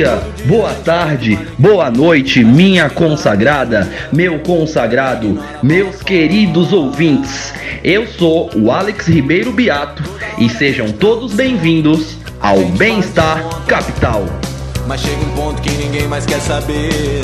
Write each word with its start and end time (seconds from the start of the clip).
dia, 0.00 0.18
boa 0.46 0.72
tarde, 0.72 1.38
boa 1.58 1.90
noite, 1.90 2.42
minha 2.42 2.88
consagrada, 2.88 3.86
meu 4.10 4.38
consagrado, 4.38 5.38
meus 5.62 6.02
queridos 6.02 6.72
ouvintes. 6.72 7.52
Eu 7.84 8.06
sou 8.06 8.50
o 8.56 8.70
Alex 8.70 9.06
Ribeiro 9.06 9.52
Beato 9.52 10.02
e 10.38 10.48
sejam 10.48 10.90
todos 10.90 11.34
bem-vindos 11.34 12.16
ao 12.40 12.60
Bem-Estar 12.78 13.66
Capital. 13.66 14.24
Mas 14.86 15.02
chega 15.02 15.20
um 15.20 15.34
ponto 15.34 15.60
que 15.60 15.70
ninguém 15.72 16.08
mais 16.08 16.24
quer 16.24 16.40
saber. 16.40 17.20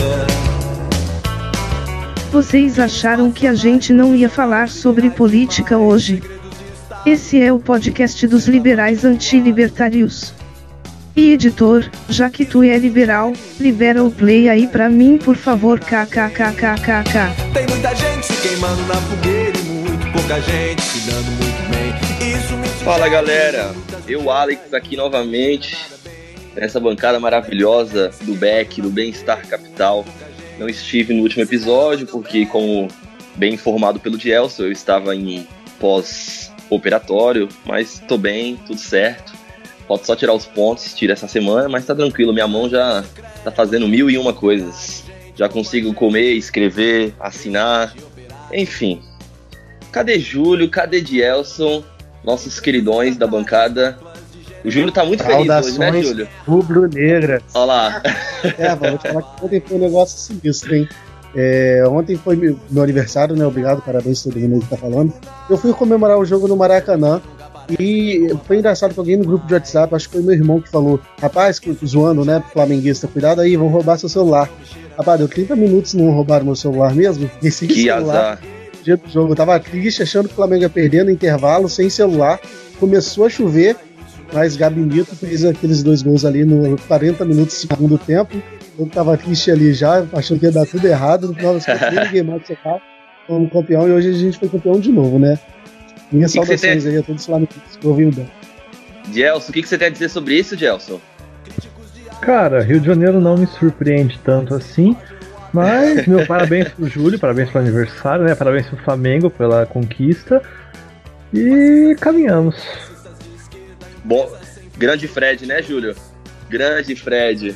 Vocês 2.30 2.78
acharam 2.78 3.32
que 3.32 3.46
a 3.46 3.54
gente 3.54 3.90
não 3.90 4.14
ia 4.14 4.28
falar 4.28 4.68
sobre 4.68 5.08
política 5.08 5.78
hoje? 5.78 6.22
Esse 7.06 7.40
é 7.40 7.50
o 7.50 7.58
podcast 7.58 8.26
dos 8.26 8.46
liberais 8.46 9.02
antilibertários. 9.02 10.34
E 11.16 11.32
editor, 11.32 11.88
já 12.10 12.28
que 12.28 12.44
tu 12.44 12.62
é 12.62 12.76
liberal, 12.76 13.32
libera 13.58 14.04
o 14.04 14.10
play 14.10 14.50
aí 14.50 14.68
pra 14.68 14.90
mim 14.90 15.16
por 15.16 15.34
favor 15.34 15.80
kkkkkk. 15.80 17.54
Tem 17.54 17.66
muita 17.66 17.94
gente 17.94 18.26
se 18.26 18.46
queimando 18.46 18.82
na 18.82 18.96
fogueira 18.96 19.58
e 19.58 19.62
muito 19.62 20.12
pouca 20.12 20.38
gente 20.42 20.82
se 20.82 21.10
dando 21.10 21.30
muito 21.40 21.70
bem. 21.70 22.36
Isso 22.36 22.54
me 22.58 22.68
Fala 22.84 23.08
galera, 23.08 23.74
eu 24.06 24.30
Alex 24.30 24.74
aqui 24.74 24.94
novamente 24.94 25.74
nessa 26.54 26.78
bancada 26.78 27.18
maravilhosa 27.18 28.10
do 28.20 28.34
Beck, 28.34 28.82
do 28.82 28.90
Bem-Estar 28.90 29.46
Capital. 29.48 30.04
Não 30.58 30.68
estive 30.68 31.14
no 31.14 31.22
último 31.22 31.42
episódio 31.42 32.06
porque, 32.06 32.44
como 32.44 32.88
bem 33.34 33.54
informado 33.54 33.98
pelo 33.98 34.18
Dielso, 34.18 34.64
eu 34.64 34.72
estava 34.72 35.16
em 35.16 35.46
pós-operatório, 35.80 37.48
mas 37.64 38.02
tô 38.06 38.18
bem, 38.18 38.58
tudo 38.66 38.78
certo. 38.78 39.32
Falta 39.86 40.04
só 40.04 40.16
tirar 40.16 40.32
os 40.32 40.46
pontos, 40.46 40.92
tira 40.94 41.12
essa 41.12 41.28
semana, 41.28 41.68
mas 41.68 41.84
tá 41.86 41.94
tranquilo, 41.94 42.32
minha 42.32 42.48
mão 42.48 42.68
já 42.68 43.04
tá 43.44 43.52
fazendo 43.52 43.86
mil 43.86 44.10
e 44.10 44.18
uma 44.18 44.32
coisas. 44.32 45.04
Já 45.36 45.48
consigo 45.48 45.94
comer, 45.94 46.32
escrever, 46.32 47.14
assinar, 47.20 47.94
enfim. 48.52 49.00
Cadê 49.92 50.18
Júlio? 50.18 50.68
Cadê 50.70 51.00
Dielson? 51.00 51.84
Nossos 52.24 52.58
queridões 52.58 53.16
da 53.16 53.26
bancada. 53.26 53.96
O 54.64 54.70
Júlio 54.70 54.90
tá 54.90 55.04
muito 55.04 55.22
feliz 55.22 55.48
hoje, 55.48 55.78
né, 55.78 56.02
Júlio? 56.02 56.28
rubro-negras. 56.46 57.42
Olha 57.54 57.64
lá. 57.64 58.02
É, 58.58 58.76
vou 58.76 58.96
te 58.96 59.08
falar 59.08 59.22
que 59.22 59.44
ontem 59.44 59.60
foi 59.60 59.76
um 59.76 59.80
negócio 59.80 60.18
sinistro, 60.18 60.76
hein? 60.76 60.88
É, 61.34 61.82
ontem 61.88 62.16
foi 62.16 62.36
meu 62.36 62.56
meu 62.70 62.82
aniversário, 62.82 63.34
né? 63.34 63.44
Obrigado, 63.44 63.82
parabéns 63.82 64.20
a 64.20 64.30
todo 64.30 64.38
mundo 64.40 64.62
que 64.62 64.70
tá 64.70 64.76
falando. 64.76 65.12
Eu 65.50 65.56
fui 65.56 65.72
comemorar 65.72 66.16
o 66.16 66.24
jogo 66.24 66.46
no 66.46 66.56
Maracanã 66.56 67.20
e 67.78 68.28
foi 68.44 68.58
engraçado 68.58 68.92
que 68.92 68.98
alguém 68.98 69.16
no 69.16 69.24
grupo 69.24 69.46
de 69.46 69.54
WhatsApp, 69.54 69.94
acho 69.94 70.08
que 70.08 70.14
foi 70.14 70.22
meu 70.22 70.34
irmão 70.34 70.60
que 70.60 70.70
falou: 70.70 71.00
Rapaz, 71.20 71.60
zoando, 71.84 72.24
né? 72.24 72.42
Flamenguista, 72.52 73.08
cuidado 73.08 73.40
aí, 73.40 73.56
vão 73.56 73.68
roubar 73.68 73.98
seu 73.98 74.08
celular. 74.08 74.48
Rapaz, 74.96 75.18
deu 75.18 75.28
30 75.28 75.56
minutos 75.56 75.94
e 75.94 75.96
não 75.96 76.10
roubaram 76.10 76.46
meu 76.46 76.56
celular 76.56 76.94
mesmo. 76.94 77.28
Que 77.40 77.50
celular, 77.50 77.98
azar. 77.98 78.40
dia 78.82 78.96
do 78.96 79.08
jogo, 79.08 79.32
eu 79.32 79.36
tava 79.36 79.58
triste, 79.58 80.02
achando 80.02 80.28
que 80.28 80.32
o 80.32 80.36
Flamengo 80.36 80.62
ia 80.62 80.70
perder 80.70 81.04
no 81.04 81.10
intervalo, 81.10 81.68
sem 81.68 81.90
celular. 81.90 82.40
Começou 82.78 83.26
a 83.26 83.30
chover, 83.30 83.76
mas 84.32 84.56
Gabinito 84.56 85.14
fez 85.16 85.44
aqueles 85.44 85.82
dois 85.82 86.02
gols 86.02 86.24
ali 86.24 86.44
no 86.44 86.76
40 86.86 87.24
minutos 87.24 87.56
do 87.56 87.68
segundo 87.68 87.98
tempo. 87.98 88.40
Eu 88.78 88.86
tava 88.86 89.16
triste 89.16 89.50
ali 89.50 89.72
já, 89.72 90.04
achando 90.12 90.38
que 90.38 90.46
ia 90.46 90.52
dar 90.52 90.66
tudo 90.66 90.86
errado. 90.86 91.28
No 91.28 91.34
final 91.34 91.54
das 91.54 91.66
contas, 91.66 91.92
ninguém 92.04 92.22
mais 92.22 92.46
secar. 92.46 92.80
Fomos 93.26 93.50
campeão 93.50 93.88
e 93.88 93.92
hoje 93.92 94.10
a 94.10 94.12
gente 94.12 94.38
foi 94.38 94.48
campeão 94.48 94.78
de 94.78 94.92
novo, 94.92 95.18
né? 95.18 95.38
Minhas 96.10 96.34
E 96.34 96.38
que 96.38 96.46
saudações 96.46 96.86
aí 96.86 96.98
a 96.98 97.02
todos 97.02 97.22
os 97.22 97.26
flamenguistas 97.26 97.76
que 97.76 97.86
ouviram 97.86 98.10
bem. 98.10 98.30
Gelson, 99.12 99.50
o 99.50 99.52
que, 99.52 99.62
que 99.62 99.68
você 99.68 99.78
tem 99.78 99.88
a 99.88 99.90
dizer 99.90 100.08
sobre 100.08 100.34
isso, 100.34 100.56
Gelson? 100.56 101.00
Cara, 102.20 102.62
Rio 102.62 102.80
de 102.80 102.86
Janeiro 102.86 103.20
não 103.20 103.36
me 103.36 103.46
surpreende 103.46 104.18
tanto 104.24 104.54
assim. 104.54 104.96
Mas, 105.52 106.06
meu 106.06 106.24
parabéns 106.26 106.68
pro 106.68 106.86
Júlio, 106.86 107.18
parabéns 107.18 107.50
pelo 107.50 107.64
aniversário, 107.64 108.24
né? 108.24 108.34
Parabéns 108.34 108.66
pro 108.66 108.76
Flamengo 108.78 109.30
pela 109.30 109.66
conquista. 109.66 110.42
E 111.32 111.96
caminhamos. 112.00 112.56
Bom, 114.04 114.30
grande 114.76 115.08
Fred, 115.08 115.46
né, 115.46 115.62
Júlio? 115.62 115.94
Grande 116.48 116.94
Fred. 116.94 117.54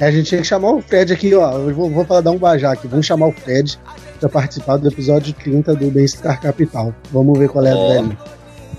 É, 0.00 0.06
a 0.06 0.10
gente 0.10 0.28
tinha 0.28 0.40
que 0.40 0.46
chamar 0.46 0.70
o 0.72 0.80
Fred 0.80 1.12
aqui, 1.12 1.34
ó. 1.34 1.52
Eu 1.58 1.74
vou, 1.74 1.90
vou 1.90 2.04
falar, 2.04 2.20
dar 2.20 2.30
um 2.30 2.38
bajar 2.38 2.72
aqui. 2.72 2.86
Vamos 2.86 3.04
chamar 3.06 3.26
o 3.26 3.32
Fred 3.32 3.78
pra 4.20 4.28
participar 4.28 4.76
do 4.76 4.88
episódio 4.88 5.32
30 5.34 5.74
do 5.74 5.90
Bem-Estar 5.90 6.40
Capital. 6.40 6.94
Vamos 7.10 7.38
ver 7.38 7.48
qual 7.48 7.66
é 7.66 7.72
a 7.72 7.76
Ó. 7.76 7.92
velha. 7.92 8.18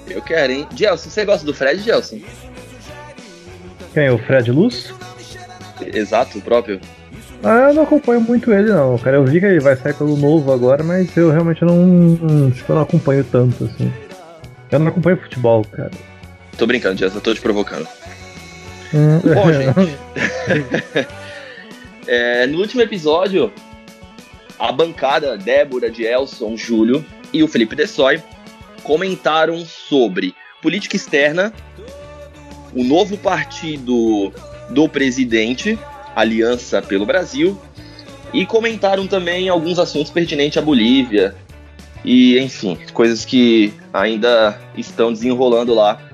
Eu 0.10 0.22
quero, 0.22 0.52
hein? 0.52 0.68
Gelson, 0.76 1.10
você 1.10 1.26
gosta 1.26 1.46
do 1.46 1.54
Fred, 1.54 1.82
Gelson? 1.82 2.20
Quem 3.94 4.06
é 4.06 4.12
o 4.12 4.18
Fred 4.18 4.52
Luz? 4.52 4.94
Exato, 5.94 6.38
o 6.38 6.42
próprio. 6.42 6.80
Ah, 7.44 7.70
eu 7.70 7.74
não 7.74 7.84
acompanho 7.84 8.22
muito 8.22 8.52
ele 8.52 8.70
não, 8.72 8.98
cara. 8.98 9.18
Eu 9.18 9.26
vi 9.26 9.40
que 9.40 9.46
ele 9.46 9.60
vai 9.60 9.76
sair 9.76 9.94
pelo 9.94 10.18
novo 10.18 10.52
agora, 10.52 10.84
mas 10.84 11.16
eu 11.16 11.32
realmente 11.32 11.64
não. 11.64 12.52
Tipo, 12.52 12.72
eu 12.72 12.76
não 12.76 12.84
acompanho 12.84 13.24
tanto, 13.24 13.66
assim. 13.66 13.92
Eu 14.72 14.80
não 14.80 14.88
acompanho 14.88 15.18
futebol, 15.18 15.64
cara. 15.66 15.92
Tô 16.58 16.68
brincando, 16.68 16.98
Gelson, 16.98 17.18
eu 17.18 17.22
tô 17.22 17.34
te 17.34 17.40
provocando. 17.42 17.88
Hum, 18.94 19.20
Bom, 19.34 19.54
gente. 19.54 19.98
É, 22.12 22.48
no 22.48 22.58
último 22.58 22.82
episódio, 22.82 23.54
a 24.58 24.72
bancada 24.72 25.38
Débora, 25.38 25.92
de 25.92 26.06
Elson, 26.06 26.58
Júlio 26.58 27.06
e 27.32 27.44
o 27.44 27.48
Felipe 27.48 27.76
Dessoy 27.76 28.20
comentaram 28.82 29.64
sobre 29.64 30.34
política 30.60 30.96
externa, 30.96 31.54
o 32.74 32.84
novo 32.84 33.16
partido 33.16 34.34
do 34.72 34.90
presidente, 34.90 35.78
Aliança 36.16 36.82
pelo 36.82 37.06
Brasil, 37.06 37.62
e 38.34 38.44
comentaram 38.44 39.06
também 39.06 39.48
alguns 39.48 39.78
assuntos 39.78 40.12
pertinentes 40.12 40.58
à 40.58 40.62
Bolívia 40.64 41.36
e, 42.04 42.40
enfim, 42.40 42.76
coisas 42.92 43.24
que 43.24 43.72
ainda 43.94 44.60
estão 44.76 45.14
desenrolando 45.14 45.76
lá 45.76 46.09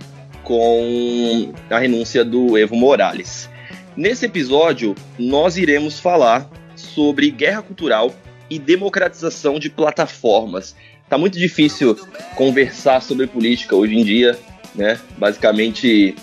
com 0.45 1.51
a 1.69 1.79
renúncia 1.79 2.23
do 2.23 2.57
Evo 2.57 2.75
Morales. 2.75 3.49
Nesse 3.97 4.25
episódio, 4.25 4.95
nós 5.19 5.57
iremos 5.57 5.99
falar 5.99 6.49
sobre 6.75 7.31
guerra 7.31 7.61
cultural 7.61 8.15
e 8.49 8.59
democratização 8.59 9.59
de 9.59 9.69
plataformas. 9.69 10.75
Tá 11.09 11.17
muito 11.17 11.37
difícil 11.37 11.97
conversar 12.35 13.01
sobre 13.01 13.27
política 13.27 13.75
hoje 13.75 13.95
em 13.95 14.03
dia, 14.03 14.37
né? 14.73 14.99
Basicamente, 15.17 16.15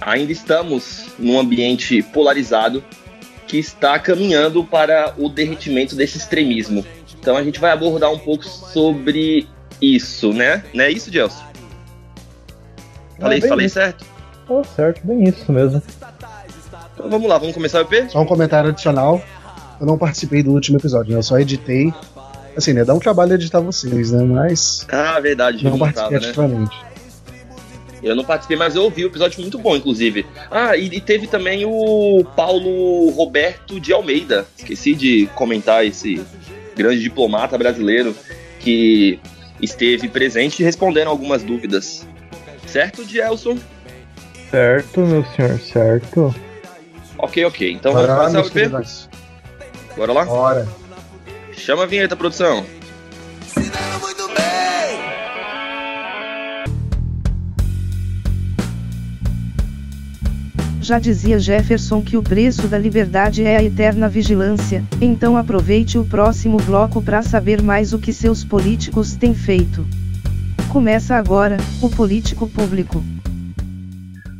ainda 0.00 0.32
estamos 0.32 1.06
num 1.18 1.38
ambiente 1.38 2.02
polarizado 2.02 2.82
que 3.46 3.58
está 3.58 3.98
caminhando 3.98 4.64
para 4.64 5.14
o 5.18 5.28
derretimento 5.28 5.94
desse 5.94 6.16
extremismo. 6.16 6.86
Então 7.20 7.36
a 7.36 7.44
gente 7.44 7.60
vai 7.60 7.70
abordar 7.70 8.10
um 8.10 8.18
pouco 8.18 8.44
sobre 8.44 9.46
isso, 9.80 10.32
né? 10.32 10.64
Não 10.72 10.84
é 10.84 10.90
isso, 10.90 11.12
Gelson? 11.12 11.51
Falei, 13.22 13.40
bem 13.40 13.48
falei 13.48 13.66
isso. 13.66 13.74
certo? 13.74 14.04
Pô, 14.46 14.62
certo, 14.64 15.00
bem 15.06 15.24
isso 15.24 15.50
mesmo. 15.52 15.82
Então 16.94 17.08
vamos 17.08 17.28
lá, 17.28 17.38
vamos 17.38 17.54
começar 17.54 17.78
o 17.78 17.82
EP? 17.82 18.10
Só 18.10 18.20
um 18.20 18.26
comentário 18.26 18.70
adicional. 18.70 19.22
Eu 19.80 19.86
não 19.86 19.96
participei 19.98 20.42
do 20.42 20.52
último 20.52 20.78
episódio, 20.78 21.12
né? 21.12 21.18
Eu 21.18 21.22
só 21.22 21.38
editei. 21.38 21.92
Assim, 22.56 22.72
né? 22.72 22.84
Dá 22.84 22.92
um 22.94 22.98
trabalho 22.98 23.32
editar 23.34 23.60
vocês, 23.60 24.12
né? 24.12 24.22
Mas 24.24 24.86
Ah, 24.90 25.18
verdade, 25.20 25.64
não 25.64 25.72
não 25.72 25.78
participei 25.78 26.18
tava, 26.18 26.20
né? 26.20 26.28
ativamente. 26.28 26.76
Eu 28.02 28.16
não 28.16 28.24
participei, 28.24 28.56
mas 28.56 28.74
eu 28.74 28.82
ouvi 28.82 29.04
o 29.04 29.06
episódio 29.06 29.36
foi 29.36 29.44
muito 29.44 29.58
bom, 29.58 29.76
inclusive. 29.76 30.26
Ah, 30.50 30.76
e, 30.76 30.86
e 30.86 31.00
teve 31.00 31.28
também 31.28 31.64
o 31.64 32.24
Paulo 32.36 33.10
Roberto 33.10 33.78
de 33.80 33.92
Almeida. 33.92 34.44
Esqueci 34.58 34.94
de 34.94 35.26
comentar 35.36 35.86
esse 35.86 36.20
grande 36.76 37.00
diplomata 37.00 37.56
brasileiro 37.56 38.14
que 38.58 39.20
esteve 39.60 40.08
presente 40.08 40.62
respondendo 40.64 41.08
algumas 41.08 41.42
dúvidas. 41.44 42.06
Certo, 42.72 43.04
Gelson? 43.06 43.58
Certo, 44.50 45.00
meu 45.00 45.22
senhor, 45.26 45.58
certo. 45.60 46.34
Ok, 47.18 47.44
ok. 47.44 47.70
Então 47.70 47.92
Bora 47.92 48.06
lá, 48.06 48.16
vamos 48.16 48.32
meus 48.32 48.48
começar 48.48 48.78
o 48.78 48.80
EP? 48.80 49.94
Bora 49.94 50.12
lá? 50.14 50.24
Bora. 50.24 50.68
Chama 51.52 51.82
a 51.82 51.86
vinheta, 51.86 52.16
produção. 52.16 52.64
se 53.46 53.60
dando 53.60 54.00
muito 54.00 54.26
bem. 54.28 54.34
Já 60.80 60.98
dizia 60.98 61.38
Jefferson 61.38 62.00
que 62.00 62.16
o 62.16 62.22
preço 62.22 62.68
da 62.68 62.78
liberdade 62.78 63.44
é 63.44 63.58
a 63.58 63.62
eterna 63.62 64.08
vigilância, 64.08 64.82
então 64.98 65.36
aproveite 65.36 65.98
o 65.98 66.06
próximo 66.06 66.56
bloco 66.56 67.02
para 67.02 67.20
saber 67.20 67.60
mais 67.60 67.92
o 67.92 67.98
que 67.98 68.14
seus 68.14 68.42
políticos 68.42 69.14
têm 69.14 69.34
feito. 69.34 69.86
Começa 70.72 71.16
agora, 71.16 71.58
o 71.82 71.90
Político 71.90 72.48
Público. 72.48 73.02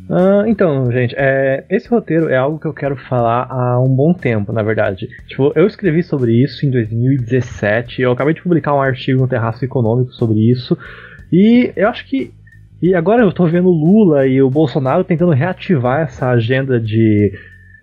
Ah, 0.09 0.45
então, 0.47 0.91
gente, 0.91 1.15
é, 1.15 1.67
esse 1.69 1.87
roteiro 1.91 2.31
é 2.31 2.37
algo 2.39 2.59
que 2.59 2.67
eu 2.67 2.73
quero 2.73 2.97
falar 2.97 3.47
há 3.51 3.79
um 3.79 3.95
bom 3.95 4.15
tempo, 4.15 4.51
na 4.51 4.63
verdade. 4.63 5.09
Tipo, 5.29 5.53
eu 5.55 5.67
escrevi 5.67 6.03
sobre 6.03 6.33
isso 6.33 6.65
em 6.65 6.71
2017, 6.71 8.01
eu 8.01 8.13
acabei 8.13 8.33
de 8.33 8.43
publicar 8.43 8.75
um 8.75 8.81
artigo 8.81 9.21
no 9.21 9.29
Terraço 9.29 9.63
Econômico 9.63 10.11
sobre 10.13 10.51
isso, 10.51 10.77
e 11.31 11.71
eu 11.77 11.87
acho 11.89 12.09
que 12.09 12.33
E 12.81 12.95
agora 12.95 13.23
eu 13.23 13.31
tô 13.31 13.47
vendo 13.47 13.69
Lula 13.69 14.27
e 14.27 14.41
o 14.41 14.49
Bolsonaro 14.49 15.05
tentando 15.05 15.33
reativar 15.33 16.01
essa 16.01 16.31
agenda 16.31 16.81
de 16.81 17.31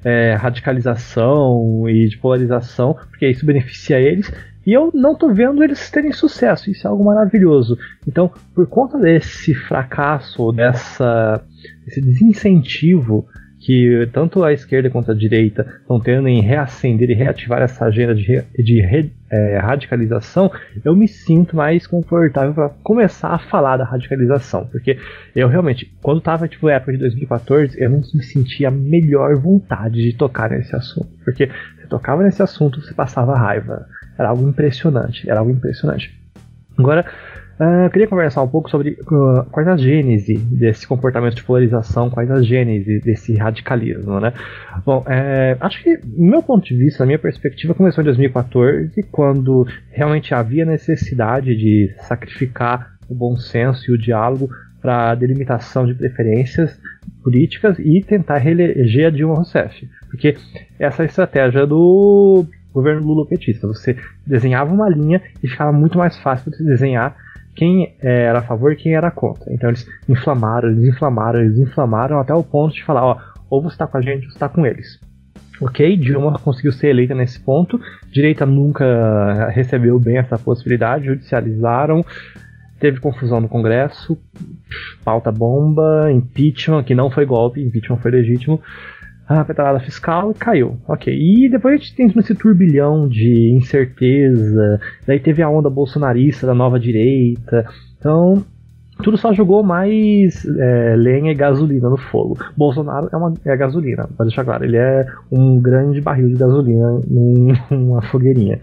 é, 0.03 0.33
radicalização 0.33 1.87
e 1.87 2.07
de 2.07 2.17
polarização, 2.17 2.95
porque 3.11 3.27
isso 3.29 3.45
beneficia 3.45 3.99
eles. 3.99 4.31
E 4.69 4.73
eu 4.73 4.91
não 4.93 5.15
tô 5.15 5.33
vendo 5.33 5.63
eles 5.63 5.89
terem 5.89 6.11
sucesso, 6.11 6.69
isso 6.69 6.85
é 6.85 6.91
algo 6.91 7.03
maravilhoso. 7.03 7.75
Então, 8.07 8.31
por 8.53 8.67
conta 8.67 8.99
desse 8.99 9.55
fracasso, 9.55 10.51
dessa, 10.51 11.43
desse 11.83 11.99
desincentivo 11.99 13.27
que 13.59 14.07
tanto 14.13 14.43
a 14.43 14.53
esquerda 14.53 14.91
quanto 14.91 15.09
a 15.09 15.15
direita 15.15 15.65
estão 15.81 15.99
tendo 15.99 16.27
em 16.27 16.39
reacender 16.39 17.09
e 17.09 17.15
reativar 17.15 17.63
essa 17.63 17.85
agenda 17.85 18.13
de, 18.13 18.43
de 18.59 19.09
é, 19.31 19.57
radicalização, 19.57 20.51
eu 20.85 20.95
me 20.95 21.07
sinto 21.07 21.55
mais 21.55 21.87
confortável 21.87 22.53
para 22.53 22.69
começar 22.83 23.29
a 23.29 23.39
falar 23.39 23.77
da 23.77 23.85
radicalização, 23.85 24.67
porque 24.67 24.99
eu 25.35 25.47
realmente, 25.47 25.91
quando 25.99 26.19
estava 26.19 26.47
tipo 26.47 26.67
na 26.67 26.73
época 26.73 26.91
de 26.91 26.99
2014, 26.99 27.75
eu 27.81 27.89
não 27.89 28.01
me 28.13 28.23
sentia 28.23 28.67
a 28.67 28.71
melhor 28.71 29.35
vontade 29.35 29.95
de 29.95 30.13
tocar 30.13 30.51
nesse 30.51 30.75
assunto, 30.75 31.09
porque 31.25 31.47
você 31.47 31.87
tocava 31.87 32.21
nesse 32.21 32.43
assunto, 32.43 32.79
você 32.79 32.93
passava 32.93 33.35
raiva, 33.35 33.87
era 34.19 34.29
algo 34.29 34.47
impressionante, 34.47 35.29
era 35.29 35.39
algo 35.39 35.51
impressionante. 35.51 36.13
Agora, 36.77 37.05
Uh, 37.59 37.83
eu 37.83 37.89
queria 37.89 38.07
conversar 38.07 38.41
um 38.41 38.47
pouco 38.47 38.69
sobre 38.69 38.91
uh, 38.91 39.43
quais 39.51 39.67
a 39.67 39.75
gênese 39.75 40.37
desse 40.37 40.87
comportamento 40.87 41.35
de 41.35 41.43
polarização, 41.43 42.09
quais 42.09 42.31
a 42.31 42.41
gênese 42.41 43.01
desse 43.01 43.35
radicalismo, 43.35 44.17
né? 44.21 44.31
Bom, 44.85 45.03
é, 45.05 45.57
acho 45.59 45.83
que, 45.83 45.99
meu 46.05 46.41
ponto 46.41 46.65
de 46.65 46.77
vista, 46.77 47.03
a 47.03 47.05
minha 47.05 47.19
perspectiva 47.19 47.73
começou 47.73 48.01
em 48.01 48.05
2014, 48.05 49.03
quando 49.11 49.67
realmente 49.91 50.33
havia 50.33 50.63
necessidade 50.63 51.53
de 51.53 51.93
sacrificar 52.07 52.93
o 53.09 53.13
bom 53.13 53.35
senso 53.35 53.91
e 53.91 53.93
o 53.93 53.97
diálogo 53.97 54.49
para 54.81 55.13
delimitação 55.15 55.85
de 55.85 55.93
preferências 55.93 56.79
políticas 57.21 57.77
e 57.77 58.01
tentar 58.01 58.37
reeleger 58.37 59.07
a 59.07 59.09
Dilma 59.09 59.35
Rousseff. 59.35 59.85
Porque 60.09 60.37
essa 60.79 61.03
estratégia 61.03 61.67
do 61.67 62.45
governo 62.73 63.05
Lula 63.05 63.25
petista. 63.25 63.67
Você 63.67 63.97
desenhava 64.25 64.73
uma 64.73 64.89
linha 64.89 65.21
e 65.43 65.47
ficava 65.47 65.71
muito 65.71 65.97
mais 65.97 66.17
fácil 66.17 66.51
de 66.51 66.63
desenhar 66.63 67.15
quem 67.55 67.95
era 68.01 68.39
a 68.39 68.43
favor 68.43 68.71
e 68.71 68.75
quem 68.75 68.95
era 68.95 69.11
contra. 69.11 69.53
Então 69.53 69.69
eles 69.69 69.87
inflamaram, 70.07 70.69
eles 70.69 70.85
inflamaram, 70.85 71.39
eles 71.39 71.57
inflamaram 71.57 72.19
até 72.19 72.33
o 72.33 72.43
ponto 72.43 72.73
de 72.73 72.83
falar, 72.83 73.03
ó, 73.03 73.17
ou 73.49 73.61
você 73.61 73.75
está 73.75 73.87
com 73.87 73.97
a 73.97 74.01
gente 74.01 74.25
ou 74.25 74.31
você 74.31 74.35
está 74.35 74.47
com 74.47 74.65
eles. 74.65 74.99
Ok, 75.61 75.97
Dilma 75.97 76.39
conseguiu 76.39 76.71
ser 76.71 76.87
eleita 76.87 77.13
nesse 77.13 77.39
ponto. 77.39 77.79
Direita 78.11 78.45
nunca 78.45 79.49
recebeu 79.49 79.99
bem 79.99 80.17
essa 80.17 80.37
possibilidade, 80.37 81.07
judicializaram, 81.07 82.05
teve 82.79 83.01
confusão 83.01 83.41
no 83.41 83.49
Congresso, 83.49 84.17
pauta 85.03 85.31
bomba, 85.31 86.09
impeachment, 86.11 86.83
que 86.83 86.95
não 86.95 87.11
foi 87.11 87.25
golpe, 87.25 87.61
impeachment 87.61 87.97
foi 87.97 88.11
legítimo 88.11 88.61
a 89.29 89.45
petralhada 89.45 89.79
fiscal 89.79 90.31
e 90.31 90.33
caiu. 90.33 90.77
Ok. 90.87 91.13
E 91.13 91.47
depois 91.49 91.75
a 91.75 91.77
gente 91.77 91.95
tem 91.95 92.07
esse 92.07 92.33
turbilhão 92.33 93.07
de 93.07 93.53
incerteza. 93.55 94.81
Daí 95.05 95.19
teve 95.19 95.43
a 95.43 95.49
onda 95.49 95.69
bolsonarista 95.69 96.47
da 96.47 96.55
nova 96.55 96.79
direita. 96.79 97.63
Então, 97.99 98.43
tudo 99.03 99.17
só 99.17 99.31
jogou 99.31 99.61
mais 99.61 100.43
é, 100.45 100.95
lenha 100.95 101.31
e 101.31 101.35
gasolina 101.35 101.89
no 101.89 101.97
fogo. 101.97 102.39
Bolsonaro 102.57 103.07
é, 103.13 103.15
uma, 103.15 103.33
é 103.45 103.55
gasolina, 103.55 104.09
para 104.17 104.25
deixar 104.25 104.43
claro. 104.43 104.65
Ele 104.65 104.77
é 104.77 105.05
um 105.31 105.61
grande 105.61 106.01
barril 106.01 106.29
de 106.29 106.35
gasolina 106.35 106.99
numa 107.69 108.01
fogueirinha. 108.01 108.59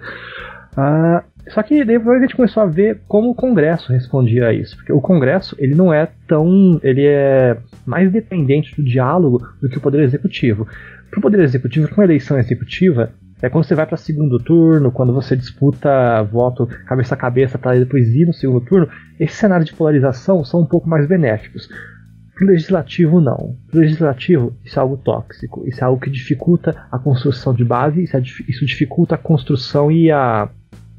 Ah, 0.77 1.23
só 1.49 1.63
que 1.63 1.85
depois 1.85 2.19
a 2.19 2.21
gente 2.23 2.37
começou 2.37 2.63
a 2.63 2.67
ver 2.67 3.01
como 3.07 3.31
o 3.31 3.35
Congresso 3.35 3.93
respondia 3.93 4.49
a 4.49 4.53
isso, 4.53 4.77
porque 4.77 4.93
o 4.93 5.01
Congresso 5.01 5.55
ele 5.59 5.75
não 5.75 5.93
é 5.93 6.09
tão, 6.27 6.81
ele 6.83 7.05
é 7.05 7.57
mais 7.85 8.11
dependente 8.11 8.75
do 8.75 8.85
diálogo 8.85 9.47
do 9.61 9.69
que 9.69 9.79
o 9.79 9.81
Poder 9.81 10.03
Executivo. 10.03 10.67
Para 11.11 11.19
o 11.19 11.23
Poder 11.23 11.41
Executivo, 11.41 11.89
com 11.89 12.01
a 12.01 12.05
eleição 12.05 12.39
executiva, 12.39 13.13
é 13.41 13.49
quando 13.49 13.65
você 13.65 13.75
vai 13.75 13.87
para 13.87 13.97
segundo 13.97 14.39
turno, 14.39 14.91
quando 14.91 15.13
você 15.13 15.37
disputa 15.37 16.23
voto 16.23 16.67
cabeça 16.87 17.15
a 17.15 17.19
cabeça 17.19 17.59
para 17.59 17.79
depois 17.79 18.09
ir 18.09 18.27
no 18.27 18.33
segundo 18.33 18.61
turno, 18.63 18.89
esse 19.21 19.37
cenário 19.37 19.65
de 19.65 19.75
polarização 19.75 20.45
são 20.45 20.61
um 20.61 20.67
pouco 20.67 20.89
mais 20.89 21.07
benéficos. 21.07 21.69
Para 22.35 22.45
o 22.45 22.49
legislativo, 22.49 23.21
não. 23.21 23.57
Para 23.71 23.79
o 23.79 23.81
legislativo, 23.81 24.55
isso 24.65 24.79
é 24.79 24.83
algo 24.83 24.99
tóxico. 24.99 25.67
Isso 25.67 25.81
é 25.81 25.85
algo 25.85 26.01
que 26.01 26.11
dificulta 26.11 26.87
a 26.93 26.99
construção 26.99 27.55
de 27.55 27.65
base, 27.65 28.03
isso, 28.03 28.17
é, 28.17 28.21
isso 28.21 28.67
dificulta 28.67 29.15
a 29.15 29.19
construção 29.19 29.91
e 29.91 30.11
a 30.11 30.51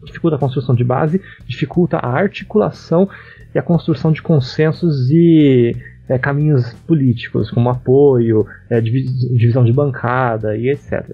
dificulta 0.08 0.36
a 0.36 0.40
construção 0.40 0.74
de 0.74 0.84
base, 0.84 1.22
dificulta 1.46 1.98
a 1.98 2.10
articulação 2.10 3.08
e 3.54 3.60
a 3.60 3.62
construção 3.62 4.12
de 4.12 4.22
consensos 4.22 5.10
e 5.12 5.76
é, 6.10 6.18
caminhos 6.18 6.74
políticos, 6.88 7.52
como 7.52 7.70
apoio, 7.70 8.46
é, 8.70 8.80
divisão 8.82 9.64
de 9.64 9.74
bancada 9.74 10.56
e 10.56 10.70
etc. 10.70 11.12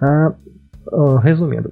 Ah, 0.00 0.34
ah, 0.92 1.20
resumindo, 1.22 1.70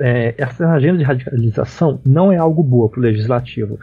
é, 0.00 0.34
essa 0.38 0.68
agenda 0.70 0.98
de 0.98 1.04
radicalização 1.04 2.00
não 2.04 2.30
é 2.30 2.36
algo 2.36 2.62
boa 2.62 2.88
para 2.88 3.00
o 3.00 3.02
legislativo. 3.02 3.78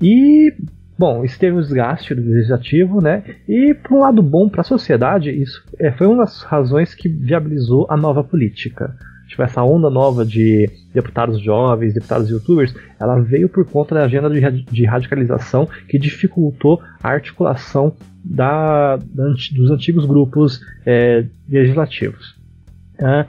E, 0.00 0.52
bom, 0.98 1.24
isso 1.24 1.38
teve 1.38 1.56
um 1.56 1.60
desgaste 1.60 2.14
do 2.14 2.22
legislativo, 2.22 3.00
né? 3.00 3.22
E, 3.48 3.74
por 3.74 3.96
um 3.96 4.00
lado 4.00 4.22
bom 4.22 4.48
para 4.48 4.62
a 4.62 4.64
sociedade, 4.64 5.30
isso 5.30 5.62
é, 5.78 5.90
foi 5.92 6.06
uma 6.06 6.18
das 6.18 6.42
razões 6.42 6.94
que 6.94 7.08
viabilizou 7.08 7.86
a 7.90 7.96
nova 7.96 8.22
política 8.22 8.94
tipo, 9.34 9.42
essa 9.42 9.62
onda 9.62 9.90
nova 9.90 10.24
de 10.24 10.70
deputados 10.92 11.40
jovens, 11.40 11.92
deputados 11.92 12.30
youtubers, 12.30 12.74
ela 13.00 13.20
veio 13.20 13.48
por 13.48 13.64
conta 13.66 13.94
da 13.94 14.04
agenda 14.04 14.30
de, 14.30 14.62
de 14.62 14.84
radicalização 14.84 15.68
que 15.88 15.98
dificultou 15.98 16.80
a 17.02 17.10
articulação 17.10 17.92
da, 18.24 18.96
da 18.96 19.24
dos 19.52 19.70
antigos 19.70 20.06
grupos 20.06 20.60
é, 20.86 21.24
legislativos. 21.48 22.36
É, 22.98 23.26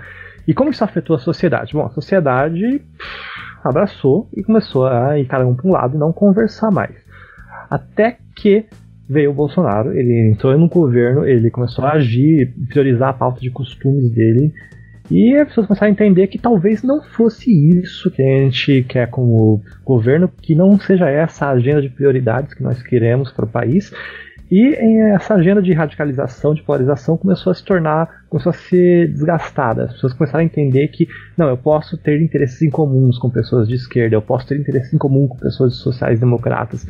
e 0.47 0.53
como 0.53 0.69
isso 0.69 0.83
afetou 0.83 1.15
a 1.15 1.19
sociedade? 1.19 1.73
Bom, 1.73 1.85
a 1.85 1.89
sociedade 1.89 2.81
abraçou 3.63 4.29
e 4.35 4.43
começou 4.43 4.85
a 4.85 5.19
ir 5.19 5.25
cada 5.25 5.45
um 5.45 5.55
para 5.55 5.67
um 5.67 5.71
lado 5.71 5.95
e 5.95 5.99
não 5.99 6.13
conversar 6.13 6.69
mais. 6.69 6.95
Até 7.67 8.19
que 8.35 8.65
veio 9.09 9.31
o 9.31 9.33
Bolsonaro, 9.33 9.91
ele 9.91 10.31
entrou 10.31 10.55
no 10.55 10.69
governo, 10.69 11.25
ele 11.25 11.49
começou 11.49 11.83
a 11.83 11.93
agir, 11.93 12.53
priorizar 12.69 13.09
a 13.09 13.13
pauta 13.13 13.39
de 13.39 13.49
costumes 13.49 14.11
dele, 14.11 14.53
e 15.09 15.35
as 15.35 15.47
pessoas 15.47 15.67
começaram 15.67 15.91
a 15.91 15.93
entender 15.93 16.27
que 16.27 16.39
talvez 16.39 16.81
não 16.81 17.01
fosse 17.01 17.51
isso 17.51 18.09
que 18.11 18.21
a 18.21 18.25
gente 18.25 18.83
quer 18.83 19.09
como 19.09 19.61
governo, 19.83 20.27
que 20.41 20.55
não 20.55 20.79
seja 20.79 21.09
essa 21.09 21.45
a 21.45 21.51
agenda 21.51 21.81
de 21.81 21.89
prioridades 21.89 22.53
que 22.53 22.63
nós 22.63 22.81
queremos 22.81 23.31
para 23.31 23.45
o 23.45 23.49
país. 23.49 23.91
E 24.51 24.75
essa 25.13 25.33
agenda 25.33 25.61
de 25.61 25.73
radicalização, 25.73 26.53
de 26.53 26.61
polarização, 26.61 27.17
começou 27.17 27.49
a 27.51 27.53
se 27.53 27.63
tornar, 27.65 28.25
começou 28.29 28.51
a 28.51 28.53
ser 28.53 29.11
desgastada. 29.11 29.85
As 29.85 29.93
pessoas 29.93 30.13
começaram 30.13 30.43
a 30.43 30.45
entender 30.45 30.87
que, 30.89 31.07
não, 31.35 31.47
eu 31.47 31.57
posso 31.57 31.97
ter 31.97 32.21
interesses 32.21 32.61
em 32.61 32.69
comuns 32.69 33.17
com 33.17 33.29
pessoas 33.29 33.67
de 33.67 33.73
esquerda, 33.73 34.15
eu 34.15 34.21
posso 34.21 34.47
ter 34.47 34.59
interesses 34.59 34.93
em 34.93 34.97
comum 34.99 35.27
com 35.27 35.37
pessoas 35.37 35.75
sociais-democratas. 35.77 36.85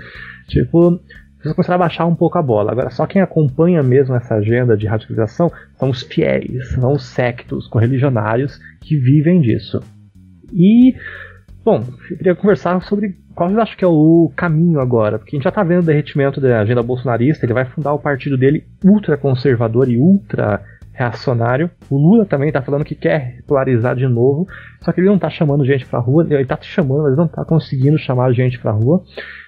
Tipo, 0.47 0.99
pessoas 1.45 1.55
começaram 1.55 1.75
a 1.75 1.85
baixar 1.85 2.05
um 2.05 2.15
pouco 2.15 2.37
a 2.37 2.41
bola. 2.41 2.71
Agora, 2.71 2.89
só 2.89 3.05
quem 3.05 3.21
acompanha 3.21 3.83
mesmo 3.83 4.15
essa 4.15 4.35
agenda 4.35 4.75
de 4.75 4.87
radicalização 4.87 5.51
são 5.77 5.89
os 5.89 6.01
fiéis, 6.01 6.69
são 6.69 6.93
os 6.93 7.05
sectos, 7.05 7.67
correligionários 7.67 8.59
que 8.81 8.97
vivem 8.97 9.41
disso. 9.41 9.79
E, 10.51 10.95
bom, 11.63 11.83
eu 12.09 12.17
queria 12.17 12.35
conversar 12.35 12.81
sobre 12.81 13.15
qual 13.35 13.51
eu 13.51 13.61
acho 13.61 13.77
que 13.77 13.85
é 13.85 13.87
o 13.87 14.31
caminho 14.35 14.79
agora, 14.79 15.19
porque 15.19 15.35
a 15.35 15.37
gente 15.37 15.43
já 15.43 15.49
está 15.49 15.63
vendo 15.63 15.83
o 15.83 15.85
derretimento 15.85 16.39
da 16.41 16.61
agenda 16.61 16.81
bolsonarista, 16.81 17.45
ele 17.45 17.53
vai 17.53 17.65
fundar 17.65 17.93
o 17.93 17.99
partido 17.99 18.37
dele 18.37 18.65
ultra 18.83 19.17
conservador 19.17 19.89
e 19.89 19.97
ultra 19.97 20.63
reacionário. 20.93 21.69
O 21.89 21.97
Lula 21.97 22.25
também 22.25 22.47
está 22.47 22.61
falando 22.61 22.85
que 22.85 22.95
quer 22.95 23.43
polarizar 23.45 23.95
de 23.95 24.07
novo, 24.07 24.47
só 24.81 24.91
que 24.91 25.01
ele 25.01 25.07
não 25.07 25.15
está 25.15 25.29
chamando 25.29 25.65
gente 25.65 25.85
para 25.85 25.99
rua, 25.99 26.25
ele 26.27 26.41
está 26.41 26.57
chamando, 26.61 27.03
mas 27.03 27.17
não 27.17 27.25
está 27.25 27.43
conseguindo 27.43 27.97
chamar 27.97 28.31
gente 28.31 28.57
para 28.57 28.71
rua. 28.71 29.03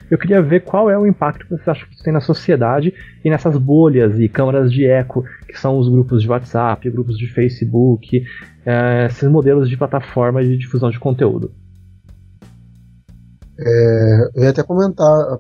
Eu 0.10 0.18
queria 0.18 0.42
ver 0.42 0.64
qual 0.64 0.90
é 0.90 0.98
o 0.98 1.06
impacto 1.06 1.46
que 1.46 1.50
vocês 1.50 1.68
acham 1.68 1.88
que 1.88 1.96
isso 1.96 2.04
tem 2.04 2.14
na 2.14 2.22
sociedade 2.22 2.94
e 3.24 3.30
nessas 3.30 3.58
bolhas 3.58 4.20
e 4.20 4.30
câmaras 4.30 4.72
de 4.72 4.86
eco, 4.86 5.24
que 5.48 5.60
são 5.60 5.78
os 5.78 5.90
grupos 5.90 6.22
de 6.22 6.30
WhatsApp, 6.30 6.90
grupos 6.90 7.18
de 7.18 7.28
Facebook, 7.28 8.24
é, 8.66 9.08
esses 9.08 9.30
modelos 9.30 9.70
de 9.70 9.78
plataforma 9.78 10.44
de 10.44 10.58
difusão 10.58 10.90
de 10.90 11.00
conteúdo. 11.00 11.52
É, 13.60 14.30
eu 14.36 14.44
ia 14.44 14.50
até 14.52 14.64
comentar, 14.64 15.40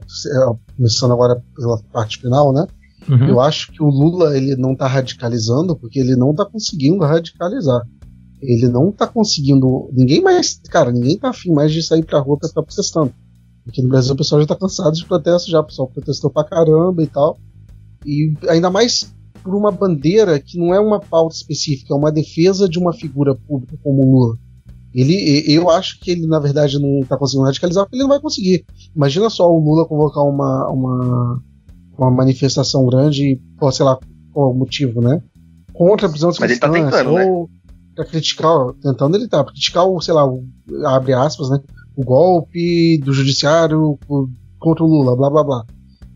começando 0.75 1.13
agora 1.13 1.41
pela 1.55 1.79
parte 1.93 2.19
final, 2.19 2.51
né? 2.51 2.65
Uhum. 3.07 3.29
Eu 3.29 3.39
acho 3.39 3.71
que 3.71 3.81
o 3.81 3.87
Lula 3.87 4.35
ele 4.35 4.55
não 4.55 4.73
está 4.73 4.87
radicalizando 4.87 5.75
porque 5.75 5.99
ele 5.99 6.15
não 6.15 6.31
está 6.31 6.45
conseguindo 6.45 7.05
radicalizar. 7.05 7.81
Ele 8.41 8.67
não 8.67 8.89
está 8.89 9.07
conseguindo. 9.07 9.89
Ninguém 9.93 10.21
mais. 10.21 10.59
Cara, 10.69 10.91
ninguém 10.91 11.17
tá 11.17 11.29
afim 11.29 11.51
mais 11.51 11.71
de 11.71 11.81
sair 11.81 12.03
pra 12.03 12.19
rua 12.19 12.37
pra 12.37 12.49
ficar 12.49 12.63
protestando. 12.63 13.13
Aqui 13.67 13.81
no 13.81 13.89
Brasil 13.89 14.13
o 14.13 14.17
pessoal 14.17 14.41
já 14.41 14.47
tá 14.47 14.55
cansado 14.55 14.95
de 14.95 15.05
protestos 15.05 15.51
já, 15.51 15.59
o 15.59 15.63
pessoal 15.63 15.87
protestou 15.87 16.29
pra 16.29 16.43
caramba 16.43 17.03
e 17.03 17.07
tal. 17.07 17.37
E 18.05 18.33
ainda 18.47 18.69
mais 18.69 19.13
por 19.43 19.55
uma 19.55 19.71
bandeira 19.71 20.39
que 20.39 20.57
não 20.57 20.73
é 20.73 20.79
uma 20.79 20.99
pauta 20.99 21.35
específica, 21.35 21.93
é 21.93 21.97
uma 21.97 22.11
defesa 22.11 22.67
de 22.67 22.77
uma 22.77 22.93
figura 22.93 23.35
pública 23.35 23.77
como 23.83 24.03
o 24.03 24.11
Lula. 24.11 24.37
Ele, 24.93 25.43
eu 25.47 25.69
acho 25.69 25.99
que 25.99 26.11
ele, 26.11 26.25
na 26.25 26.39
verdade, 26.39 26.79
não 26.79 26.99
está 27.01 27.17
conseguindo 27.17 27.45
radicalizar 27.45 27.85
porque 27.85 27.95
ele 27.95 28.03
não 28.03 28.09
vai 28.09 28.19
conseguir. 28.19 28.65
Imagina 28.95 29.29
só 29.29 29.49
o 29.49 29.59
Lula 29.59 29.85
convocar 29.85 30.23
uma, 30.23 30.67
uma, 30.69 31.43
uma 31.97 32.11
manifestação 32.11 32.85
grande, 32.87 33.39
por, 33.59 33.71
sei 33.71 33.85
lá, 33.85 33.99
qual 34.33 34.53
motivo, 34.53 35.01
né? 35.01 35.21
Contra 35.73 36.07
a 36.07 36.09
prisão 36.09 36.31
de 36.31 36.39
Mas 36.39 36.51
ele 36.51 36.59
tá 36.59 36.69
tentando, 36.69 37.11
ou 37.11 37.43
né? 37.43 37.47
pra 37.95 38.05
criticar, 38.05 38.73
tentando 38.81 39.17
ele 39.17 39.27
tá, 39.27 39.43
pra 39.43 39.53
criticar 39.53 39.85
o, 39.85 40.01
sei 40.01 40.13
lá, 40.13 40.25
o, 40.27 40.43
abre 40.85 41.13
aspas, 41.13 41.49
né? 41.49 41.59
O 41.97 42.03
golpe 42.05 42.99
do 43.03 43.11
judiciário 43.11 43.97
contra 44.59 44.83
o 44.83 44.87
Lula, 44.87 45.15
blá 45.17 45.29
blá 45.29 45.43
blá. 45.43 45.65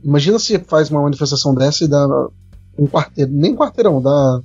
Imagina 0.04 0.38
se 0.40 0.58
faz 0.60 0.90
uma 0.92 1.02
manifestação 1.02 1.54
dessa 1.56 1.84
e 1.84 1.88
dá 1.88 2.08
um 2.78 2.86
quarteirão, 2.86 3.34
nem 3.34 3.52
um 3.54 3.58
quarteirão, 3.58 4.02
dá 4.02 4.42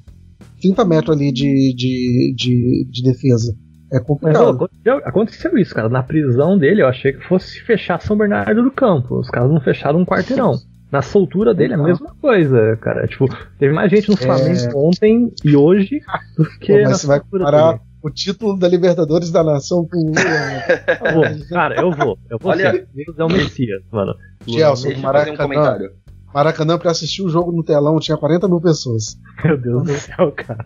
30 0.61 0.85
metros 0.85 1.16
ali 1.16 1.31
de, 1.31 1.75
de, 1.76 2.35
de, 2.37 2.88
de 2.90 3.02
defesa. 3.02 3.55
É 3.93 3.99
Mas 3.99 4.02
ó, 4.02 4.07
complicado. 4.07 4.49
aconteceu, 4.50 4.97
aconteceu 5.05 5.59
isso, 5.59 5.75
cara. 5.75 5.88
Na 5.88 6.02
prisão 6.02 6.59
dele, 6.59 6.83
eu 6.83 6.88
achei 6.88 7.12
que 7.12 7.21
fosse 7.28 7.61
fechar 7.61 8.00
São 8.00 8.16
Bernardo 8.16 8.62
do 8.62 8.71
Campo. 8.71 9.19
Os 9.21 9.28
caras 9.31 9.50
não 9.50 9.61
fecharam 9.61 10.00
um 10.00 10.05
quarteirão. 10.05 10.55
Na 10.90 11.02
soltura 11.02 11.52
dele 11.55 11.75
é 11.75 11.76
a 11.76 11.83
mesma 11.83 12.14
coisa, 12.21 12.76
cara. 12.81 13.07
Tipo, 13.07 13.26
teve 13.59 13.75
mais 13.75 13.90
gente 13.90 14.09
no 14.09 14.14
É. 14.14 14.19
Flamengo 14.19 14.88
ontem 14.88 15.33
e 15.45 15.57
hoje 15.57 16.00
do 16.37 16.45
que 16.59 16.73
Pô, 16.73 16.83
na 16.83 16.88
mas 16.90 17.00
você 17.00 17.07
vai 17.07 17.21
comparar 17.21 17.73
dele. 17.73 17.81
O 18.03 18.11
título 18.11 18.59
da 18.59 18.69
Libertadores 18.69 19.31
da 19.31 19.43
Nação 19.43 19.87
com 19.91 19.97
o 19.99 20.07
Lula. 20.07 20.15
né? 20.15 20.65
Eu 21.00 21.15
vou, 21.15 21.49
cara, 21.49 21.81
eu 21.81 21.91
vou. 21.93 22.19
Eu 22.31 22.38
vou 22.41 22.53
Olha- 22.53 22.71
ser. 22.73 22.88
Deus 22.95 23.19
é 23.19 23.25
o 23.25 23.29
Messias, 23.29 23.83
mano. 23.93 24.15
Gelson, 24.47 24.88
Deixa 24.88 24.99
eu 24.99 25.03
fazer 25.03 25.31
um 25.31 25.35
Maracanã. 25.35 25.37
comentário. 25.37 25.91
Maracanã, 26.35 26.79
pra 26.79 26.91
assistir 26.91 27.23
o 27.23 27.29
jogo 27.29 27.50
no 27.53 27.65
telão, 27.65 27.99
tinha 27.99 28.17
40 28.17 28.47
mil 28.47 28.61
pessoas. 28.61 29.17
Meu 29.45 29.57
Deus 29.57 29.83
do 29.85 29.93
céu, 29.95 30.33
cara. 30.33 30.65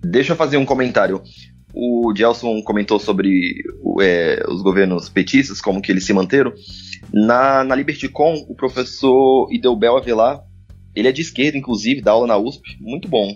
Deixa 0.00 0.32
eu 0.32 0.36
fazer 0.36 0.56
um 0.56 0.64
comentário. 0.66 1.22
O 1.72 2.12
Gelson 2.16 2.60
comentou 2.62 2.98
sobre 2.98 3.30
é, 4.00 4.42
os 4.48 4.62
governos 4.62 5.08
petistas, 5.08 5.60
como 5.60 5.80
que 5.80 5.92
eles 5.92 6.04
se 6.04 6.12
manteram. 6.12 6.52
Na, 7.12 7.62
na 7.62 7.74
LibertyCon, 7.74 8.34
o 8.48 8.54
professor 8.56 9.48
Idelbel 9.52 9.96
Avelar, 9.96 10.40
ele 10.94 11.08
é 11.08 11.12
de 11.12 11.20
esquerda, 11.22 11.56
inclusive, 11.58 12.00
dá 12.00 12.12
aula 12.12 12.26
na 12.26 12.36
USP, 12.38 12.62
muito 12.80 13.08
bom. 13.08 13.32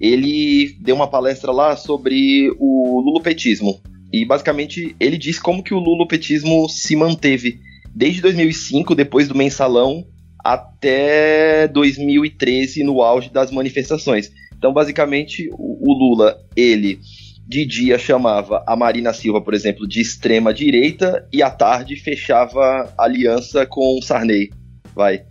Ele 0.00 0.76
deu 0.80 0.94
uma 0.94 1.08
palestra 1.08 1.52
lá 1.52 1.76
sobre 1.76 2.50
o 2.58 3.00
lulopetismo. 3.00 3.80
E 4.12 4.24
basicamente 4.24 4.96
ele 4.98 5.18
disse 5.18 5.40
como 5.40 5.62
que 5.62 5.74
o 5.74 5.78
lulopetismo 5.78 6.68
se 6.68 6.96
manteve 6.96 7.60
desde 7.94 8.22
2005, 8.22 8.94
depois 8.94 9.28
do 9.28 9.34
mensalão, 9.34 10.04
até 10.44 11.68
2013, 11.68 12.82
no 12.82 13.02
auge 13.02 13.30
das 13.30 13.50
manifestações. 13.50 14.30
Então, 14.56 14.72
basicamente, 14.72 15.48
o, 15.52 15.90
o 15.90 15.92
Lula, 15.92 16.38
ele 16.56 17.00
de 17.46 17.66
dia 17.66 17.98
chamava 17.98 18.62
a 18.64 18.76
Marina 18.76 19.12
Silva, 19.12 19.40
por 19.40 19.54
exemplo, 19.54 19.86
de 19.86 20.00
extrema 20.00 20.54
direita 20.54 21.26
e 21.32 21.42
à 21.42 21.50
tarde 21.50 21.96
fechava 21.96 22.94
aliança 22.96 23.66
com 23.66 23.98
o 23.98 24.02
Sarney, 24.02 24.50
vai. 24.94 25.24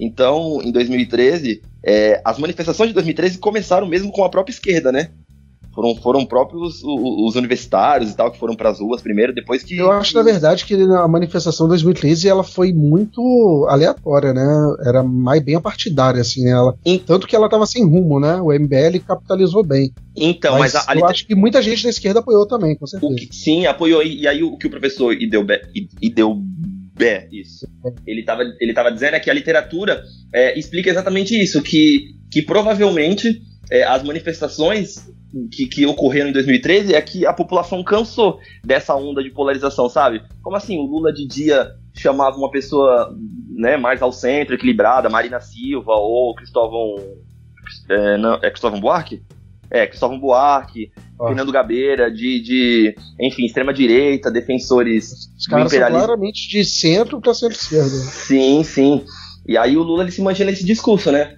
Então, 0.00 0.60
em 0.60 0.72
2013, 0.72 1.62
é, 1.84 2.20
as 2.24 2.38
manifestações 2.38 2.88
de 2.88 2.94
2013 2.94 3.38
começaram 3.38 3.86
mesmo 3.86 4.10
com 4.12 4.24
a 4.24 4.28
própria 4.28 4.52
esquerda, 4.52 4.90
né? 4.92 5.10
Foram, 5.74 5.96
foram 5.96 6.26
próprios 6.26 6.82
o- 6.84 7.26
os 7.26 7.34
universitários 7.34 8.10
e 8.10 8.14
tal 8.14 8.30
que 8.30 8.38
foram 8.38 8.54
para 8.54 8.68
as 8.68 8.78
ruas 8.78 9.00
primeiro, 9.00 9.32
depois 9.34 9.62
que 9.62 9.78
Eu 9.78 9.90
acho, 9.90 10.14
na 10.14 10.22
verdade, 10.22 10.66
que 10.66 10.74
a 10.74 11.08
manifestação 11.08 11.64
de 11.66 11.70
2013 11.70 12.28
ela 12.28 12.44
foi 12.44 12.74
muito 12.74 13.66
aleatória, 13.70 14.34
né? 14.34 14.44
Era 14.84 15.02
mais 15.02 15.42
bem 15.42 15.58
partidária, 15.58 16.20
assim, 16.20 16.44
né? 16.44 16.50
Ela, 16.50 16.76
tanto 17.06 17.26
que 17.26 17.34
ela 17.34 17.48
tava 17.48 17.64
sem 17.64 17.82
rumo, 17.88 18.20
né? 18.20 18.34
O 18.42 18.52
MBL 18.52 18.98
capitalizou 19.00 19.64
bem. 19.64 19.90
Então, 20.14 20.58
mas, 20.58 20.74
mas 20.74 20.86
a, 20.88 20.92
a 20.92 20.94
eu 20.94 21.06
acho 21.06 21.26
que 21.26 21.34
muita 21.34 21.62
gente 21.62 21.84
da 21.84 21.88
esquerda 21.88 22.20
apoiou 22.20 22.46
também, 22.46 22.76
com 22.76 22.86
certeza. 22.86 23.14
que, 23.14 23.34
sim, 23.34 23.64
apoiou. 23.64 24.02
E, 24.02 24.20
e 24.20 24.28
aí 24.28 24.42
o 24.42 24.58
que 24.58 24.66
o 24.66 24.70
professor 24.70 25.14
Idelbe, 25.14 25.54
Idelbe 26.94 27.40
isso, 27.40 27.66
ele 28.06 28.22
tava, 28.22 28.42
ele 28.60 28.72
tava 28.72 28.92
dizendo 28.92 29.14
é 29.14 29.20
que 29.20 29.30
a 29.30 29.34
literatura 29.34 30.02
é, 30.32 30.58
explica 30.58 30.90
exatamente 30.90 31.40
isso, 31.40 31.62
que, 31.62 32.14
que 32.30 32.42
provavelmente 32.42 33.42
é, 33.70 33.84
as 33.84 34.02
manifestações 34.02 35.10
que, 35.50 35.66
que 35.66 35.86
ocorreram 35.86 36.28
em 36.28 36.32
2013 36.32 36.94
é 36.94 37.00
que 37.00 37.26
a 37.26 37.32
população 37.32 37.82
cansou 37.82 38.38
dessa 38.64 38.94
onda 38.94 39.22
de 39.22 39.30
polarização, 39.30 39.88
sabe? 39.88 40.22
Como 40.42 40.56
assim, 40.56 40.78
o 40.78 40.82
Lula 40.82 41.12
de 41.12 41.26
dia 41.26 41.70
chamava 41.94 42.36
uma 42.36 42.50
pessoa 42.50 43.16
né, 43.50 43.76
mais 43.76 44.02
ao 44.02 44.12
centro, 44.12 44.54
equilibrada, 44.54 45.08
Marina 45.08 45.40
Silva 45.40 45.92
ou 45.94 46.34
Cristóvão... 46.34 46.96
É, 47.88 48.18
não, 48.18 48.34
é 48.34 48.50
Cristóvão 48.50 48.80
Buarque? 48.80 49.22
É, 49.72 49.86
Cristóvão 49.86 50.20
Buarque, 50.20 50.90
Ó. 51.18 51.28
Fernando 51.28 51.50
Gabeira, 51.50 52.10
de, 52.10 52.40
de 52.42 52.94
enfim, 53.18 53.46
extrema-direita, 53.46 54.30
defensores 54.30 55.10
Os 55.38 55.46
do 55.46 55.50
caras 55.50 55.70
são 55.70 55.78
imperialismo. 55.78 56.04
claramente 56.04 56.48
de 56.48 56.64
centro 56.64 57.20
pra 57.20 57.32
centro-esquerda. 57.32 57.88
Sim, 57.88 58.62
sim. 58.64 59.04
E 59.48 59.56
aí 59.56 59.76
o 59.76 59.82
Lula 59.82 60.02
ele 60.02 60.12
se 60.12 60.20
mantinha 60.20 60.46
nesse 60.46 60.64
discurso, 60.64 61.10
né? 61.10 61.36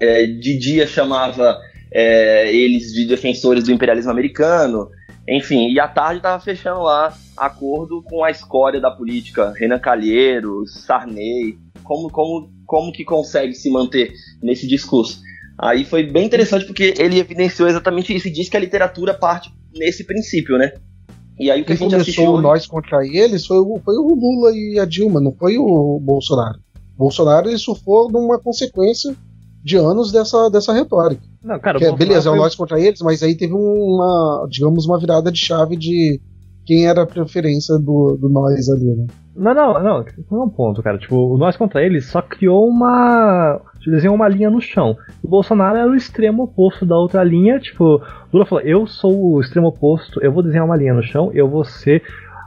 É, 0.00 0.26
de 0.26 0.58
dia 0.58 0.86
chamava 0.86 1.58
é, 1.92 2.52
eles 2.54 2.92
de 2.92 3.04
defensores 3.06 3.64
do 3.64 3.70
imperialismo 3.72 4.10
americano, 4.10 4.88
enfim, 5.28 5.70
e 5.70 5.78
à 5.78 5.86
tarde 5.86 6.20
tava 6.22 6.42
fechando 6.42 6.82
lá 6.82 7.14
acordo 7.36 8.02
com 8.02 8.24
a 8.24 8.30
escória 8.30 8.80
da 8.80 8.90
política, 8.90 9.52
Renan 9.56 9.78
Calheiros, 9.78 10.84
Sarney, 10.84 11.58
como, 11.82 12.10
como, 12.10 12.50
como 12.66 12.92
que 12.92 13.04
consegue 13.04 13.54
se 13.54 13.70
manter 13.70 14.12
nesse 14.42 14.66
discurso. 14.66 15.20
Aí 15.58 15.84
foi 15.84 16.02
bem 16.04 16.26
interessante 16.26 16.64
porque 16.66 16.94
ele 16.98 17.18
evidenciou 17.18 17.68
exatamente 17.68 18.14
isso 18.14 18.28
e 18.28 18.32
disse 18.32 18.50
que 18.50 18.56
a 18.56 18.60
literatura 18.60 19.14
parte 19.14 19.52
nesse 19.74 20.04
princípio, 20.04 20.58
né? 20.58 20.72
E 21.38 21.50
aí 21.50 21.62
o 21.62 21.64
que 21.64 21.72
a 21.72 21.76
Quem 21.76 21.88
gente 21.88 22.00
assistiu 22.00 22.24
começou 22.24 22.34
o 22.34 22.38
hoje- 22.38 22.42
nós 22.48 22.66
contra 22.66 23.06
eles 23.06 23.46
foi 23.46 23.58
o, 23.58 23.80
foi 23.84 23.94
o 23.96 24.14
Lula 24.14 24.52
e 24.52 24.78
a 24.78 24.84
Dilma, 24.84 25.20
não 25.20 25.32
foi 25.32 25.56
o 25.58 25.98
Bolsonaro. 26.00 26.58
O 26.96 26.98
Bolsonaro 26.98 27.48
ele 27.48 27.58
surfou 27.58 28.10
numa 28.10 28.38
consequência 28.38 29.14
de 29.62 29.76
anos 29.76 30.12
dessa, 30.12 30.48
dessa 30.50 30.72
retórica. 30.72 31.22
Não, 31.42 31.58
cara, 31.58 31.78
Que 31.78 31.84
é, 31.86 31.92
beleza, 31.92 32.28
é 32.28 32.32
o 32.32 32.36
nós 32.36 32.54
contra 32.54 32.78
eles, 32.80 33.00
mas 33.00 33.22
aí 33.22 33.36
teve 33.36 33.52
uma, 33.52 34.46
digamos, 34.50 34.86
uma 34.86 34.98
virada 34.98 35.30
de 35.32 35.38
chave 35.38 35.76
de 35.76 36.20
quem 36.66 36.86
era 36.86 37.02
a 37.02 37.06
preferência 37.06 37.76
do, 37.78 38.16
do 38.20 38.28
nós 38.28 38.68
ali, 38.68 38.84
né? 38.96 39.06
Não, 39.36 39.52
não, 39.54 39.82
não, 39.82 40.02
isso 40.02 40.24
não 40.30 40.42
é 40.42 40.44
um 40.44 40.48
ponto, 40.50 40.82
cara. 40.82 40.96
Tipo, 40.98 41.34
o 41.34 41.36
nós 41.36 41.56
contra 41.56 41.82
eles 41.84 42.06
só 42.06 42.22
criou 42.22 42.68
uma. 42.68 43.60
Desenhou 43.90 44.14
uma 44.14 44.28
linha 44.28 44.50
no 44.50 44.60
chão. 44.60 44.96
O 45.22 45.28
Bolsonaro 45.28 45.76
era 45.76 45.90
o 45.90 45.94
extremo 45.94 46.44
oposto 46.44 46.84
da 46.86 46.96
outra 46.96 47.22
linha. 47.24 47.58
Tipo, 47.58 48.00
Lula 48.32 48.46
falou: 48.46 48.64
eu 48.64 48.86
sou 48.86 49.34
o 49.34 49.40
extremo 49.40 49.68
oposto, 49.68 50.20
eu 50.22 50.32
vou 50.32 50.42
desenhar 50.42 50.64
uma 50.66 50.76
linha 50.76 50.94
no 50.94 51.02
chão, 51.02 51.30
eu 51.34 51.48
vou 51.48 51.64
ser 51.64 52.02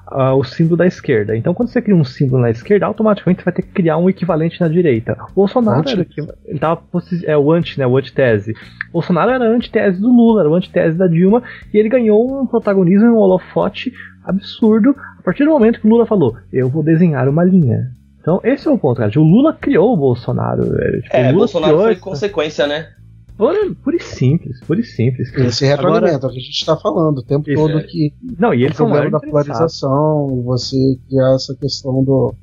ah, 0.10 0.34
o 0.36 0.44
símbolo 0.44 0.78
da 0.78 0.86
esquerda. 0.88 1.36
Então, 1.36 1.54
quando 1.54 1.68
você 1.70 1.82
cria 1.82 1.96
um 1.96 2.04
símbolo 2.04 2.42
na 2.42 2.50
esquerda, 2.50 2.86
automaticamente 2.86 3.42
você 3.42 3.46
vai 3.46 3.54
ter 3.54 3.62
que 3.64 3.74
criar 3.74 3.98
um 3.98 4.10
equivalente 4.10 4.62
na 4.62 4.68
direita. 4.70 5.18
O 5.32 5.34
Bolsonaro 5.36 5.80
Anti- 5.82 5.92
era 5.94 6.02
o 6.02 6.06
que- 6.06 6.22
ele 6.46 6.60
tava 6.60 6.82
é 7.26 7.38
o 7.38 7.52
anti, 7.52 7.78
né, 7.78 7.86
o 7.86 7.98
antitese. 7.98 8.54
O 8.90 8.94
Bolsonaro 8.94 9.32
era 9.32 9.44
a 9.44 9.50
antitese 9.50 10.00
do 10.00 10.08
Lula, 10.08 10.42
era 10.42 10.50
o 10.50 10.56
antitese 10.56 10.98
da 10.98 11.08
Dilma, 11.08 11.44
e 11.74 11.78
ele 11.78 11.90
ganhou 11.90 12.42
um 12.42 12.46
protagonismo, 12.48 13.08
um 13.10 13.18
holofote 13.18 13.92
absurdo 14.24 14.96
a 15.20 15.24
partir 15.24 15.44
do 15.44 15.52
momento 15.52 15.80
que 15.82 15.88
o 15.88 15.90
Lula 15.90 16.06
falou, 16.06 16.36
eu 16.54 16.70
vou 16.70 16.84
desenhar 16.84 17.28
uma 17.28 17.44
linha. 17.44 17.90
Então, 18.28 18.42
esse 18.44 18.68
é 18.68 18.72
o 18.72 18.78
ponto, 18.78 18.98
cara. 18.98 19.10
Tipo, 19.10 19.24
O 19.24 19.28
Lula 19.28 19.54
criou 19.54 19.94
o 19.94 19.98
Bolsonaro. 19.98 20.64
velho. 20.70 21.02
Tipo, 21.02 21.16
É, 21.16 21.22
o 21.22 21.26
Lula 21.28 21.38
Bolsonaro 21.38 21.74
criou 21.74 21.84
foi 21.86 21.92
essa- 21.94 22.02
consequência, 22.02 22.68
né? 22.68 22.90
Pura, 23.38 23.58
pura 23.82 23.96
e 23.96 24.04
simples, 24.04 24.60
pura 24.66 24.82
e 24.82 24.84
simples. 24.84 25.32
Ele 25.34 25.50
se 25.52 25.64
retroalimenta, 25.66 26.26
é 26.26 26.30
o 26.30 26.32
que 26.34 26.38
a 26.38 26.42
gente 26.42 26.50
está 26.60 26.76
falando 26.76 27.20
o 27.20 27.24
tempo 27.24 27.50
Isso, 27.50 27.62
todo 27.62 27.78
é. 27.80 27.84
que 27.84 28.12
Não, 28.38 28.54
e 28.54 28.64
o 28.64 28.66
eles 28.66 28.76
são 28.76 28.88
problema 28.90 29.12
da 29.12 29.20
polarização, 29.20 30.42
você 30.44 30.76
criar 31.08 31.36
essa 31.36 31.56
questão 31.56 32.04
do 32.04 32.34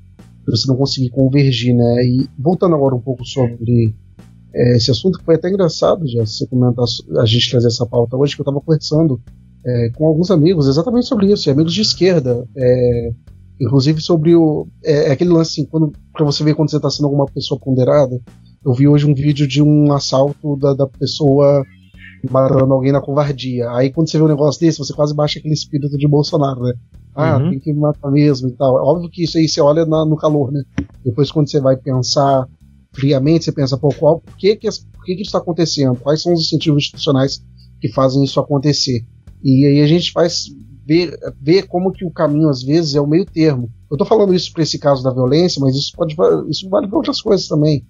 de 0.46 0.50
você 0.56 0.68
não 0.68 0.76
conseguir 0.76 1.10
convergir, 1.10 1.74
né? 1.74 2.02
E 2.04 2.28
voltando 2.38 2.74
agora 2.76 2.94
um 2.94 3.00
pouco 3.00 3.24
sobre 3.26 3.94
é, 4.54 4.76
esse 4.76 4.90
assunto, 4.90 5.18
que 5.18 5.24
foi 5.24 5.34
até 5.34 5.50
engraçado 5.50 6.06
já 6.06 6.24
você 6.24 6.46
comentar, 6.46 6.84
a 7.18 7.26
gente 7.26 7.50
trazer 7.50 7.66
essa 7.66 7.84
pauta 7.84 8.16
hoje, 8.16 8.34
que 8.36 8.40
eu 8.40 8.44
estava 8.44 8.60
conversando 8.60 9.20
é, 9.66 9.90
com 9.96 10.06
alguns 10.06 10.30
amigos 10.30 10.66
exatamente 10.68 11.06
sobre 11.06 11.26
isso, 11.32 11.48
e 11.48 11.52
amigos 11.52 11.74
de 11.74 11.80
esquerda, 11.82 12.46
é, 12.56 13.10
inclusive 13.60 14.00
sobre 14.00 14.34
o 14.34 14.66
é, 14.84 15.08
é 15.08 15.12
aquele 15.12 15.30
lance 15.30 15.60
assim, 15.60 15.68
quando 15.70 15.92
para 16.12 16.24
você 16.24 16.42
ver 16.44 16.54
quando 16.54 16.70
você 16.70 16.76
está 16.76 16.90
sendo 16.90 17.06
alguma 17.06 17.26
pessoa 17.26 17.58
ponderada. 17.60 18.20
Eu 18.64 18.72
vi 18.72 18.88
hoje 18.88 19.06
um 19.06 19.14
vídeo 19.14 19.46
de 19.46 19.62
um 19.62 19.92
assalto 19.92 20.56
da, 20.56 20.72
da 20.74 20.86
pessoa 20.86 21.62
matando 22.30 22.72
alguém 22.72 22.92
na 22.92 23.00
covardia. 23.00 23.70
Aí 23.72 23.92
quando 23.92 24.08
você 24.10 24.16
vê 24.18 24.24
um 24.24 24.28
negócio 24.28 24.60
desse, 24.60 24.78
você 24.78 24.92
quase 24.94 25.14
baixa 25.14 25.38
aquele 25.38 25.52
espírito 25.54 25.98
de 25.98 26.08
Bolsonaro, 26.08 26.62
né? 26.62 26.72
Ah, 27.14 27.36
Uhum. 27.38 27.50
tem 27.50 27.60
que 27.60 27.72
matar 27.74 28.10
mesmo 28.10 28.48
e 28.48 28.52
tal. 28.52 28.74
Óbvio 28.76 29.10
que 29.10 29.24
isso 29.24 29.36
aí 29.38 29.46
você 29.48 29.60
olha 29.60 29.84
na- 29.84 30.04
no 30.06 30.16
calor, 30.16 30.50
né? 30.50 30.62
Depois 31.04 31.30
quando 31.30 31.50
você 31.50 31.60
vai 31.60 31.76
pensar 31.76 32.48
friamente, 32.92 33.44
você 33.44 33.52
pensa, 33.52 33.76
pô, 33.76 33.88
qual, 33.90 34.20
por 34.20 34.36
que 34.36 34.56
que, 34.56 34.68
por 34.68 35.04
que 35.04 35.14
que 35.14 35.20
isso 35.22 35.28
está 35.28 35.38
acontecendo? 35.38 35.96
Quais 35.96 36.22
são 36.22 36.32
os 36.32 36.40
incentivos 36.40 36.84
institucionais 36.84 37.44
que 37.80 37.92
fazem 37.92 38.24
isso 38.24 38.40
acontecer? 38.40 39.04
E 39.42 39.66
aí 39.66 39.80
a 39.82 39.86
gente 39.86 40.10
faz 40.10 40.46
ver, 40.86 41.18
ver 41.40 41.66
como 41.66 41.92
que 41.92 42.04
o 42.04 42.10
caminho 42.10 42.48
às 42.48 42.62
vezes 42.62 42.94
é 42.94 43.00
o 43.00 43.06
meio 43.06 43.24
termo. 43.24 43.70
Eu 43.90 43.96
tô 43.96 44.04
falando 44.04 44.34
isso 44.34 44.52
para 44.52 44.62
esse 44.62 44.78
caso 44.78 45.02
da 45.02 45.12
violência, 45.12 45.60
mas 45.60 45.74
isso 45.74 45.92
pode 45.96 46.14
isso 46.48 46.68
vale 46.68 46.88
para 46.88 46.96
outras 46.96 47.20
coisas 47.20 47.48
também 47.48 47.84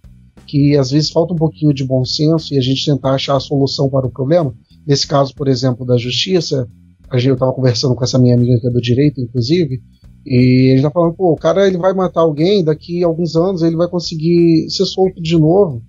que 0.46 0.76
às 0.76 0.90
vezes 0.90 1.10
falta 1.10 1.32
um 1.32 1.36
pouquinho 1.36 1.72
de 1.72 1.84
bom 1.84 2.04
senso 2.04 2.54
e 2.54 2.58
a 2.58 2.60
gente 2.60 2.84
tentar 2.84 3.14
achar 3.14 3.36
a 3.36 3.40
solução 3.40 3.88
para 3.88 4.06
o 4.06 4.10
problema. 4.10 4.54
Nesse 4.86 5.06
caso, 5.06 5.34
por 5.34 5.48
exemplo, 5.48 5.86
da 5.86 5.96
justiça, 5.96 6.68
eu 7.12 7.36
tava 7.36 7.52
conversando 7.52 7.94
com 7.94 8.04
essa 8.04 8.18
minha 8.18 8.34
amiga 8.34 8.58
que 8.60 8.66
é 8.66 8.70
do 8.70 8.80
direito, 8.80 9.20
inclusive, 9.20 9.80
e 10.26 10.72
ele 10.72 10.82
tá 10.82 10.90
falando, 10.90 11.14
pô, 11.14 11.32
o 11.32 11.36
cara 11.36 11.66
ele 11.66 11.78
vai 11.78 11.92
matar 11.92 12.22
alguém, 12.22 12.64
daqui 12.64 13.04
a 13.04 13.06
alguns 13.06 13.36
anos 13.36 13.62
ele 13.62 13.76
vai 13.76 13.88
conseguir 13.88 14.68
ser 14.68 14.84
solto 14.84 15.22
de 15.22 15.38
novo, 15.38 15.82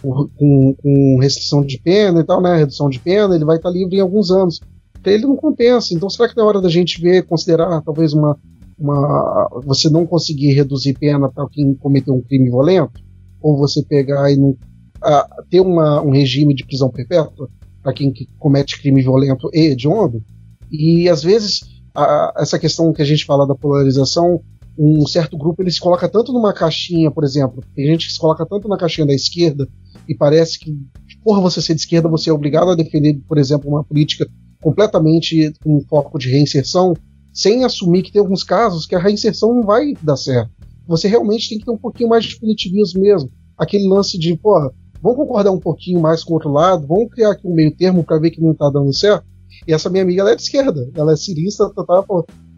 com, 0.00 0.74
com 0.74 1.18
restrição 1.20 1.64
de 1.64 1.78
pena 1.78 2.20
e 2.20 2.24
tal, 2.24 2.40
né? 2.40 2.56
Redução 2.56 2.88
de 2.88 2.98
pena, 2.98 3.34
ele 3.34 3.44
vai 3.44 3.56
estar 3.56 3.68
tá 3.68 3.74
livre 3.74 3.96
em 3.96 4.00
alguns 4.00 4.30
anos. 4.30 4.60
Pra 5.02 5.12
ele 5.12 5.26
não 5.26 5.36
compensa. 5.36 5.94
Então 5.94 6.08
será 6.08 6.28
que 6.28 6.36
na 6.36 6.44
hora 6.44 6.60
da 6.60 6.68
gente 6.68 7.00
ver, 7.00 7.26
considerar 7.26 7.82
talvez 7.82 8.12
uma. 8.12 8.38
uma 8.78 9.48
você 9.64 9.88
não 9.88 10.06
conseguir 10.06 10.52
reduzir 10.52 10.94
pena 10.94 11.30
para 11.30 11.48
quem 11.48 11.74
cometeu 11.74 12.14
um 12.14 12.22
crime 12.22 12.48
violento? 12.50 13.00
Ou 13.40 13.56
você 13.56 13.82
pegar 13.82 14.30
e 14.30 14.36
não, 14.36 14.56
a, 15.02 15.28
ter 15.50 15.60
uma, 15.60 16.00
um 16.02 16.10
regime 16.10 16.54
de 16.54 16.64
prisão 16.64 16.90
perpétua 16.90 17.48
para 17.82 17.92
quem 17.92 18.12
que 18.12 18.28
comete 18.38 18.80
crime 18.80 19.02
violento 19.02 19.50
e 19.52 19.72
hediondo? 19.72 20.22
E 20.70 21.08
às 21.08 21.22
vezes 21.22 21.60
a, 21.94 22.34
essa 22.38 22.58
questão 22.58 22.92
que 22.92 23.02
a 23.02 23.04
gente 23.04 23.24
fala 23.24 23.46
da 23.46 23.54
polarização, 23.54 24.40
um 24.78 25.06
certo 25.06 25.36
grupo 25.36 25.62
ele 25.62 25.70
se 25.70 25.80
coloca 25.80 26.08
tanto 26.08 26.32
numa 26.32 26.52
caixinha, 26.52 27.10
por 27.10 27.24
exemplo, 27.24 27.62
tem 27.74 27.86
gente 27.86 28.06
que 28.06 28.12
se 28.12 28.18
coloca 28.18 28.46
tanto 28.46 28.68
na 28.68 28.78
caixinha 28.78 29.06
da 29.06 29.12
esquerda 29.12 29.68
e 30.08 30.14
parece 30.14 30.58
que, 30.58 30.74
por 31.22 31.40
você 31.40 31.60
ser 31.60 31.74
de 31.74 31.80
esquerda, 31.80 32.08
você 32.08 32.30
é 32.30 32.32
obrigado 32.32 32.70
a 32.70 32.74
defender, 32.74 33.20
por 33.28 33.38
exemplo, 33.38 33.68
uma 33.68 33.84
política 33.84 34.26
completamente 34.62 35.52
com 35.62 35.80
foco 35.82 36.18
de 36.18 36.30
reinserção, 36.30 36.94
sem 37.32 37.64
assumir 37.64 38.02
que 38.02 38.12
tem 38.12 38.20
alguns 38.20 38.44
casos 38.44 38.86
que 38.86 38.94
a 38.94 38.98
reinserção 38.98 39.52
não 39.54 39.62
vai 39.62 39.94
dar 40.02 40.16
certo. 40.16 40.50
Você 40.86 41.08
realmente 41.08 41.48
tem 41.48 41.58
que 41.58 41.64
ter 41.64 41.70
um 41.70 41.78
pouquinho 41.78 42.08
mais 42.08 42.24
de 42.24 42.38
punitivismo 42.38 43.00
mesmo. 43.00 43.30
Aquele 43.58 43.88
lance 43.88 44.18
de, 44.18 44.36
pô, 44.36 44.72
vamos 45.02 45.18
concordar 45.18 45.50
um 45.50 45.60
pouquinho 45.60 46.00
mais 46.00 46.22
com 46.22 46.32
o 46.32 46.34
outro 46.34 46.50
lado, 46.50 46.86
vamos 46.86 47.10
criar 47.10 47.32
aqui 47.32 47.46
um 47.46 47.54
meio 47.54 47.74
termo 47.74 48.04
para 48.04 48.18
ver 48.18 48.30
que 48.30 48.40
não 48.40 48.52
está 48.52 48.70
dando 48.70 48.92
certo. 48.96 49.24
E 49.66 49.72
essa 49.72 49.90
minha 49.90 50.02
amiga 50.02 50.22
ela 50.22 50.32
é 50.32 50.36
de 50.36 50.42
esquerda, 50.42 50.90
ela 50.94 51.12
é 51.12 51.16
cirista, 51.16 51.68
tá, 51.70 51.84
tá, 51.84 52.04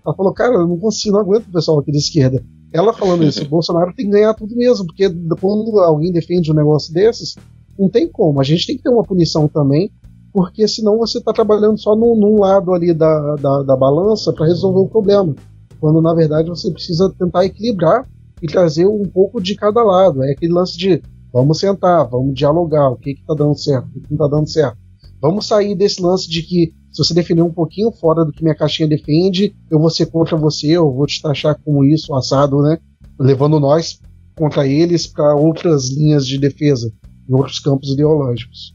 ela 0.05 0.15
falou, 0.15 0.33
cara, 0.33 0.55
eu 0.55 0.69
não 0.69 0.79
consigo, 0.79 1.15
não 1.15 1.23
aguento 1.23 1.47
o 1.47 1.53
pessoal 1.53 1.79
aqui 1.79 1.91
de 1.91 1.99
esquerda. 1.99 2.45
Ela 2.73 2.93
falando 2.93 3.25
isso, 3.25 3.43
o 3.45 3.49
Bolsonaro 3.49 3.95
tem 3.95 4.07
que 4.07 4.13
ganhar 4.13 4.35
tudo 4.35 4.55
mesmo, 4.55 4.87
porque 4.87 5.09
quando 5.41 5.79
alguém 5.81 6.13
defende 6.13 6.51
um 6.51 6.55
negócio 6.55 6.93
desses, 6.93 7.37
não 7.79 7.89
tem 7.89 8.09
como. 8.09 8.41
A 8.41 8.45
gente 8.45 8.67
tem 8.67 8.77
que 8.77 8.83
ter 8.83 8.91
uma 8.91 9.03
punição 9.03 9.49
também, 9.49 9.91
porque 10.35 10.67
senão 10.67 10.99
você 10.99 11.19
está 11.19 11.33
trabalhando 11.33 11.79
só 11.79 11.95
num, 11.95 12.17
num, 12.17 12.41
lado 12.41 12.75
ali 12.75 12.93
da, 12.93 13.37
da, 13.37 13.63
da 13.63 13.77
balança 13.77 14.33
para 14.33 14.49
resolver 14.49 14.81
o 14.81 14.89
problema. 14.89 15.33
Quando 15.79 16.03
na 16.03 16.13
verdade 16.13 16.49
você 16.49 16.73
precisa 16.73 17.09
tentar 17.17 17.45
equilibrar 17.45 18.05
e 18.43 18.49
trazer 18.49 18.85
um 18.85 19.05
pouco 19.05 19.41
de 19.41 19.55
cada 19.55 19.81
lado. 19.85 20.25
É 20.25 20.33
aquele 20.33 20.53
lance 20.53 20.77
de 20.77 21.01
vamos 21.33 21.61
sentar, 21.61 22.09
vamos 22.11 22.35
dialogar, 22.35 22.91
o 22.91 22.97
que 22.97 23.13
está 23.13 23.33
dando 23.33 23.57
certo, 23.57 23.87
o 23.87 24.01
que 24.01 24.13
não 24.13 24.17
está 24.17 24.27
dando 24.27 24.51
certo. 24.51 24.77
Vamos 25.23 25.47
sair 25.47 25.77
desse 25.77 26.03
lance 26.03 26.29
de 26.29 26.43
que 26.43 26.75
se 26.91 26.99
você 26.99 27.15
defender 27.15 27.43
um 27.43 27.53
pouquinho 27.53 27.93
fora 27.93 28.25
do 28.25 28.33
que 28.33 28.43
minha 28.43 28.57
caixinha 28.57 28.89
defende, 28.89 29.55
eu 29.71 29.79
vou 29.79 29.89
ser 29.89 30.07
contra 30.07 30.37
você, 30.37 30.67
eu 30.67 30.93
vou 30.93 31.07
te 31.07 31.23
taxar 31.23 31.57
como 31.65 31.85
isso, 31.85 32.13
assado, 32.13 32.61
né? 32.61 32.77
Levando 33.21 33.61
nós 33.61 34.01
contra 34.37 34.67
eles 34.67 35.07
para 35.07 35.37
outras 35.37 35.91
linhas 35.91 36.27
de 36.27 36.39
defesa, 36.39 36.93
em 37.29 37.35
outros 37.35 37.61
campos 37.61 37.91
ideológicos. 37.91 38.74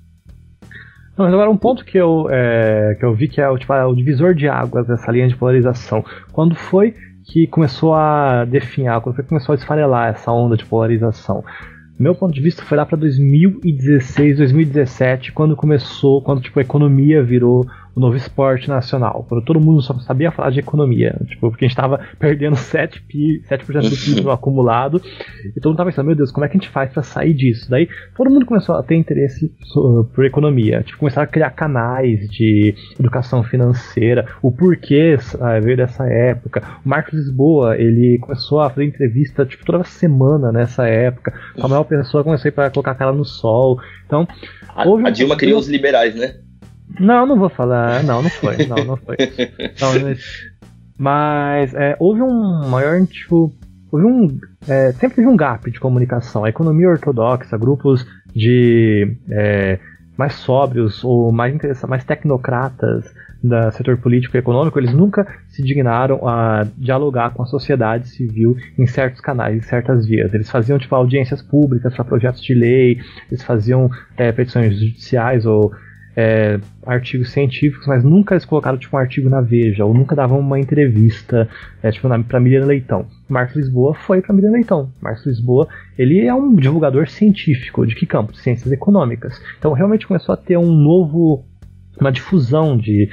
Não, 1.20 1.26
mas 1.26 1.34
agora 1.34 1.50
um 1.50 1.58
ponto 1.58 1.84
que 1.84 1.98
eu, 1.98 2.28
é, 2.30 2.96
que 2.98 3.04
eu 3.04 3.14
vi 3.14 3.28
que 3.28 3.42
é 3.42 3.50
o, 3.50 3.58
tipo, 3.58 3.74
é 3.74 3.86
o 3.86 3.94
divisor 3.94 4.34
de 4.34 4.48
águas 4.48 4.88
dessa 4.88 5.12
linha 5.12 5.28
de 5.28 5.36
polarização. 5.36 6.02
Quando 6.32 6.56
foi 6.56 6.96
que 7.26 7.46
começou 7.46 7.94
a 7.94 8.46
definhar, 8.46 9.02
quando 9.02 9.16
foi 9.16 9.26
que 9.26 9.30
começou 9.30 9.52
a 9.52 9.58
esfarelar 9.58 10.08
essa 10.08 10.32
onda 10.32 10.56
de 10.56 10.64
polarização? 10.64 11.44
Meu 12.00 12.16
ponto 12.16 12.34
de 12.34 12.40
vista 12.40 12.64
foi 12.64 12.78
lá 12.78 12.86
para 12.86 12.98
2016, 12.98 14.38
2017, 14.38 15.34
quando 15.34 15.58
começou, 15.58 16.22
quando 16.22 16.40
tipo 16.40 16.58
a 16.58 16.62
economia 16.62 17.22
virou 17.22 17.66
o 17.96 18.00
novo 18.00 18.16
esporte 18.16 18.70
nacional. 18.70 19.26
Quando 19.28 19.44
todo 19.44 19.60
mundo 19.60 19.82
só 19.82 19.94
sabia 20.00 20.32
falar 20.32 20.52
de 20.52 20.60
economia. 20.60 21.16
Tipo, 21.28 21.50
porque 21.50 21.66
a 21.66 21.68
gente 21.68 21.78
estava 21.78 22.00
perdendo 22.20 22.56
7%, 22.56 23.02
pi, 23.08 23.42
7 23.48 23.66
do 23.66 23.98
PIB 23.98 24.22
no 24.22 24.32
acumulado. 24.32 25.02
E 25.46 25.60
todo 25.60 25.72
mundo 25.72 25.76
estava 25.76 25.90
pensando, 25.90 26.08
meu 26.08 26.16
Deus, 26.16 26.32
como 26.32 26.46
é 26.46 26.50
que 26.50 26.58
a 26.58 26.60
gente 26.60 26.70
faz 26.70 26.92
para 26.92 27.04
sair 27.04 27.34
disso? 27.34 27.70
Daí 27.70 27.88
todo 28.16 28.30
mundo 28.30 28.46
começou 28.46 28.76
a 28.76 28.84
ter 28.84 28.96
interesse 28.96 29.52
por 30.14 30.26
economia. 30.26 30.84
Tipo, 30.84 31.00
começaram 31.00 31.26
a 31.26 31.32
criar 31.32 31.52
canais 31.52 32.28
de 32.30 32.74
educação 33.00 33.44
financeira. 33.44 34.26
O 34.42 34.52
porquê 34.52 35.18
ah, 35.40 35.60
veio 35.60 35.78
dessa 35.78 36.06
época. 36.08 36.64
O 36.86 36.90
Marcos 36.90 37.14
Lisboa, 37.14 37.78
ele 37.78 38.18
começou 38.22 38.60
a 38.62 38.70
fazer 38.70 38.86
entrevista 38.86 39.46
tipo, 39.46 39.66
toda 39.66 39.84
semana 39.84 40.52
nessa 40.52 40.88
época. 40.88 41.34
A 41.60 41.68
maior 41.68 41.84
pessoa 41.84 42.24
começou 42.24 42.52
a 42.56 42.70
colocar 42.70 42.92
a 42.92 42.96
cara 42.96 43.12
no 43.12 43.26
sol. 43.26 43.80
Então, 44.06 44.28
a, 44.76 44.84
a 45.08 45.10
Dilma 45.10 45.36
criou 45.36 45.60
os 45.60 45.68
liberais, 45.68 46.16
né? 46.16 46.36
Não, 46.98 47.26
não 47.26 47.38
vou 47.38 47.50
falar. 47.50 48.04
Não, 48.04 48.22
não 48.22 48.30
foi. 48.30 48.66
Não, 48.66 48.84
não 48.84 48.98
foi. 48.98 49.16
Não, 49.80 50.02
mas, 50.02 50.20
mas 50.98 51.74
é, 51.74 51.96
houve 52.00 52.22
um 52.22 52.68
maior 52.70 53.06
tipo. 53.06 53.54
Houve 53.92 54.06
um. 54.06 54.38
É, 54.68 54.92
sempre 54.94 55.18
teve 55.18 55.28
um 55.28 55.36
gap 55.36 55.70
de 55.70 55.80
comunicação. 55.80 56.46
A 56.46 56.50
economia 56.50 56.90
ortodoxa, 56.90 57.58
grupos 57.58 58.06
de 58.34 59.18
é, 59.30 59.80
mais 60.18 60.34
sóbrios 60.34 61.04
ou 61.04 61.32
mais, 61.32 61.56
mais 61.88 62.04
tecnocratas 62.04 63.06
do 63.42 63.72
setor 63.72 63.98
político 63.98 64.36
e 64.36 64.40
econômico, 64.40 64.78
eles 64.78 64.94
nunca 64.94 65.26
se 65.48 65.64
dignaram 65.64 66.28
a 66.28 66.68
dialogar 66.78 67.32
com 67.32 67.42
a 67.42 67.46
sociedade 67.46 68.10
civil 68.10 68.56
em 68.78 68.86
certos 68.86 69.22
canais, 69.22 69.56
em 69.56 69.62
certas 69.62 70.06
vias. 70.06 70.34
Eles 70.34 70.50
faziam 70.50 70.78
tipo 70.78 70.94
audiências 70.94 71.42
públicas 71.42 71.94
para 71.96 72.04
projetos 72.04 72.42
de 72.42 72.54
lei, 72.54 73.00
eles 73.30 73.44
faziam 73.44 73.90
é, 74.18 74.32
petições 74.32 74.74
judiciais 74.74 75.46
ou 75.46 75.72
é, 76.22 76.60
artigos 76.86 77.32
científicos, 77.32 77.88
mas 77.88 78.04
nunca 78.04 78.34
eles 78.34 78.44
colocaram 78.44 78.78
tipo, 78.78 78.98
um 78.98 79.00
artigo 79.00 79.30
na 79.30 79.40
Veja, 79.40 79.86
ou 79.86 79.94
nunca 79.94 80.14
davam 80.14 80.38
uma 80.38 80.60
entrevista 80.60 81.48
é, 81.82 81.90
tipo, 81.92 82.10
para 82.26 82.40
Miriam 82.42 82.66
Leitão. 82.66 83.06
Marcos 83.30 83.56
Lisboa 83.56 83.94
foi 83.94 84.22
para 84.22 84.36
Miriam 84.36 84.52
Leitão. 84.52 84.92
Marcos 85.00 85.26
Lisboa 85.26 85.70
ele 85.98 86.20
é 86.20 86.34
um 86.34 86.54
divulgador 86.54 87.08
científico. 87.08 87.88
De 87.88 87.96
que 87.96 88.06
campo? 88.06 88.36
Ciências 88.36 88.70
econômicas. 88.70 89.42
Então 89.58 89.72
realmente 89.72 90.06
começou 90.06 90.34
a 90.34 90.38
ter 90.38 90.58
um 90.58 90.70
novo, 90.70 91.46
uma 91.98 92.12
difusão 92.12 92.78
de 92.78 93.08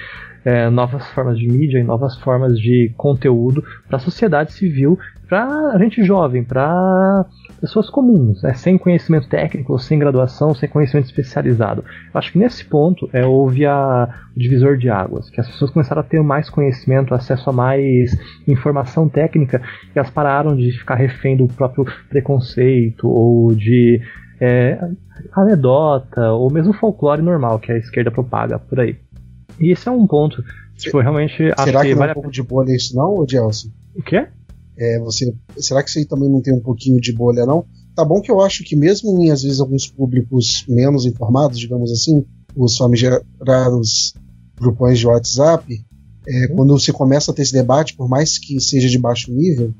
é, 0.44 0.68
novas 0.68 1.06
formas 1.10 1.38
de 1.38 1.46
mídia 1.46 1.78
e 1.78 1.84
novas 1.84 2.16
formas 2.18 2.58
de 2.58 2.92
conteúdo 2.96 3.62
para 3.86 3.98
a 3.98 4.00
sociedade 4.00 4.52
civil, 4.52 4.98
para 5.28 5.46
a 5.46 5.78
gente 5.78 6.02
jovem, 6.02 6.42
para 6.42 7.24
pessoas 7.60 7.90
comuns, 7.90 8.42
né, 8.42 8.54
sem 8.54 8.78
conhecimento 8.78 9.28
técnico, 9.28 9.78
sem 9.78 9.98
graduação, 9.98 10.54
sem 10.54 10.68
conhecimento 10.68 11.06
especializado. 11.06 11.84
Eu 12.12 12.18
acho 12.18 12.32
que 12.32 12.38
nesse 12.38 12.64
ponto 12.64 13.08
é, 13.12 13.24
houve 13.24 13.64
a, 13.66 14.08
o 14.34 14.38
divisor 14.38 14.76
de 14.76 14.88
águas, 14.88 15.30
que 15.30 15.40
as 15.40 15.48
pessoas 15.48 15.70
começaram 15.70 16.00
a 16.00 16.04
ter 16.04 16.22
mais 16.22 16.50
conhecimento, 16.50 17.14
acesso 17.14 17.48
a 17.50 17.52
mais 17.52 18.16
informação 18.46 19.08
técnica, 19.08 19.60
e 19.94 19.98
elas 19.98 20.10
pararam 20.10 20.54
de 20.56 20.70
ficar 20.72 20.94
refém 20.96 21.36
do 21.36 21.46
próprio 21.48 21.86
preconceito 22.08 23.08
ou 23.08 23.54
de 23.54 24.00
é, 24.40 24.78
anedota, 25.32 26.32
ou 26.32 26.50
mesmo 26.50 26.72
folclore 26.72 27.22
normal 27.22 27.58
que 27.58 27.72
a 27.72 27.76
esquerda 27.76 28.10
propaga 28.10 28.58
por 28.58 28.80
aí. 28.80 28.96
E 29.58 29.72
esse 29.72 29.88
é 29.88 29.90
um 29.90 30.06
ponto. 30.06 30.42
Tipo, 30.76 31.00
realmente 31.00 31.36
Será 31.36 31.80
que, 31.80 31.88
que 31.88 31.94
não 31.94 31.98
vale 32.00 32.10
é 32.10 32.12
um 32.12 32.14
pouco 32.14 32.30
de 32.30 32.42
bolha 32.42 32.74
isso 32.74 32.94
não, 32.94 33.26
Gelson? 33.26 33.68
O 33.94 34.02
quê? 34.02 34.26
É, 34.78 34.98
você, 34.98 35.34
será 35.58 35.82
que 35.82 35.88
isso 35.88 35.98
aí 35.98 36.04
também 36.04 36.28
não 36.28 36.40
tem 36.40 36.54
um 36.54 36.60
pouquinho 36.60 37.00
de 37.00 37.12
bolha, 37.12 37.46
não? 37.46 37.64
Tá 37.94 38.04
bom 38.04 38.20
que 38.20 38.30
eu 38.30 38.40
acho 38.40 38.62
que 38.62 38.76
mesmo 38.76 39.18
em, 39.22 39.30
às 39.30 39.42
vezes, 39.42 39.60
alguns 39.60 39.86
públicos 39.86 40.64
menos 40.68 41.06
informados, 41.06 41.58
digamos 41.58 41.90
assim, 41.90 42.24
os 42.54 42.76
famigerados 42.76 44.14
grupões 44.60 44.98
de 44.98 45.06
WhatsApp, 45.06 45.84
é, 46.28 46.46
uhum. 46.46 46.56
quando 46.56 46.78
você 46.78 46.92
começa 46.92 47.30
a 47.30 47.34
ter 47.34 47.42
esse 47.42 47.52
debate, 47.52 47.96
por 47.96 48.08
mais 48.08 48.38
que 48.38 48.60
seja 48.60 48.88
de 48.88 48.98
baixo 48.98 49.32
nível, 49.32 49.72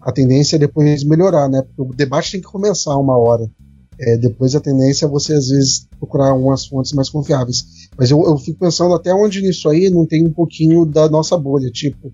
a 0.00 0.12
tendência 0.12 0.56
é 0.56 0.58
depois 0.58 1.02
melhorar, 1.04 1.48
né? 1.48 1.62
Porque 1.62 1.80
o 1.80 1.96
debate 1.96 2.32
tem 2.32 2.40
que 2.40 2.46
começar 2.46 2.96
uma 2.98 3.16
hora. 3.16 3.50
É, 3.98 4.16
depois 4.16 4.54
a 4.54 4.60
tendência 4.60 5.06
é 5.06 5.08
você, 5.08 5.32
às 5.32 5.48
vezes, 5.48 5.86
procurar 5.98 6.30
algumas 6.30 6.66
fontes 6.66 6.92
mais 6.92 7.08
confiáveis. 7.08 7.88
Mas 7.96 8.10
eu, 8.10 8.22
eu 8.24 8.36
fico 8.36 8.58
pensando 8.58 8.94
até 8.94 9.14
onde 9.14 9.40
nisso 9.40 9.68
aí 9.68 9.88
não 9.88 10.04
tem 10.04 10.26
um 10.26 10.32
pouquinho 10.32 10.84
da 10.84 11.08
nossa 11.08 11.38
bolha. 11.38 11.70
Tipo, 11.70 12.12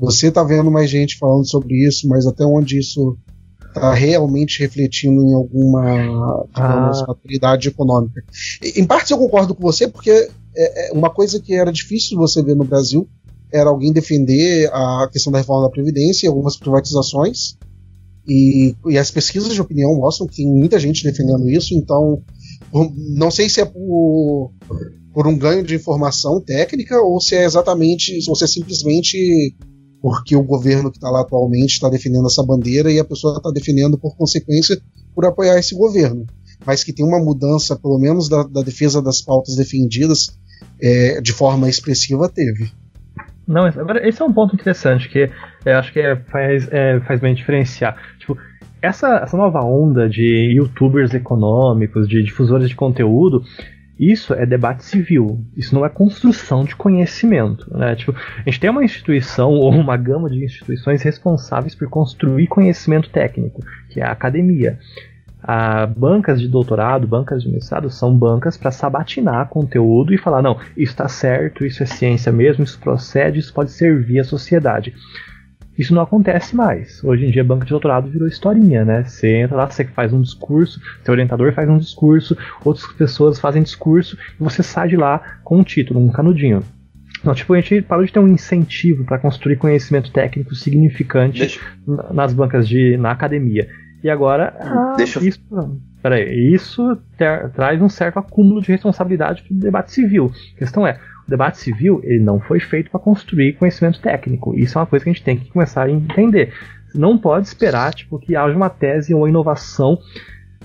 você 0.00 0.28
está 0.28 0.42
vendo 0.42 0.70
mais 0.70 0.88
gente 0.88 1.18
falando 1.18 1.46
sobre 1.48 1.86
isso, 1.86 2.08
mas 2.08 2.26
até 2.26 2.44
onde 2.44 2.78
isso 2.78 3.16
está 3.68 3.94
realmente 3.94 4.60
refletindo 4.60 5.22
em 5.22 5.34
alguma 5.34 6.46
digamos, 6.54 7.02
ah. 7.02 7.04
maturidade 7.08 7.68
econômica. 7.68 8.24
Em 8.74 8.84
parte 8.84 9.12
eu 9.12 9.18
concordo 9.18 9.54
com 9.54 9.62
você, 9.62 9.86
porque 9.86 10.10
é, 10.56 10.90
é 10.90 10.92
uma 10.92 11.10
coisa 11.10 11.40
que 11.40 11.54
era 11.54 11.70
difícil 11.70 12.18
você 12.18 12.42
ver 12.42 12.56
no 12.56 12.64
Brasil 12.64 13.08
era 13.52 13.68
alguém 13.68 13.92
defender 13.92 14.70
a 14.72 15.08
questão 15.12 15.32
da 15.32 15.38
reforma 15.38 15.64
da 15.64 15.70
Previdência 15.70 16.26
e 16.26 16.28
algumas 16.28 16.56
privatizações. 16.56 17.56
E, 18.28 18.76
e, 18.86 18.98
as 18.98 19.10
pesquisas 19.10 19.52
de 19.52 19.60
opinião 19.60 19.94
mostram 19.96 20.26
que 20.26 20.36
tem 20.36 20.46
muita 20.46 20.78
gente 20.78 21.02
defendendo 21.02 21.48
isso, 21.50 21.74
então 21.74 22.22
não 23.16 23.30
sei 23.30 23.48
se 23.48 23.60
é 23.60 23.64
por, 23.64 24.52
por 25.12 25.26
um 25.26 25.36
ganho 25.36 25.64
de 25.64 25.74
informação 25.74 26.40
técnica 26.40 27.00
ou 27.00 27.20
se 27.20 27.34
é 27.34 27.44
exatamente, 27.44 28.18
ou 28.28 28.36
se 28.36 28.44
é 28.44 28.46
simplesmente 28.46 29.56
porque 30.00 30.34
o 30.34 30.42
governo 30.42 30.90
que 30.90 30.96
está 30.96 31.10
lá 31.10 31.20
atualmente 31.20 31.72
está 31.72 31.88
defendendo 31.88 32.26
essa 32.26 32.44
bandeira 32.44 32.90
e 32.90 32.98
a 32.98 33.04
pessoa 33.04 33.36
está 33.36 33.50
defendendo 33.50 33.98
por 33.98 34.16
consequência 34.16 34.80
por 35.14 35.24
apoiar 35.26 35.58
esse 35.58 35.74
governo. 35.74 36.26
Mas 36.64 36.84
que 36.84 36.92
tem 36.92 37.04
uma 37.04 37.18
mudança, 37.18 37.78
pelo 37.78 37.98
menos 37.98 38.28
da, 38.28 38.42
da 38.42 38.62
defesa 38.62 39.02
das 39.02 39.20
pautas 39.20 39.56
defendidas, 39.56 40.38
é, 40.82 41.20
de 41.20 41.32
forma 41.32 41.68
expressiva, 41.68 42.28
teve. 42.28 42.70
Não, 43.46 43.66
esse 43.66 44.22
é 44.22 44.24
um 44.24 44.32
ponto 44.32 44.54
interessante 44.54 45.08
que 45.08 45.28
eu 45.64 45.76
acho 45.76 45.92
que 45.92 46.00
é, 46.00 46.16
faz, 46.16 46.68
é, 46.70 47.00
faz 47.00 47.20
bem 47.20 47.34
diferenciar. 47.34 47.96
Tipo, 48.18 48.38
essa, 48.80 49.16
essa 49.24 49.36
nova 49.36 49.60
onda 49.60 50.08
de 50.08 50.54
youtubers 50.54 51.12
econômicos, 51.12 52.08
de 52.08 52.22
difusores 52.22 52.68
de 52.68 52.76
conteúdo, 52.76 53.42
isso 54.00 54.32
é 54.32 54.46
debate 54.46 54.82
civil, 54.82 55.44
isso 55.54 55.74
não 55.74 55.84
é 55.84 55.88
construção 55.90 56.64
de 56.64 56.74
conhecimento. 56.74 57.70
Né? 57.76 57.94
Tipo, 57.94 58.12
a 58.12 58.42
gente 58.48 58.58
tem 58.58 58.70
uma 58.70 58.82
instituição 58.82 59.50
ou 59.50 59.70
uma 59.70 59.94
gama 59.94 60.30
de 60.30 60.42
instituições 60.42 61.02
responsáveis 61.02 61.74
por 61.74 61.86
construir 61.90 62.46
conhecimento 62.46 63.10
técnico, 63.10 63.62
que 63.90 64.00
é 64.00 64.04
a 64.04 64.10
academia. 64.10 64.78
A 65.42 65.84
bancas 65.84 66.40
de 66.40 66.48
doutorado, 66.48 67.06
bancas 67.06 67.42
de 67.42 67.50
mestrado 67.50 67.90
são 67.90 68.16
bancas 68.16 68.56
para 68.56 68.70
sabatinar 68.70 69.48
conteúdo 69.48 70.14
e 70.14 70.18
falar: 70.18 70.40
não, 70.40 70.58
isso 70.76 70.92
está 70.92 71.08
certo, 71.08 71.64
isso 71.66 71.82
é 71.82 71.86
ciência 71.86 72.32
mesmo, 72.32 72.64
isso 72.64 72.78
procede, 72.78 73.38
isso 73.38 73.52
pode 73.52 73.70
servir 73.70 74.20
à 74.20 74.24
sociedade. 74.24 74.94
Isso 75.80 75.94
não 75.94 76.02
acontece 76.02 76.54
mais. 76.54 77.02
Hoje 77.02 77.24
em 77.24 77.30
dia, 77.30 77.42
banca 77.42 77.64
de 77.64 77.70
doutorado 77.70 78.10
virou 78.10 78.28
historinha, 78.28 78.84
né? 78.84 79.02
Você 79.02 79.36
entra 79.38 79.56
lá, 79.56 79.66
você 79.66 79.82
faz 79.86 80.12
um 80.12 80.20
discurso, 80.20 80.78
seu 81.02 81.12
orientador 81.12 81.54
faz 81.54 81.70
um 81.70 81.78
discurso, 81.78 82.36
outras 82.62 82.86
pessoas 82.92 83.40
fazem 83.40 83.62
discurso, 83.62 84.18
e 84.38 84.44
você 84.44 84.62
sai 84.62 84.88
de 84.88 84.96
lá 84.98 85.38
com 85.42 85.58
um 85.58 85.64
título, 85.64 85.98
um 85.98 86.12
canudinho. 86.12 86.62
Então, 87.18 87.32
tipo, 87.32 87.54
a 87.54 87.60
gente 87.60 87.80
parou 87.80 88.04
de 88.04 88.12
ter 88.12 88.18
um 88.18 88.28
incentivo 88.28 89.06
para 89.06 89.18
construir 89.18 89.56
conhecimento 89.56 90.12
técnico 90.12 90.54
significante 90.54 91.38
Deixa... 91.38 91.60
nas 92.12 92.34
bancas 92.34 92.68
de. 92.68 92.98
na 92.98 93.12
academia. 93.12 93.66
E 94.04 94.10
agora, 94.10 94.54
ah, 94.60 94.94
Deixa... 94.98 95.26
isso, 95.26 95.40
peraí, 96.02 96.52
isso 96.52 96.94
ter, 97.16 97.48
traz 97.52 97.80
um 97.80 97.88
certo 97.88 98.18
acúmulo 98.18 98.60
de 98.60 98.70
responsabilidade 98.70 99.42
para 99.42 99.54
o 99.54 99.58
debate 99.58 99.92
civil. 99.92 100.30
A 100.56 100.58
questão 100.58 100.86
é, 100.86 101.00
debate 101.30 101.58
civil 101.58 102.00
ele 102.02 102.22
não 102.22 102.40
foi 102.40 102.60
feito 102.60 102.90
para 102.90 103.00
construir 103.00 103.54
conhecimento 103.54 104.00
técnico. 104.00 104.54
Isso 104.56 104.76
é 104.76 104.80
uma 104.80 104.86
coisa 104.86 105.04
que 105.04 105.10
a 105.10 105.12
gente 105.12 105.24
tem 105.24 105.36
que 105.36 105.50
começar 105.50 105.84
a 105.84 105.90
entender. 105.90 106.52
Não 106.94 107.16
pode 107.16 107.46
esperar 107.46 107.94
tipo, 107.94 108.18
que 108.18 108.36
haja 108.36 108.56
uma 108.56 108.68
tese 108.68 109.14
ou 109.14 109.20
uma 109.20 109.28
inovação 109.28 109.98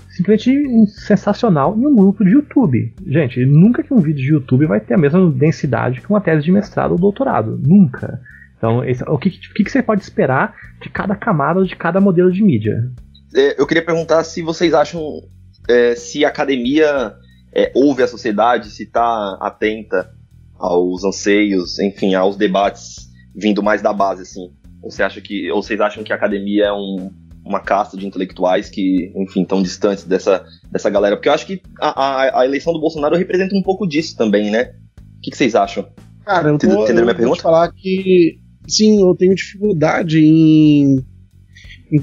simplesmente 0.08 0.86
sensacional 0.88 1.76
em 1.78 1.86
um 1.86 1.94
grupo 1.94 2.24
de 2.24 2.30
YouTube. 2.30 2.94
Gente, 3.06 3.44
nunca 3.44 3.82
que 3.82 3.92
um 3.92 4.00
vídeo 4.00 4.22
de 4.22 4.32
YouTube 4.32 4.66
vai 4.66 4.80
ter 4.80 4.94
a 4.94 4.98
mesma 4.98 5.30
densidade 5.30 6.00
que 6.00 6.08
uma 6.08 6.20
tese 6.20 6.42
de 6.42 6.50
mestrado 6.50 6.92
ou 6.92 6.98
doutorado. 6.98 7.60
Nunca. 7.62 8.20
Então, 8.56 8.82
esse, 8.82 9.04
o, 9.04 9.18
que, 9.18 9.28
o 9.28 9.54
que 9.54 9.70
você 9.70 9.82
pode 9.82 10.02
esperar 10.02 10.54
de 10.80 10.88
cada 10.88 11.14
camada 11.14 11.60
ou 11.60 11.66
de 11.66 11.76
cada 11.76 12.00
modelo 12.00 12.32
de 12.32 12.42
mídia? 12.42 12.90
É, 13.34 13.60
eu 13.60 13.66
queria 13.66 13.84
perguntar 13.84 14.24
se 14.24 14.40
vocês 14.42 14.72
acham 14.72 15.22
é, 15.68 15.94
se 15.94 16.24
a 16.24 16.28
academia 16.28 17.14
é, 17.54 17.70
ouve 17.74 18.02
a 18.02 18.08
sociedade, 18.08 18.70
se 18.70 18.84
está 18.84 19.36
atenta 19.40 20.15
aos 20.58 21.04
anseios, 21.04 21.78
enfim, 21.78 22.14
aos 22.14 22.36
debates 22.36 23.06
vindo 23.36 23.62
mais 23.62 23.82
da 23.82 23.92
base, 23.92 24.22
assim. 24.22 24.50
Ou, 24.82 24.90
você 24.90 25.02
acha 25.02 25.20
que, 25.20 25.50
ou 25.50 25.62
vocês 25.62 25.80
acham 25.80 26.02
que 26.02 26.12
a 26.12 26.16
academia 26.16 26.66
é 26.66 26.72
um, 26.72 27.10
uma 27.44 27.60
casta 27.60 27.96
de 27.96 28.06
intelectuais 28.06 28.70
que, 28.70 29.12
enfim, 29.14 29.42
estão 29.42 29.62
distantes 29.62 30.04
dessa, 30.04 30.44
dessa 30.70 30.88
galera? 30.88 31.16
Porque 31.16 31.28
eu 31.28 31.32
acho 31.34 31.46
que 31.46 31.60
a, 31.80 31.88
a, 31.88 32.40
a, 32.40 32.44
eleição 32.46 32.72
do 32.72 32.80
Bolsonaro 32.80 33.16
representa 33.16 33.54
um 33.54 33.62
pouco 33.62 33.86
disso 33.86 34.16
também, 34.16 34.50
né? 34.50 34.74
O 35.18 35.20
que, 35.20 35.30
que 35.30 35.36
vocês 35.36 35.54
acham? 35.54 35.86
Cara, 36.24 36.48
eu, 36.48 36.54
Entenderam 36.54 37.04
minha 37.04 37.14
pergunta? 37.14 37.42
falar 37.42 37.70
que, 37.72 38.38
sim, 38.66 39.00
eu 39.00 39.14
tenho 39.14 39.34
dificuldade 39.34 40.18
em, 40.18 41.04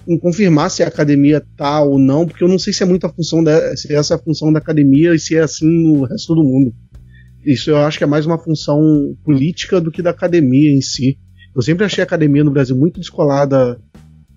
em, 0.07 0.17
confirmar 0.19 0.69
se 0.69 0.83
a 0.83 0.87
academia 0.87 1.43
tá 1.57 1.83
ou 1.83 1.99
não, 1.99 2.25
porque 2.25 2.43
eu 2.43 2.47
não 2.47 2.59
sei 2.59 2.71
se 2.71 2.83
é 2.83 2.85
muita 2.85 3.09
função, 3.09 3.43
se 3.75 3.93
essa 3.93 4.13
é 4.13 4.17
a 4.17 4.21
função 4.21 4.53
da 4.53 4.59
academia 4.59 5.13
e 5.13 5.19
se 5.19 5.35
é 5.35 5.41
assim 5.41 5.67
no 5.67 6.03
resto 6.05 6.35
do 6.35 6.43
mundo. 6.43 6.73
Isso 7.45 7.69
eu 7.69 7.77
acho 7.77 7.97
que 7.97 8.03
é 8.03 8.07
mais 8.07 8.25
uma 8.25 8.37
função 8.37 9.15
política 9.23 9.81
do 9.81 9.91
que 9.91 10.01
da 10.01 10.11
academia 10.11 10.71
em 10.71 10.81
si. 10.81 11.17
Eu 11.55 11.61
sempre 11.61 11.85
achei 11.85 12.01
a 12.01 12.05
academia 12.05 12.43
no 12.43 12.51
Brasil 12.51 12.75
muito 12.75 12.99
descolada 12.99 13.79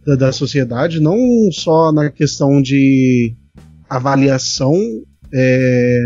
da, 0.05 0.17
da 0.17 0.33
sociedade, 0.33 1.01
não 1.01 1.17
só 1.51 1.93
na 1.93 2.11
questão 2.11 2.61
de 2.61 3.35
avaliação 3.89 4.75
é, 5.33 6.01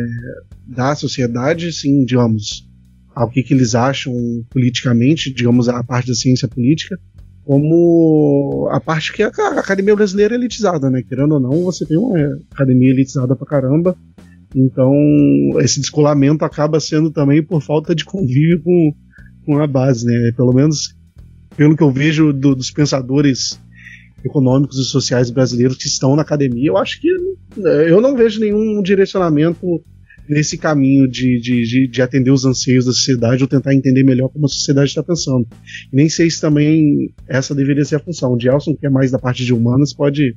da 0.67 0.95
sociedade, 0.95 1.73
sim, 1.73 2.05
digamos, 2.05 2.69
ao 3.15 3.29
que, 3.29 3.43
que 3.43 3.53
eles 3.53 3.75
acham 3.75 4.15
politicamente, 4.51 5.33
digamos, 5.33 5.69
a 5.69 5.83
parte 5.83 6.09
da 6.09 6.15
ciência 6.15 6.47
política, 6.49 6.99
como 7.45 8.69
a 8.71 8.81
parte 8.81 9.13
que 9.13 9.23
a, 9.23 9.29
a 9.29 9.61
academia 9.61 9.97
brasileira 9.97 10.35
é 10.35 10.39
elitizada, 10.39 10.89
né? 10.89 11.03
Querendo 11.03 11.33
ou 11.33 11.41
não, 11.41 11.65
você 11.65 11.85
tem 11.85 11.97
uma 11.97 12.17
academia 12.51 12.91
elitizada 12.91 13.35
pra 13.35 13.47
caramba, 13.47 13.97
então, 14.55 14.93
esse 15.61 15.81
descolamento 15.81 16.45
acaba 16.45 16.81
sendo 16.81 17.11
também 17.11 17.43
por 17.43 17.63
falta 17.63 17.95
de 17.95 18.05
convívio 18.05 18.63
com, 18.63 18.95
com 19.47 19.59
a 19.59 19.67
base, 19.67 20.05
né? 20.05 20.33
Pelo 20.37 20.53
menos 20.53 20.97
pelo 21.57 21.77
que 21.77 21.83
eu 21.83 21.91
vejo 21.91 22.33
do, 22.33 22.55
dos 22.55 22.71
pensadores 22.71 23.61
econômicos 24.25 24.79
e 24.79 24.85
sociais 24.85 25.31
brasileiros 25.31 25.77
que 25.77 25.87
estão 25.87 26.17
na 26.17 26.23
academia, 26.23 26.69
eu 26.69 26.77
acho 26.77 27.01
que 27.01 27.09
eu 27.59 28.01
não 28.01 28.17
vejo 28.17 28.41
nenhum 28.41 28.83
direcionamento 28.83 29.83
nesse 30.29 30.57
caminho 30.57 31.09
de, 31.09 31.41
de, 31.41 31.63
de, 31.65 31.89
de 31.89 32.03
atender 32.03 32.31
os 32.31 32.45
anseios 32.45 32.85
da 32.85 32.93
sociedade 32.93 33.43
ou 33.43 33.49
tentar 33.49 33.75
entender 33.75 34.05
melhor 34.05 34.29
como 34.29 34.47
a 34.47 34.49
sociedade 34.49 34.89
está 34.89 35.03
pensando. 35.03 35.47
Nem 35.93 36.09
sei 36.09 36.31
se 36.31 36.41
também 36.41 37.13
essa 37.29 37.55
deveria 37.55 37.85
ser 37.85 37.97
a 37.97 38.01
função. 38.01 38.35
O 38.35 38.41
Gelson, 38.41 38.77
que 38.77 38.87
é 38.87 38.91
mais 38.91 39.11
da 39.11 39.19
parte 39.19 39.45
de 39.45 39.53
humanas, 39.53 39.93
pode 39.93 40.37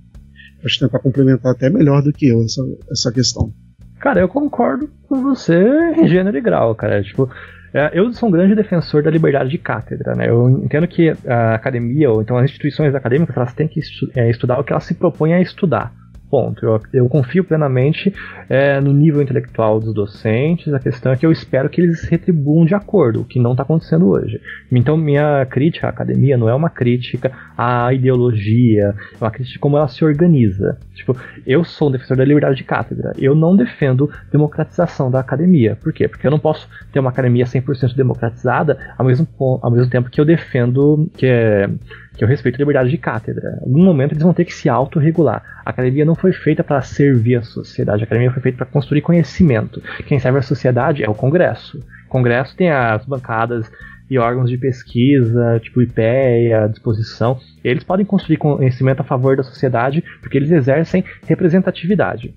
acho, 0.65 0.79
tentar 0.79 0.99
complementar 0.99 1.51
até 1.51 1.69
melhor 1.69 2.01
do 2.01 2.11
que 2.11 2.27
eu 2.27 2.41
essa, 2.43 2.61
essa 2.91 3.11
questão. 3.11 3.53
Cara, 4.03 4.19
eu 4.19 4.27
concordo 4.27 4.89
com 5.07 5.21
você 5.21 5.57
em 5.95 6.09
gênero 6.09 6.37
e 6.37 6.41
grau, 6.41 6.75
cara. 6.75 7.01
Tipo, 7.01 7.29
é, 7.73 7.89
eu 7.93 8.11
sou 8.11 8.27
um 8.27 8.31
grande 8.33 8.53
defensor 8.53 9.01
da 9.01 9.09
liberdade 9.09 9.49
de 9.49 9.57
cátedra, 9.57 10.13
né? 10.13 10.27
Eu 10.27 10.49
entendo 10.49 10.85
que 10.89 11.15
a 11.25 11.55
academia, 11.55 12.11
ou 12.11 12.21
então 12.21 12.35
as 12.35 12.43
instituições 12.43 12.93
acadêmicas, 12.93 13.37
elas 13.37 13.53
têm 13.53 13.65
que 13.65 13.79
é, 14.13 14.29
estudar 14.29 14.59
o 14.59 14.63
que 14.65 14.73
elas 14.73 14.83
se 14.83 14.93
propõem 14.93 15.35
a 15.35 15.41
estudar. 15.41 15.93
Ponto. 16.33 16.65
Eu, 16.65 16.81
eu 16.91 17.07
confio 17.07 17.43
plenamente 17.43 18.11
é, 18.49 18.81
no 18.81 18.91
nível 18.91 19.21
intelectual 19.21 19.79
dos 19.79 19.93
docentes. 19.93 20.73
A 20.73 20.79
questão 20.79 21.11
é 21.11 21.15
que 21.15 21.23
eu 21.23 21.31
espero 21.31 21.69
que 21.69 21.79
eles 21.79 22.05
retribuam 22.05 22.65
de 22.65 22.73
acordo, 22.73 23.21
o 23.21 23.23
que 23.23 23.39
não 23.39 23.51
está 23.51 23.61
acontecendo 23.61 24.09
hoje. 24.09 24.41
Então, 24.71 24.97
minha 24.97 25.45
crítica 25.45 25.85
à 25.85 25.91
academia 25.91 26.35
não 26.35 26.49
é 26.49 26.55
uma 26.55 26.71
crítica 26.71 27.31
à 27.55 27.93
ideologia, 27.93 28.95
é 29.13 29.17
uma 29.21 29.29
crítica 29.29 29.53
de 29.53 29.59
como 29.59 29.77
ela 29.77 29.87
se 29.87 30.03
organiza. 30.03 30.79
Tipo, 30.95 31.15
eu 31.45 31.63
sou 31.63 31.89
um 31.89 31.91
defensor 31.91 32.17
da 32.17 32.25
liberdade 32.25 32.55
de 32.55 32.63
cátedra. 32.63 33.13
Eu 33.19 33.35
não 33.35 33.55
defendo 33.55 34.09
democratização 34.31 35.11
da 35.11 35.19
academia. 35.19 35.75
Por 35.75 35.93
quê? 35.93 36.07
Porque 36.07 36.25
eu 36.25 36.31
não 36.31 36.39
posso 36.39 36.67
ter 36.91 36.99
uma 36.99 37.11
academia 37.11 37.45
100% 37.45 37.95
democratizada 37.95 38.75
ao 38.97 39.05
mesmo, 39.05 39.27
ao 39.61 39.69
mesmo 39.69 39.87
tempo 39.87 40.09
que 40.09 40.19
eu 40.19 40.25
defendo 40.25 41.07
que 41.15 41.27
é 41.27 41.69
que 42.15 42.23
eu 42.23 42.27
respeito 42.27 42.55
a 42.55 42.59
liberdade 42.59 42.89
de 42.89 42.97
cátedra. 42.97 43.59
Em 43.61 43.69
algum 43.69 43.83
momento 43.83 44.11
eles 44.11 44.23
vão 44.23 44.33
ter 44.33 44.45
que 44.45 44.53
se 44.53 44.69
autorregular. 44.69 45.43
A 45.65 45.69
academia 45.69 46.05
não 46.05 46.15
foi 46.15 46.31
feita 46.31 46.63
para 46.63 46.81
servir 46.81 47.35
a 47.35 47.43
sociedade, 47.43 48.03
a 48.03 48.05
academia 48.05 48.31
foi 48.31 48.41
feita 48.41 48.57
para 48.57 48.67
construir 48.67 49.01
conhecimento. 49.01 49.81
Quem 50.05 50.19
serve 50.19 50.39
a 50.39 50.43
sociedade 50.43 51.03
é 51.03 51.09
o 51.09 51.15
Congresso. 51.15 51.79
O 52.05 52.09
Congresso 52.09 52.55
tem 52.55 52.69
as 52.69 53.05
bancadas 53.05 53.69
e 54.09 54.17
órgãos 54.17 54.49
de 54.49 54.57
pesquisa, 54.57 55.59
tipo 55.61 55.81
IPEA, 55.81 56.67
disposição. 56.69 57.39
Eles 57.63 57.83
podem 57.83 58.05
construir 58.05 58.37
conhecimento 58.37 59.01
a 59.01 59.03
favor 59.03 59.35
da 59.35 59.43
sociedade 59.43 60.03
porque 60.21 60.37
eles 60.37 60.51
exercem 60.51 61.03
representatividade. 61.25 62.33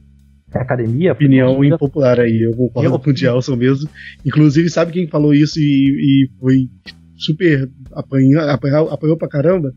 A 0.55 0.63
academia. 0.63 1.13
Opinião 1.13 1.63
impopular 1.63 2.19
aí, 2.19 2.43
eu 2.43 2.57
concordo 2.57 2.95
eu... 2.95 2.99
com 2.99 3.11
o 3.11 3.17
Gelson 3.17 3.57
mesmo. 3.57 3.91
Inclusive, 4.25 4.71
sabe 4.71 4.93
quem 4.93 5.09
falou 5.09 5.35
isso 5.35 5.59
e, 5.59 6.31
e 6.33 6.41
foi 6.41 6.69
super 7.17 7.69
apanhou, 7.93 8.43
apanhou, 8.43 8.91
apanhou 8.91 9.17
pra 9.17 9.29
caramba, 9.29 9.73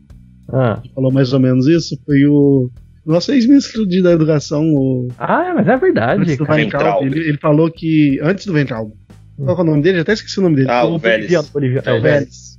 ah. 0.48 0.82
falou 0.94 1.12
mais 1.12 1.32
ou 1.32 1.40
menos 1.40 1.66
isso, 1.66 1.98
foi 2.04 2.24
o 2.26 2.70
nosso 3.04 3.32
ex-ministro 3.32 3.86
de 3.86 4.02
da 4.02 4.12
educação, 4.12 4.62
o. 4.74 5.08
Ah, 5.18 5.52
mas 5.54 5.66
é 5.66 5.76
verdade. 5.76 6.22
Antes 6.22 6.36
do 6.36 6.44
Ventral, 6.44 7.02
ele, 7.02 7.18
ele, 7.20 7.38
falou 7.38 7.70
que. 7.70 8.18
Antes 8.22 8.46
do 8.46 8.52
Ventral. 8.52 8.92
Qual 9.36 9.56
é 9.56 9.60
o 9.60 9.64
nome 9.64 9.82
dele? 9.82 10.00
até 10.00 10.12
esqueci 10.12 10.38
o 10.38 10.42
nome 10.42 10.56
dele. 10.56 10.70
Ah, 10.70 10.84
o, 10.84 10.94
o 10.94 10.98
Vélez. 10.98 11.32
É, 11.32 11.92
o 11.92 12.02
Vélez. 12.02 12.50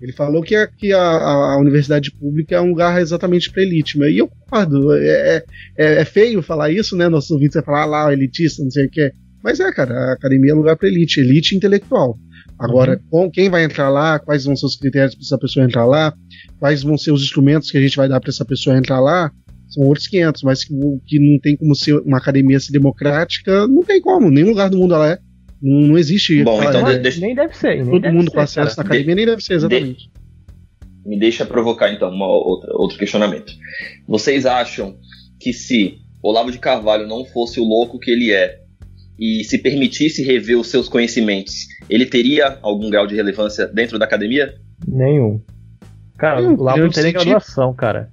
Ele 0.00 0.12
falou 0.12 0.42
que, 0.42 0.54
a, 0.56 0.66
que 0.66 0.92
a, 0.92 1.00
a, 1.00 1.58
universidade 1.58 2.10
pública 2.10 2.56
é 2.56 2.60
um 2.60 2.70
lugar 2.70 3.00
exatamente 3.00 3.50
para 3.50 3.62
elite. 3.62 3.98
E 3.98 4.18
eu 4.18 4.28
concordo. 4.28 4.92
É, 4.94 5.44
é, 5.78 6.00
é, 6.00 6.04
feio 6.04 6.42
falar 6.42 6.70
isso, 6.70 6.96
né? 6.96 7.08
Nossos 7.08 7.30
ouvintes 7.30 7.54
vai 7.54 7.64
falar 7.64 7.82
ah, 7.82 7.86
lá, 7.86 8.12
elitista, 8.12 8.62
não 8.62 8.70
sei 8.70 8.86
o 8.86 8.90
que. 8.90 9.12
Mas 9.42 9.60
é, 9.60 9.72
cara, 9.72 9.94
a 9.94 10.12
academia 10.12 10.50
é 10.50 10.54
lugar 10.54 10.76
para 10.76 10.88
elite, 10.88 11.20
elite 11.20 11.56
intelectual. 11.56 12.18
Agora, 12.62 13.00
uhum. 13.10 13.28
quem 13.28 13.50
vai 13.50 13.64
entrar 13.64 13.88
lá, 13.88 14.20
quais 14.20 14.44
vão 14.44 14.54
ser 14.54 14.66
os 14.66 14.76
critérios 14.76 15.16
para 15.16 15.24
essa 15.24 15.36
pessoa 15.36 15.66
entrar 15.66 15.84
lá, 15.84 16.14
quais 16.60 16.84
vão 16.84 16.96
ser 16.96 17.10
os 17.10 17.22
instrumentos 17.22 17.70
que 17.70 17.76
a 17.76 17.80
gente 17.80 17.96
vai 17.96 18.08
dar 18.08 18.20
para 18.20 18.30
essa 18.30 18.44
pessoa 18.44 18.78
entrar 18.78 19.00
lá, 19.00 19.32
são 19.68 19.84
outros 19.84 20.06
500, 20.06 20.42
mas 20.44 20.64
que, 20.64 20.72
que, 21.06 21.18
não 21.18 21.40
tem 21.40 21.56
como 21.56 21.74
ser 21.74 21.98
uma 22.02 22.18
academia 22.18 22.60
ser 22.60 22.70
democrática, 22.70 23.66
não 23.66 23.82
tem 23.82 24.00
como, 24.00 24.30
nenhum 24.30 24.50
lugar 24.50 24.70
do 24.70 24.78
mundo 24.78 24.94
ela 24.94 25.10
é. 25.10 25.18
Não, 25.60 25.88
não 25.88 25.98
existe. 25.98 26.44
Bom, 26.44 26.62
então 26.62 26.88
é, 26.88 26.98
deixa... 26.98 27.20
Nem 27.20 27.34
deve 27.34 27.56
ser. 27.56 27.76
Nem 27.78 27.90
todo 27.90 28.00
deve 28.00 28.14
mundo 28.14 28.30
ser, 28.30 28.34
com 28.34 28.40
acesso 28.40 28.80
à 28.80 28.84
academia 28.84 29.06
de... 29.06 29.14
nem 29.14 29.26
deve 29.26 29.42
ser, 29.42 29.54
exatamente. 29.54 30.08
De... 30.08 31.08
Me 31.08 31.18
deixa 31.18 31.44
provocar 31.44 31.92
então 31.92 32.10
uma 32.10 32.26
outra, 32.26 32.70
outro 32.76 32.96
questionamento. 32.96 33.52
Vocês 34.06 34.46
acham 34.46 34.96
que 35.40 35.52
se 35.52 35.98
Olavo 36.22 36.52
de 36.52 36.58
Carvalho 36.58 37.08
não 37.08 37.24
fosse 37.24 37.58
o 37.58 37.64
louco 37.64 37.98
que 37.98 38.10
ele 38.12 38.30
é, 38.30 38.61
e 39.18 39.44
se 39.44 39.58
permitisse 39.58 40.22
rever 40.22 40.58
os 40.58 40.68
seus 40.68 40.88
conhecimentos, 40.88 41.54
ele 41.88 42.06
teria 42.06 42.58
algum 42.62 42.90
grau 42.90 43.06
de 43.06 43.14
relevância 43.14 43.66
dentro 43.66 43.98
da 43.98 44.04
academia? 44.04 44.54
Nenhum. 44.86 45.40
Cara, 46.18 46.40
Hum, 46.42 46.56
lá 46.60 46.76
não 46.76 46.90
senti- 46.92 47.12
graduação, 47.12 47.74
cara. 47.74 48.10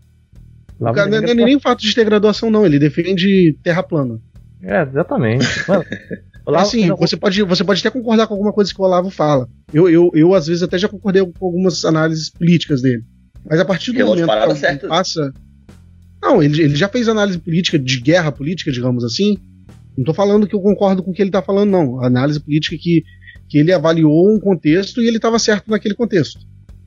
Lá 0.79 0.91
O 0.91 0.93
cara, 0.93 1.09
não 1.09 1.17
é 1.17 1.33
nem 1.33 1.55
o 1.55 1.59
fato 1.59 1.81
de 1.81 1.93
ter 1.93 2.05
graduação, 2.05 2.49
não. 2.49 2.65
Ele 2.65 2.79
defende 2.79 3.57
terra 3.63 3.83
plana. 3.83 4.19
É, 4.61 4.81
exatamente. 4.83 5.45
Mano, 5.67 5.83
lá- 6.47 6.61
assim, 6.61 6.87
não, 6.87 6.95
você 6.95 7.17
pode, 7.17 7.41
você 7.43 7.63
pode 7.63 7.79
até 7.81 7.89
concordar 7.89 8.27
com 8.27 8.33
alguma 8.33 8.53
coisa 8.53 8.73
que 8.73 8.81
o 8.81 8.85
Olavo 8.85 9.09
fala. 9.09 9.47
Eu, 9.73 9.89
eu, 9.89 10.09
eu 10.13 10.33
às 10.33 10.47
vezes, 10.47 10.63
até 10.63 10.77
já 10.77 10.87
concordei 10.87 11.21
com 11.25 11.45
algumas 11.45 11.83
análises 11.85 12.29
políticas 12.29 12.81
dele. 12.81 13.03
Mas 13.49 13.59
a 13.59 13.65
partir 13.65 13.91
do 13.91 13.97
Relógio 13.97 14.25
momento 14.27 14.49
que 14.53 14.55
certa. 14.59 14.87
passa. 14.87 15.31
Não, 16.21 16.41
ele, 16.43 16.61
ele 16.61 16.75
já 16.75 16.87
fez 16.89 17.07
análise 17.07 17.37
política, 17.39 17.77
de 17.79 18.01
guerra 18.01 18.31
política, 18.31 18.71
digamos 18.71 19.03
assim. 19.03 19.37
Não 19.99 20.05
tô 20.05 20.13
falando 20.13 20.47
que 20.47 20.55
eu 20.55 20.61
concordo 20.61 21.03
com 21.03 21.11
o 21.11 21.13
que 21.13 21.21
ele 21.21 21.29
tá 21.29 21.41
falando, 21.41 21.71
não. 21.71 22.01
A 22.01 22.07
análise 22.07 22.39
política 22.39 22.77
que, 22.79 23.03
que 23.49 23.57
ele 23.57 23.73
avaliou 23.73 24.33
um 24.33 24.39
contexto 24.39 25.01
e 25.01 25.07
ele 25.07 25.17
estava 25.17 25.37
certo 25.37 25.69
naquele 25.69 25.93
contexto. 25.93 26.39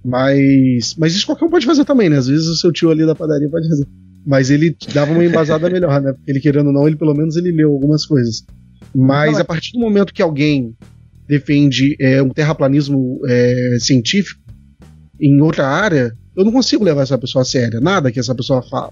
Mas, 0.03 0.95
mas 0.97 1.15
isso 1.15 1.27
qualquer 1.27 1.45
um 1.45 1.51
pode 1.51 1.67
fazer 1.67 1.85
também, 1.85 2.09
né? 2.09 2.17
Às 2.17 2.27
vezes 2.27 2.47
o 2.47 2.57
seu 2.57 2.73
tio 2.73 2.91
ali 2.91 3.05
da 3.05 3.15
padaria 3.15 3.51
pode 3.51 3.69
fazer. 3.69 3.87
Mas 4.27 4.51
ele 4.51 4.75
dava 4.95 5.13
uma 5.13 5.23
embasada 5.23 5.69
melhor, 5.71 6.01
né? 6.01 6.15
Porque 6.15 6.31
ele 6.31 6.41
querendo 6.41 6.69
ou 6.69 6.73
não, 6.73 6.87
ele 6.87 6.97
pelo 6.97 7.13
menos 7.13 7.37
ele 7.37 7.53
leu 7.53 7.71
algumas 7.71 8.07
coisas. 8.07 8.47
Mas 8.95 9.39
a 9.39 9.45
partir 9.45 9.73
do 9.73 9.81
momento 9.81 10.15
que 10.15 10.23
alguém 10.23 10.75
defende 11.29 11.95
é, 12.01 12.23
um 12.23 12.31
terraplanismo 12.31 13.21
é, 13.29 13.77
científico 13.79 14.41
em 15.21 15.39
outra 15.43 15.69
área, 15.69 16.17
eu 16.35 16.47
não 16.47 16.53
consigo 16.53 16.83
levar 16.83 17.03
essa 17.03 17.19
pessoa 17.19 17.43
a 17.43 17.45
sério. 17.45 17.79
Nada 17.79 18.11
que 18.11 18.19
essa 18.19 18.35
pessoa 18.35 18.63
fa 18.63 18.91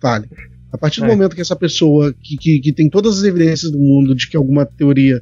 fale. 0.00 0.26
A 0.72 0.78
partir 0.78 1.00
do 1.00 1.06
É. 1.06 1.08
momento 1.08 1.34
que 1.34 1.40
essa 1.40 1.56
pessoa 1.56 2.14
que, 2.22 2.36
que, 2.36 2.60
que 2.60 2.72
tem 2.72 2.88
todas 2.88 3.18
as 3.18 3.24
evidências 3.24 3.70
do 3.72 3.78
mundo 3.78 4.14
de 4.14 4.28
que 4.28 4.36
alguma 4.36 4.66
teoria 4.66 5.20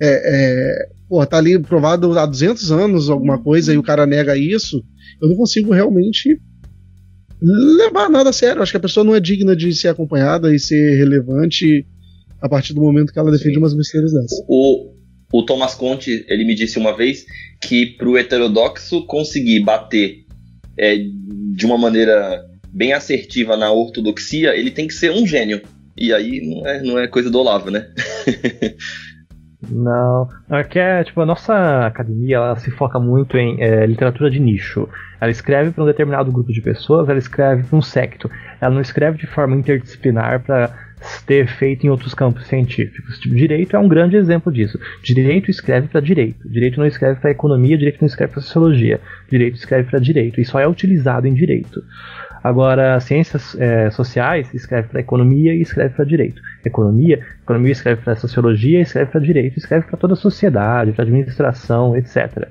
é, 0.00 0.08
é, 0.08 0.88
pô, 1.08 1.24
tá 1.26 1.38
ali 1.38 1.58
provado 1.58 2.16
há 2.18 2.26
200 2.26 2.70
anos 2.72 3.08
alguma 3.10 3.38
coisa 3.38 3.72
e 3.72 3.78
o 3.78 3.82
cara 3.82 4.06
nega 4.06 4.36
isso, 4.36 4.84
eu 5.20 5.28
não 5.28 5.36
consigo 5.36 5.72
realmente 5.72 6.40
levar 7.40 8.08
nada 8.08 8.30
a 8.30 8.32
sério. 8.32 8.62
Acho 8.62 8.72
que 8.72 8.76
a 8.76 8.80
pessoa 8.80 9.04
não 9.04 9.14
é 9.14 9.20
digna 9.20 9.54
de 9.56 9.72
ser 9.74 9.88
acompanhada 9.88 10.54
e 10.54 10.58
ser 10.58 10.96
relevante 10.96 11.86
a 12.40 12.48
partir 12.48 12.74
do 12.74 12.80
momento 12.80 13.12
que 13.12 13.18
ela 13.18 13.30
defende 13.30 13.54
Sim. 13.54 13.60
umas 13.60 13.74
besteiras 13.74 14.12
dessas. 14.12 14.38
O, 14.48 14.92
o 15.32 15.42
Thomas 15.42 15.74
Conte, 15.74 16.24
ele 16.28 16.44
me 16.44 16.54
disse 16.54 16.78
uma 16.78 16.96
vez 16.96 17.24
que 17.60 17.86
para 17.86 18.08
o 18.08 18.16
heterodoxo 18.16 19.06
conseguir 19.06 19.60
bater 19.60 20.24
é, 20.78 20.96
de 21.54 21.64
uma 21.66 21.78
maneira 21.78 22.44
bem 22.74 22.92
assertiva 22.92 23.56
na 23.56 23.70
ortodoxia, 23.70 24.56
ele 24.56 24.70
tem 24.70 24.88
que 24.88 24.94
ser 24.94 25.12
um 25.12 25.26
gênio. 25.26 25.62
E 25.96 26.12
aí 26.12 26.40
não 26.40 26.66
é, 26.66 26.82
não 26.82 26.98
é 26.98 27.06
coisa 27.06 27.30
do 27.30 27.38
Olavo, 27.38 27.70
né? 27.70 27.88
Não, 29.70 30.28
é 30.50 30.62
que 30.62 30.78
é, 30.78 31.02
tipo, 31.04 31.22
a 31.22 31.24
nossa 31.26 31.86
academia, 31.86 32.36
ela 32.36 32.56
se 32.56 32.70
foca 32.70 33.00
muito 33.00 33.38
em 33.38 33.62
é, 33.62 33.86
literatura 33.86 34.30
de 34.30 34.38
nicho. 34.38 34.86
Ela 35.18 35.30
escreve 35.30 35.70
para 35.70 35.82
um 35.82 35.86
determinado 35.86 36.30
grupo 36.30 36.52
de 36.52 36.60
pessoas, 36.60 37.08
ela 37.08 37.18
escreve 37.18 37.62
para 37.62 37.78
um 37.78 37.80
secto. 37.80 38.30
Ela 38.60 38.74
não 38.74 38.82
escreve 38.82 39.16
de 39.16 39.26
forma 39.26 39.56
interdisciplinar 39.56 40.42
para 40.44 40.70
ter 41.26 41.44
efeito 41.44 41.86
em 41.86 41.90
outros 41.90 42.14
campos 42.14 42.46
científicos. 42.46 43.18
Tipo, 43.18 43.34
direito 43.34 43.76
é 43.76 43.78
um 43.78 43.88
grande 43.88 44.16
exemplo 44.16 44.52
disso. 44.52 44.78
Direito 45.02 45.50
escreve 45.50 45.88
para 45.88 46.00
direito. 46.00 46.48
Direito 46.48 46.78
não 46.78 46.86
escreve 46.86 47.20
para 47.20 47.30
economia, 47.30 47.76
direito 47.76 48.00
não 48.00 48.06
escreve 48.06 48.32
para 48.32 48.42
sociologia. 48.42 49.00
Direito 49.30 49.56
escreve 49.56 49.90
para 49.90 49.98
direito. 49.98 50.40
E 50.40 50.44
só 50.44 50.58
é 50.58 50.66
utilizado 50.66 51.26
em 51.26 51.34
direito. 51.34 51.82
Agora, 52.44 53.00
ciências 53.00 53.56
é, 53.58 53.90
sociais 53.90 54.52
escreve 54.52 54.88
para 54.88 55.00
economia 55.00 55.54
e 55.54 55.62
escreve 55.62 55.94
para 55.94 56.04
direito. 56.04 56.42
Economia, 56.62 57.18
economia 57.42 57.72
escreve 57.72 58.02
para 58.02 58.14
sociologia, 58.16 58.82
escreve 58.82 59.10
para 59.10 59.20
direito, 59.20 59.56
escreve 59.56 59.86
para 59.86 59.96
toda 59.96 60.12
a 60.12 60.16
sociedade, 60.16 60.92
para 60.92 61.04
administração, 61.04 61.96
etc. 61.96 62.48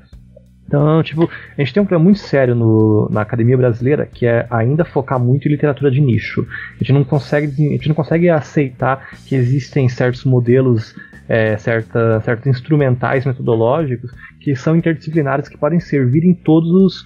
Então, 0.65 1.03
tipo, 1.03 1.29
a 1.55 1.61
gente 1.61 1.75
tem 1.75 1.83
um 1.83 1.85
problema 1.85 2.05
muito 2.05 2.17
sério 2.19 2.55
no- 2.55 3.07
na 3.11 3.21
academia 3.21 3.55
brasileira 3.55 4.07
que 4.07 4.25
é 4.25 4.47
ainda 4.49 4.83
focar 4.83 5.19
muito 5.19 5.47
em 5.47 5.51
literatura 5.51 5.91
de 5.91 6.01
nicho. 6.01 6.43
A 6.71 6.79
gente 6.79 6.91
não 6.93 7.03
consegue, 7.03 7.67
a 7.67 7.71
gente 7.73 7.87
não 7.87 7.95
consegue 7.95 8.27
aceitar 8.29 9.07
que 9.27 9.35
existem 9.35 9.87
certos 9.87 10.25
modelos, 10.25 10.95
é, 11.29 11.55
certa, 11.57 12.19
certos 12.21 12.47
instrumentais 12.47 13.27
metodológicos 13.27 14.11
que 14.39 14.55
são 14.55 14.75
interdisciplinares 14.75 15.47
que 15.47 15.57
podem 15.57 15.79
servir 15.79 16.23
em 16.23 16.33
todos 16.33 16.71
os 16.71 17.05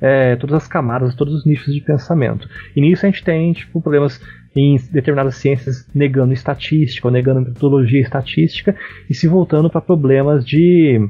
é, 0.00 0.36
todas 0.36 0.56
as 0.56 0.68
camadas, 0.68 1.14
todos 1.14 1.34
os 1.34 1.46
nichos 1.46 1.74
de 1.74 1.80
pensamento. 1.80 2.48
E 2.74 2.80
nisso 2.80 3.06
a 3.06 3.10
gente 3.10 3.24
tem 3.24 3.52
tipo, 3.52 3.80
problemas 3.80 4.20
em 4.54 4.76
determinadas 4.90 5.36
ciências 5.36 5.86
negando 5.94 6.32
estatística 6.32 7.06
ou 7.06 7.12
negando 7.12 7.42
metodologia 7.42 8.00
estatística 8.00 8.74
e 9.08 9.14
se 9.14 9.28
voltando 9.28 9.68
para 9.68 9.80
problemas 9.80 10.44
de 10.44 11.08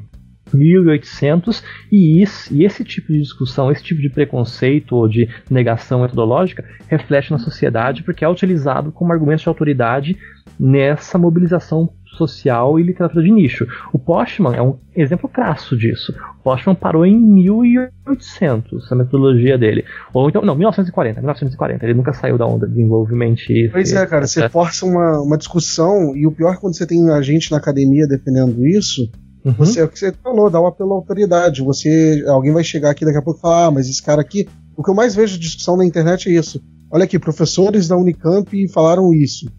1800 0.53 1.63
e, 1.91 2.21
isso, 2.21 2.53
e 2.53 2.65
esse 2.65 2.83
tipo 2.83 3.11
de 3.11 3.19
discussão, 3.19 3.71
esse 3.71 3.83
tipo 3.83 4.01
de 4.01 4.09
preconceito 4.09 4.95
ou 4.95 5.07
de 5.07 5.29
negação 5.49 6.01
metodológica 6.01 6.63
reflete 6.87 7.31
na 7.31 7.39
sociedade 7.39 8.03
porque 8.03 8.23
é 8.23 8.29
utilizado 8.29 8.91
como 8.91 9.11
argumento 9.11 9.41
de 9.41 9.49
autoridade 9.49 10.17
nessa 10.59 11.17
mobilização 11.17 11.89
social 12.17 12.79
e 12.79 12.83
literatura 12.83 13.23
de 13.23 13.31
nicho. 13.31 13.67
O 13.93 13.99
Postman 13.99 14.55
é 14.55 14.61
um 14.61 14.77
exemplo 14.95 15.29
crasso 15.29 15.77
disso. 15.77 16.13
O 16.39 16.43
Postman 16.43 16.75
parou 16.75 17.05
em 17.05 17.15
1800, 17.15 18.91
a 18.91 18.95
metodologia 18.95 19.57
dele. 19.57 19.85
Ou 20.13 20.27
então, 20.27 20.41
não, 20.41 20.55
1940, 20.55 21.19
1940. 21.19 21.85
Ele 21.85 21.93
nunca 21.93 22.13
saiu 22.13 22.37
da 22.37 22.45
onda 22.45 22.65
de 22.65 22.73
desenvolvimentista. 22.73 23.71
Pois 23.71 23.93
é, 23.93 24.05
cara, 24.05 24.25
você 24.25 24.39
etc. 24.39 24.51
força 24.51 24.85
uma, 24.85 25.21
uma 25.21 25.37
discussão, 25.37 26.15
e 26.15 26.25
o 26.25 26.31
pior 26.31 26.53
é 26.53 26.57
quando 26.57 26.75
você 26.75 26.87
tem 26.87 27.09
a 27.11 27.21
gente 27.21 27.51
na 27.51 27.57
academia 27.57 28.07
defendendo 28.07 28.65
isso, 28.65 29.09
Uhum. 29.47 29.53
você, 29.53 29.79
é 29.79 29.83
o 29.83 29.87
que 29.87 29.97
você 29.97 30.11
falou, 30.11 30.49
dá 30.49 30.59
o 30.59 30.67
apelo 30.67 30.91
à 30.91 30.95
autoridade. 30.95 31.63
Você, 31.63 32.23
alguém 32.27 32.51
vai 32.51 32.63
chegar 32.63 32.89
aqui 32.89 33.05
daqui 33.05 33.17
a 33.17 33.21
pouco 33.21 33.39
e 33.39 33.41
falar, 33.41 33.67
ah, 33.67 33.71
mas 33.71 33.87
esse 33.87 34.03
cara 34.03 34.21
aqui. 34.21 34.47
O 34.75 34.83
que 34.83 34.89
eu 34.89 34.95
mais 34.95 35.15
vejo 35.15 35.35
de 35.35 35.45
discussão 35.45 35.77
na 35.77 35.85
internet 35.85 36.29
é 36.29 36.33
isso. 36.33 36.61
Olha 36.91 37.05
aqui, 37.05 37.17
professores 37.17 37.87
da 37.87 37.97
Unicamp 37.97 38.67
falaram 38.67 39.13
isso. 39.13 39.49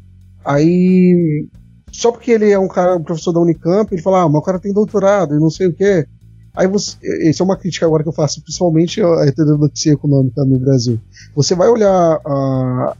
Aí, 0.45 1.47
só 1.91 2.13
porque 2.13 2.31
ele 2.31 2.51
é 2.51 2.59
um 2.59 2.69
cara, 2.69 2.97
um 2.97 3.03
professor 3.03 3.33
da 3.33 3.41
Unicamp, 3.41 3.93
ele 3.93 4.03
fala, 4.03 4.23
ah, 4.23 4.29
mas 4.29 4.41
o 4.41 4.45
cara 4.45 4.61
tem 4.61 4.73
doutorado 4.73 5.35
e 5.35 5.41
não 5.41 5.51
sei 5.51 5.69
o 5.69 5.75
quê. 5.75 6.07
Aí 6.55 6.67
você, 6.67 6.97
essa 7.29 7.43
é 7.43 7.45
uma 7.45 7.57
crítica 7.57 7.87
agora 7.87 8.03
que 8.03 8.09
eu 8.09 8.15
faço, 8.15 8.43
principalmente 8.43 9.01
a 9.03 9.27
heterodoxia 9.27 9.93
econômica 9.93 10.45
no 10.45 10.59
Brasil. 10.59 11.01
Você 11.35 11.55
vai 11.55 11.69
olhar 11.69 12.21
ah, 12.27 12.97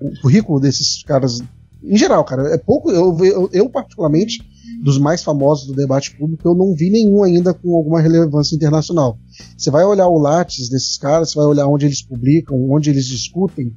o 0.00 0.20
currículo 0.22 0.60
desses 0.60 1.02
caras, 1.04 1.42
em 1.82 1.96
geral, 1.96 2.24
cara, 2.24 2.54
é 2.54 2.58
pouco, 2.58 2.90
eu, 2.90 3.16
eu, 3.24 3.50
eu 3.52 3.68
particularmente, 3.68 4.42
dos 4.82 4.98
mais 4.98 5.22
famosos 5.22 5.66
do 5.66 5.74
debate 5.74 6.16
público, 6.16 6.48
eu 6.48 6.54
não 6.54 6.74
vi 6.74 6.88
nenhum 6.90 7.22
ainda 7.22 7.52
com 7.52 7.76
alguma 7.76 8.00
relevância 8.00 8.54
internacional. 8.56 9.18
Você 9.56 9.70
vai 9.70 9.84
olhar 9.84 10.08
o 10.08 10.18
Lattes 10.18 10.68
desses 10.70 10.96
caras, 10.96 11.30
você 11.30 11.36
vai 11.38 11.46
olhar 11.46 11.66
onde 11.66 11.84
eles 11.86 12.02
publicam, 12.02 12.56
onde 12.70 12.88
eles 12.90 13.06
discutem. 13.06 13.72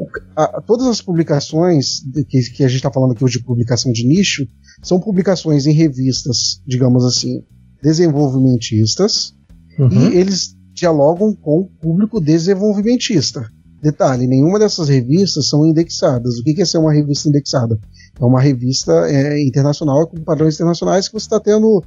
o- 0.00 0.06
a- 0.36 0.62
todas 0.64 0.86
as 0.86 1.02
publicações 1.02 2.02
que, 2.28 2.40
que 2.52 2.62
a 2.62 2.68
gente 2.68 2.76
está 2.76 2.90
falando 2.92 3.12
aqui 3.14 3.24
hoje 3.24 3.38
de 3.38 3.44
publicação 3.44 3.90
de 3.90 4.06
nicho 4.06 4.46
são 4.80 5.00
publicações 5.00 5.66
em 5.66 5.72
revistas, 5.72 6.62
digamos 6.64 7.04
assim, 7.04 7.42
desenvolvimentistas, 7.82 9.34
Uhum. 9.78 9.88
e 9.90 10.16
eles 10.16 10.56
dialogam 10.74 11.34
com 11.34 11.60
o 11.60 11.64
público 11.80 12.20
desenvolvimentista. 12.20 13.48
Detalhe, 13.82 14.26
nenhuma 14.26 14.58
dessas 14.58 14.88
revistas 14.88 15.48
são 15.48 15.64
indexadas. 15.66 16.38
O 16.38 16.42
que 16.44 16.54
que 16.54 16.62
é 16.62 16.64
ser 16.64 16.78
uma 16.78 16.92
revista 16.92 17.28
indexada? 17.28 17.78
É 18.20 18.24
uma 18.24 18.40
revista 18.40 18.92
é, 19.08 19.40
internacional 19.42 20.06
com 20.06 20.16
padrões 20.18 20.54
internacionais 20.54 21.06
que 21.08 21.14
você 21.14 21.26
está 21.26 21.38
tendo. 21.38 21.82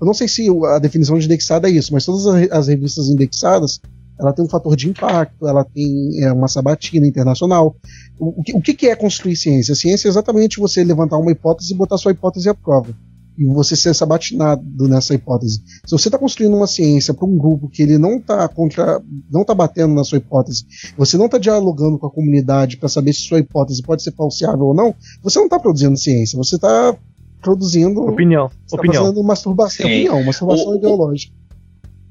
Eu 0.00 0.06
não 0.06 0.14
sei 0.14 0.28
se 0.28 0.48
a 0.74 0.78
definição 0.78 1.18
de 1.18 1.24
indexada 1.26 1.68
é 1.68 1.72
isso, 1.72 1.92
mas 1.92 2.04
todas 2.04 2.26
as 2.26 2.34
re- 2.34 2.48
as 2.50 2.68
revistas 2.68 3.08
indexadas 3.08 3.80
ela 4.18 4.32
tem 4.32 4.44
um 4.44 4.48
fator 4.48 4.74
de 4.74 4.88
impacto, 4.88 5.46
ela 5.46 5.62
tem 5.62 6.22
é, 6.24 6.32
uma 6.32 6.48
sabatina 6.48 7.06
internacional. 7.06 7.76
O, 8.18 8.40
o 8.40 8.42
que, 8.42 8.56
o 8.56 8.62
que 8.62 8.88
é 8.88 8.96
construir 8.96 9.36
ciência? 9.36 9.74
Ciência 9.74 10.08
é 10.08 10.10
exatamente 10.10 10.58
você 10.58 10.82
levantar 10.82 11.18
uma 11.18 11.30
hipótese 11.30 11.74
e 11.74 11.76
botar 11.76 11.98
sua 11.98 12.12
hipótese 12.12 12.48
à 12.48 12.54
prova 12.54 12.94
e 13.38 13.44
você 13.46 13.76
ser 13.76 13.94
sabatinado 13.94 14.88
nessa 14.88 15.14
hipótese. 15.14 15.60
Se 15.84 15.90
você 15.90 16.08
está 16.08 16.18
construindo 16.18 16.56
uma 16.56 16.66
ciência 16.66 17.12
para 17.12 17.26
um 17.26 17.36
grupo 17.36 17.68
que 17.68 17.82
ele 17.82 17.98
não 17.98 18.16
está 18.16 18.48
contra, 18.48 19.00
não 19.30 19.44
tá 19.44 19.54
batendo 19.54 19.94
na 19.94 20.04
sua 20.04 20.18
hipótese, 20.18 20.64
você 20.96 21.16
não 21.18 21.26
está 21.26 21.36
dialogando 21.38 21.98
com 21.98 22.06
a 22.06 22.10
comunidade 22.10 22.76
para 22.76 22.88
saber 22.88 23.12
se 23.12 23.22
sua 23.22 23.38
hipótese 23.38 23.82
pode 23.82 24.02
ser 24.02 24.12
falseável 24.12 24.66
ou 24.66 24.74
não, 24.74 24.94
você 25.22 25.38
não 25.38 25.46
está 25.46 25.58
produzindo 25.58 25.96
ciência, 25.96 26.36
você 26.36 26.56
está 26.56 26.96
produzindo, 27.42 28.00
Opinião. 28.02 28.48
você 28.66 28.76
tá 28.76 28.80
opinião. 28.82 29.04
fazendo 29.04 29.22
masturbação, 29.22 29.86
Sim. 29.86 29.92
opinião, 30.08 30.24
masturbação 30.24 30.68
O- 30.72 30.76
ideológica. 30.76 31.32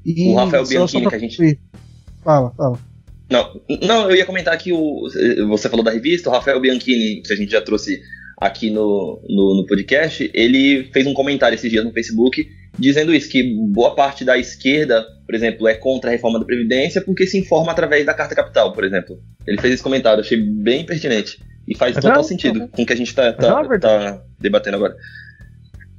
E 0.04 0.30
o 0.32 0.36
Rafael 0.36 0.64
Bianchini, 0.66 1.08
que 1.08 1.14
a 1.14 1.18
gente-. 1.18 1.60
Fala, 2.22 2.50
fala. 2.56 2.78
Não, 3.28 3.60
não, 3.82 4.08
eu 4.08 4.14
ia 4.16 4.24
comentar 4.24 4.56
que 4.56 4.72
o, 4.72 5.00
você 5.48 5.68
falou 5.68 5.84
da 5.84 5.90
revista, 5.90 6.28
o 6.28 6.32
Rafael 6.32 6.60
Bianchini, 6.60 7.22
que 7.22 7.32
a 7.32 7.36
gente 7.36 7.50
já 7.50 7.60
trouxe 7.60 8.00
aqui 8.36 8.70
no, 8.70 9.20
no, 9.28 9.56
no 9.56 9.66
podcast, 9.66 10.30
ele 10.34 10.88
fez 10.92 11.06
um 11.06 11.14
comentário 11.14 11.54
esses 11.54 11.70
dias 11.70 11.84
no 11.84 11.92
Facebook 11.92 12.46
dizendo 12.78 13.14
isso, 13.14 13.28
que 13.30 13.42
boa 13.72 13.94
parte 13.94 14.24
da 14.24 14.36
esquerda, 14.36 15.02
por 15.24 15.34
exemplo, 15.34 15.66
é 15.66 15.74
contra 15.74 16.10
a 16.10 16.12
reforma 16.12 16.38
da 16.38 16.44
Previdência 16.44 17.00
porque 17.00 17.26
se 17.26 17.38
informa 17.38 17.72
através 17.72 18.04
da 18.04 18.12
Carta 18.12 18.34
Capital, 18.34 18.72
por 18.72 18.84
exemplo. 18.84 19.18
Ele 19.46 19.60
fez 19.60 19.74
esse 19.74 19.82
comentário, 19.82 20.20
achei 20.20 20.38
bem 20.38 20.84
pertinente. 20.84 21.38
E 21.66 21.76
faz 21.76 21.94
Mas 21.94 22.04
total 22.04 22.18
não, 22.18 22.24
sentido 22.24 22.68
com 22.68 22.82
o 22.82 22.86
que 22.86 22.92
a 22.92 22.96
gente 22.96 23.14
tá, 23.14 23.34
Mas 23.38 23.70
é 23.70 23.78
tá, 23.78 23.78
tá 23.78 24.22
debatendo 24.38 24.76
agora. 24.76 24.94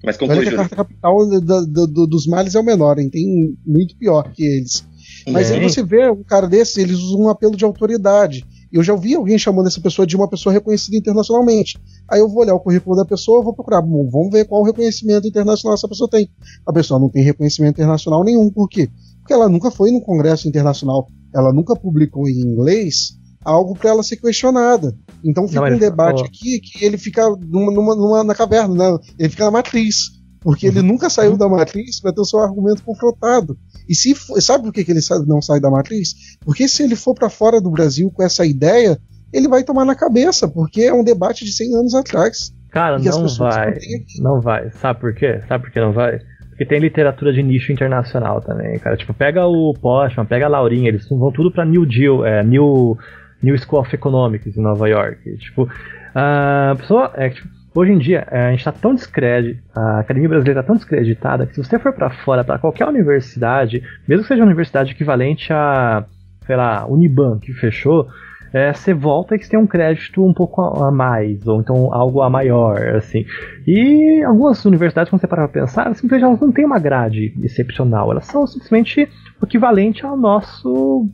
Mas 0.06 0.16
Olha 0.22 0.28
conclui, 0.28 0.46
que 0.46 0.54
a 0.54 0.58
carta 0.58 0.76
capital 0.76 1.18
do- 1.28 2.08
dos 2.08 2.28
males 2.28 2.56
é 2.56 2.60
o 2.60 2.64
menor, 2.64 3.00
hein? 3.00 3.10
tem 3.10 3.58
muito 3.66 3.98
pior 3.98 4.32
que 4.32 4.44
eles. 4.46 4.88
Mas 5.28 5.52
aí 5.52 5.60
você 5.60 5.84
vê 5.84 6.10
um 6.10 6.24
cara 6.24 6.48
desse, 6.48 6.80
eles 6.80 6.98
usam 6.98 7.22
um 7.22 7.30
apelo 7.30 7.58
de 7.58 7.66
autoridade. 7.66 8.46
Eu 8.72 8.84
já 8.84 8.94
ouvi 8.94 9.16
alguém 9.16 9.38
chamando 9.38 9.68
essa 9.68 9.80
pessoa 9.82 10.06
de 10.06 10.16
uma 10.16 10.28
pessoa 10.30 10.52
reconhecida 10.54 10.98
internacionalmente. 10.98 11.78
Aí 12.10 12.20
eu 12.20 12.28
vou 12.28 12.42
olhar 12.42 12.54
o 12.56 12.60
currículo 12.60 12.96
da 12.96 13.06
pessoa, 13.06 13.44
vou 13.44 13.54
procurar, 13.54 13.82
bom, 13.82 14.10
vamos 14.10 14.30
ver 14.32 14.46
qual 14.46 14.64
reconhecimento 14.64 15.28
internacional 15.28 15.76
essa 15.76 15.88
pessoa 15.88 16.10
tem. 16.10 16.30
A 16.66 16.74
pessoa 16.74 17.00
não 17.00 17.10
tem 17.10 17.24
reconhecimento 17.24 17.76
internacional 17.76 18.24
nenhum, 18.24 18.50
por 18.52 18.68
quê? 18.68 18.90
Porque 19.20 19.34
ela 19.34 19.48
nunca 19.50 19.72
foi 19.72 19.92
num 19.92 20.00
congresso 20.02 20.48
internacional, 20.48 21.08
ela 21.34 21.52
nunca 21.54 21.76
publicou 21.76 22.28
em 22.28 22.40
inglês 22.40 23.18
algo 23.44 23.76
para 23.76 23.90
ela 23.92 24.04
ser 24.04 24.18
questionada. 24.18 24.94
Então 25.24 25.48
fica 25.48 25.62
Não, 25.70 25.76
um 25.76 25.80
debate 25.80 26.18
falou. 26.18 26.26
aqui 26.26 26.60
que 26.60 26.84
ele 26.86 26.98
fica 26.98 27.30
numa, 27.30 27.72
numa- 27.72 27.96
numa- 27.96 28.24
na 28.24 28.36
caverna, 28.36 28.74
né? 28.92 28.98
ele 29.18 29.30
fica 29.30 29.46
na 29.46 29.52
matriz. 29.52 30.18
Porque 30.40 30.68
ele 30.68 30.82
nunca 30.82 31.10
saiu 31.10 31.36
da 31.36 31.50
matriz 31.50 32.00
para 32.00 32.14
ter 32.14 32.22
o 32.22 32.26
seu 32.26 32.40
argumento 32.40 32.82
confrontado. 32.84 33.58
E 33.88 33.96
se 33.96 34.14
for- 34.16 34.42
sabe 34.42 34.64
por 34.66 34.74
que, 34.74 34.84
que 34.84 34.92
ele 34.92 35.00
não 35.28 35.42
sai 35.42 35.60
da 35.60 35.70
matriz? 35.70 36.14
Porque 36.44 36.68
se 36.68 36.84
ele 36.84 36.96
for 36.96 37.14
para 37.14 37.30
fora 37.30 37.60
do 37.62 37.70
Brasil 37.72 38.12
com 38.12 38.24
essa 38.24 38.46
ideia, 38.46 38.98
ele 39.34 39.48
vai 39.48 39.64
tomar 39.64 39.86
na 39.86 39.96
cabeça, 39.96 40.48
porque 40.48 40.82
é 40.82 40.94
um 40.94 41.04
debate 41.04 41.44
de 41.46 41.52
100 41.54 41.76
anos 41.76 41.96
atrás. 41.96 42.54
Cara, 42.72 42.98
não 43.00 43.28
vai. 43.50 43.74
não 44.20 44.42
vai. 44.42 44.72
Sabe 44.72 45.00
por 45.00 45.14
quê? 45.14 45.42
Sabe 45.48 45.64
por 45.66 45.72
que 45.72 45.80
não 45.80 45.94
vai? 45.94 46.20
Porque 46.50 46.66
tem 46.66 46.80
literatura 46.80 47.32
de 47.32 47.44
nicho 47.44 47.72
internacional 47.72 48.42
também, 48.42 48.78
cara. 48.80 48.98
Tipo, 48.98 49.14
pega 49.14 49.46
o 49.46 49.74
Postman, 49.80 50.26
pega 50.26 50.46
a 50.46 50.50
Laurinha, 50.50 50.90
eles 50.90 51.08
vão 51.08 51.32
tudo 51.32 51.52
pra 51.52 51.64
New 51.66 51.86
Deal, 51.86 52.26
é, 52.26 52.44
New, 52.44 52.98
New 53.44 53.58
School 53.60 53.82
of 53.82 53.94
Economics 53.94 54.58
em 54.58 54.62
Nova 54.62 54.88
York. 54.90 55.38
Tipo, 55.38 55.70
a 56.16 56.76
pessoa. 56.78 57.12
É, 57.16 57.30
tipo, 57.30 57.48
hoje 57.78 57.92
em 57.92 57.98
dia, 58.00 58.28
é, 58.32 58.48
a 58.48 58.52
gente 58.52 58.64
tá 58.64 58.72
tão 58.72 58.96
descrédito, 58.96 59.62
a 59.76 60.00
academia 60.00 60.30
brasileira 60.30 60.64
tá 60.64 60.68
tão 60.68 60.76
descreditada 60.76 61.46
que 61.46 61.54
se 61.54 61.64
você 61.64 61.78
for 61.78 61.94
pra 61.94 62.10
fora, 62.10 62.44
pra 62.44 62.58
qualquer 62.58 62.88
universidade, 62.88 63.84
mesmo 64.08 64.24
que 64.24 64.30
seja 64.30 64.42
uma 64.42 64.48
universidade 64.48 64.92
equivalente 64.92 65.54
a, 65.54 66.04
sei 66.46 66.56
lá, 66.56 66.88
Uniban, 66.88 67.38
que 67.40 67.54
fechou, 67.54 68.08
é, 68.52 68.74
você 68.74 68.94
volta 68.94 69.36
e 69.36 69.40
você 69.40 69.50
tem 69.50 69.60
um 69.60 69.68
crédito 69.68 70.26
um 70.26 70.34
pouco 70.34 70.62
a 70.62 70.92
mais, 70.92 71.46
ou 71.46 71.60
então 71.62 71.94
algo 71.94 72.22
a 72.22 72.30
maior, 72.30 72.82
assim. 72.96 73.26
E 73.68 74.24
algumas 74.24 74.64
universidades, 74.66 75.12
quando 75.12 75.22
você 75.22 75.28
parar 75.28 75.48
pra 75.48 75.62
pensar, 75.62 75.94
simplesmente 75.94 76.24
elas 76.24 76.40
não 76.40 76.52
têm 76.52 76.66
uma 76.66 76.80
grade 76.80 77.34
excepcional, 77.44 78.12
elas 78.12 78.26
são 78.26 78.48
simplesmente 78.48 79.08
o 79.40 79.46
equivalente 79.46 80.04
ao 80.04 80.18
nosso 80.18 81.08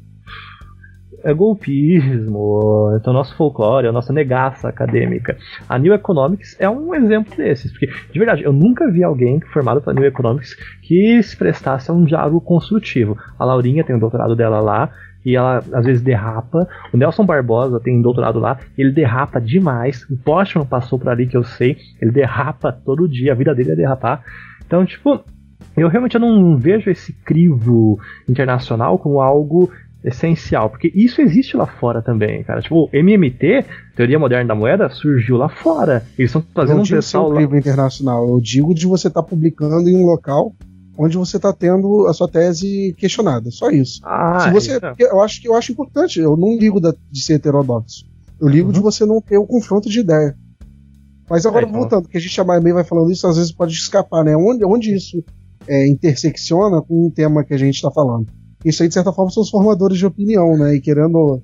é, 1.23 1.33
golpismo, 1.33 2.95
então 2.99 3.13
nosso 3.13 3.35
folclore, 3.35 3.87
a 3.87 3.91
nossa 3.91 4.11
negaça 4.11 4.69
acadêmica. 4.69 5.37
A 5.67 5.79
New 5.79 5.93
Economics 5.93 6.55
é 6.59 6.69
um 6.69 6.93
exemplo 6.93 7.35
desses, 7.35 7.71
porque, 7.71 7.87
de 7.87 8.19
verdade, 8.19 8.43
eu 8.43 8.51
nunca 8.51 8.89
vi 8.91 9.03
alguém 9.03 9.39
formado 9.53 9.81
pela 9.81 9.93
New 9.93 10.05
Economics 10.05 10.55
que 10.81 11.21
se 11.23 11.35
prestasse 11.35 11.89
a 11.89 11.93
um 11.93 12.03
diálogo 12.03 12.41
construtivo. 12.41 13.17
A 13.39 13.45
Laurinha 13.45 13.83
tem 13.83 13.95
o 13.95 13.99
doutorado 13.99 14.35
dela 14.35 14.59
lá, 14.59 14.91
e 15.25 15.35
ela 15.35 15.63
às 15.71 15.85
vezes 15.85 16.01
derrapa. 16.01 16.67
O 16.93 16.97
Nelson 16.97 17.25
Barbosa 17.25 17.79
tem 17.79 18.01
doutorado 18.01 18.39
lá, 18.39 18.59
ele 18.77 18.91
derrapa 18.91 19.39
demais. 19.39 20.03
O 20.09 20.17
Postman 20.17 20.65
passou 20.65 20.99
por 20.99 21.09
ali 21.09 21.27
que 21.27 21.37
eu 21.37 21.43
sei, 21.43 21.77
ele 22.01 22.11
derrapa 22.11 22.71
todo 22.71 23.07
dia, 23.07 23.31
a 23.31 23.35
vida 23.35 23.55
dele 23.55 23.71
é 23.71 23.75
derrapar. 23.75 24.23
Então, 24.65 24.85
tipo, 24.85 25.23
eu 25.75 25.87
realmente 25.87 26.19
não 26.19 26.57
vejo 26.57 26.89
esse 26.89 27.13
crivo 27.13 27.97
internacional 28.27 28.97
como 28.99 29.21
algo 29.21 29.71
essencial, 30.03 30.69
porque 30.69 30.91
isso 30.93 31.21
existe 31.21 31.55
lá 31.55 31.65
fora 31.65 32.01
também, 32.01 32.43
cara. 32.43 32.61
Tipo, 32.61 32.89
MMT, 32.93 33.65
Teoria 33.95 34.19
Moderna 34.19 34.49
da 34.49 34.55
Moeda, 34.55 34.89
surgiu 34.89 35.37
lá 35.37 35.47
fora. 35.49 36.05
Eles 36.17 36.29
estão 36.29 36.43
fazendo 36.53 36.77
não 36.77 36.83
um 36.83 36.87
pessoal 36.87 37.29
um 37.29 37.33
lá. 37.33 37.39
livro 37.41 37.57
internacional, 37.57 38.27
eu 38.27 38.39
digo 38.41 38.73
de 38.73 38.85
você 38.85 39.07
estar 39.07 39.23
publicando 39.23 39.89
em 39.89 39.95
um 39.95 40.05
local 40.05 40.53
onde 40.97 41.17
você 41.17 41.37
está 41.37 41.51
tendo 41.51 42.05
a 42.07 42.13
sua 42.13 42.27
tese 42.27 42.93
questionada. 42.97 43.49
Só 43.49 43.69
isso. 43.71 43.99
Ah, 44.03 44.41
Se 44.41 44.51
você, 44.51 44.79
eu 44.99 45.21
acho 45.21 45.41
que 45.41 45.47
eu 45.47 45.55
acho 45.55 45.71
importante. 45.71 46.19
Eu 46.19 46.37
não 46.37 46.57
ligo 46.57 46.79
da- 46.79 46.93
de 47.11 47.23
ser 47.23 47.33
heterodoxo. 47.33 48.05
Eu 48.39 48.47
ligo 48.47 48.71
de 48.71 48.79
você 48.79 49.05
não 49.05 49.19
ter 49.21 49.37
o 49.37 49.45
confronto 49.47 49.89
de 49.89 50.01
ideia. 50.01 50.35
Mas 51.29 51.45
agora 51.45 51.65
Uhum. 51.65 51.71
É, 51.71 51.75
então- 51.77 51.89
voltando, 51.89 52.09
que 52.09 52.17
a 52.17 52.19
gente 52.19 52.39
a 52.39 52.43
meio 52.61 52.75
vai 52.75 52.83
falando 52.83 53.11
isso, 53.11 53.25
às 53.25 53.37
vezes 53.37 53.51
pode 53.51 53.73
escapar, 53.73 54.23
né? 54.23 54.35
Onde, 54.35 54.63
onde 54.65 54.93
isso 54.93 55.23
é, 55.67 55.87
intersecciona 55.87 56.81
com 56.81 57.07
o 57.07 57.11
tema 57.11 57.43
que 57.43 57.53
a 57.53 57.57
gente 57.57 57.75
está 57.75 57.89
falando? 57.89 58.27
Isso 58.65 58.81
aí, 58.83 58.87
de 58.87 58.93
certa 58.93 59.11
forma, 59.11 59.31
são 59.31 59.43
os 59.43 59.49
formadores 59.49 59.97
de 59.97 60.05
opinião, 60.05 60.57
né? 60.57 60.75
E 60.75 60.81
querendo. 60.81 61.41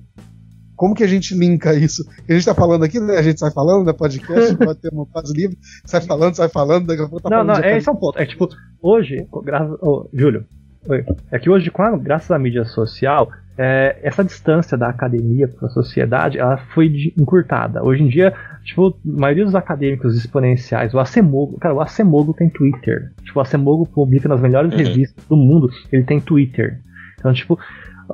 Como 0.76 0.94
que 0.94 1.04
a 1.04 1.06
gente 1.06 1.34
linka 1.34 1.74
isso? 1.74 2.02
A 2.26 2.32
gente 2.32 2.46
tá 2.46 2.54
falando 2.54 2.84
aqui, 2.84 2.98
né? 2.98 3.18
A 3.18 3.22
gente 3.22 3.38
sai 3.38 3.50
falando, 3.50 3.84
né? 3.86 3.92
Podcast, 3.92 4.56
pode 4.56 4.80
ter 4.80 4.90
uma 4.92 5.04
fase 5.06 5.32
livre, 5.34 5.58
sai 5.84 6.00
falando, 6.00 6.34
sai 6.34 6.48
falando, 6.48 6.86
daqui 6.86 7.02
a 7.02 7.06
pouco 7.08 7.22
tá 7.22 7.28
Não, 7.28 7.36
falando 7.44 7.54
não, 7.56 7.60
de 7.62 7.68
é, 7.68 7.76
esse 7.76 7.88
é 7.88 7.92
um 7.92 7.96
ponto. 7.96 8.18
É 8.18 8.24
tipo, 8.24 8.48
hoje, 8.82 9.26
graças. 9.44 9.76
ô, 9.82 10.08
Júlio, 10.14 10.46
oi. 10.88 11.04
é 11.30 11.38
que 11.38 11.50
hoje, 11.50 11.70
com 11.70 11.82
a- 11.82 11.98
graças 11.98 12.30
à 12.30 12.38
mídia 12.38 12.64
social, 12.64 13.28
é, 13.58 13.98
essa 14.02 14.24
distância 14.24 14.78
da 14.78 14.88
academia 14.88 15.46
para 15.46 15.66
a 15.68 15.70
sociedade, 15.70 16.38
ela 16.38 16.56
foi 16.72 16.88
de- 16.88 17.12
encurtada. 17.18 17.84
Hoje 17.84 18.02
em 18.02 18.08
dia, 18.08 18.32
tipo, 18.64 18.88
a 18.88 18.94
maioria 19.04 19.44
dos 19.44 19.54
acadêmicos 19.54 20.16
exponenciais, 20.16 20.94
o 20.94 20.98
Acemogo, 20.98 21.58
cara, 21.58 21.74
o 21.74 21.80
Acemogo 21.82 22.32
tem 22.32 22.48
Twitter. 22.48 23.12
Tipo, 23.22 23.38
o 23.38 23.42
Acemogo 23.42 23.84
publica 23.84 24.30
nas 24.30 24.40
melhores 24.40 24.72
Uhum. 24.72 24.78
revistas 24.78 25.22
do 25.26 25.36
mundo, 25.36 25.68
ele 25.92 26.04
tem 26.04 26.18
Twitter. 26.18 26.80
Então, 27.20 27.32
tipo, 27.32 27.56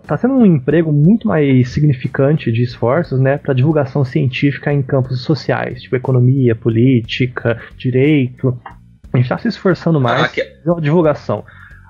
tá 0.07 0.17
sendo 0.19 0.35
um 0.35 0.45
emprego 0.45 0.93
muito 0.93 1.27
mais 1.27 1.71
significante 1.71 2.53
de 2.53 2.63
esforços, 2.63 3.19
né, 3.19 3.39
para 3.39 3.55
divulgação 3.55 4.05
científica 4.05 4.71
em 4.73 4.83
campos 4.83 5.23
sociais, 5.23 5.81
tipo 5.81 5.97
economia, 5.97 6.55
política, 6.55 7.59
direito. 7.79 8.59
A 9.13 9.17
gente 9.17 9.25
está 9.27 9.39
se 9.39 9.49
esforçando 9.49 9.99
mais 10.01 10.25
Ah, 10.25 10.29
que- 10.29 10.43
pela 10.45 10.81
divulgação. 10.81 11.45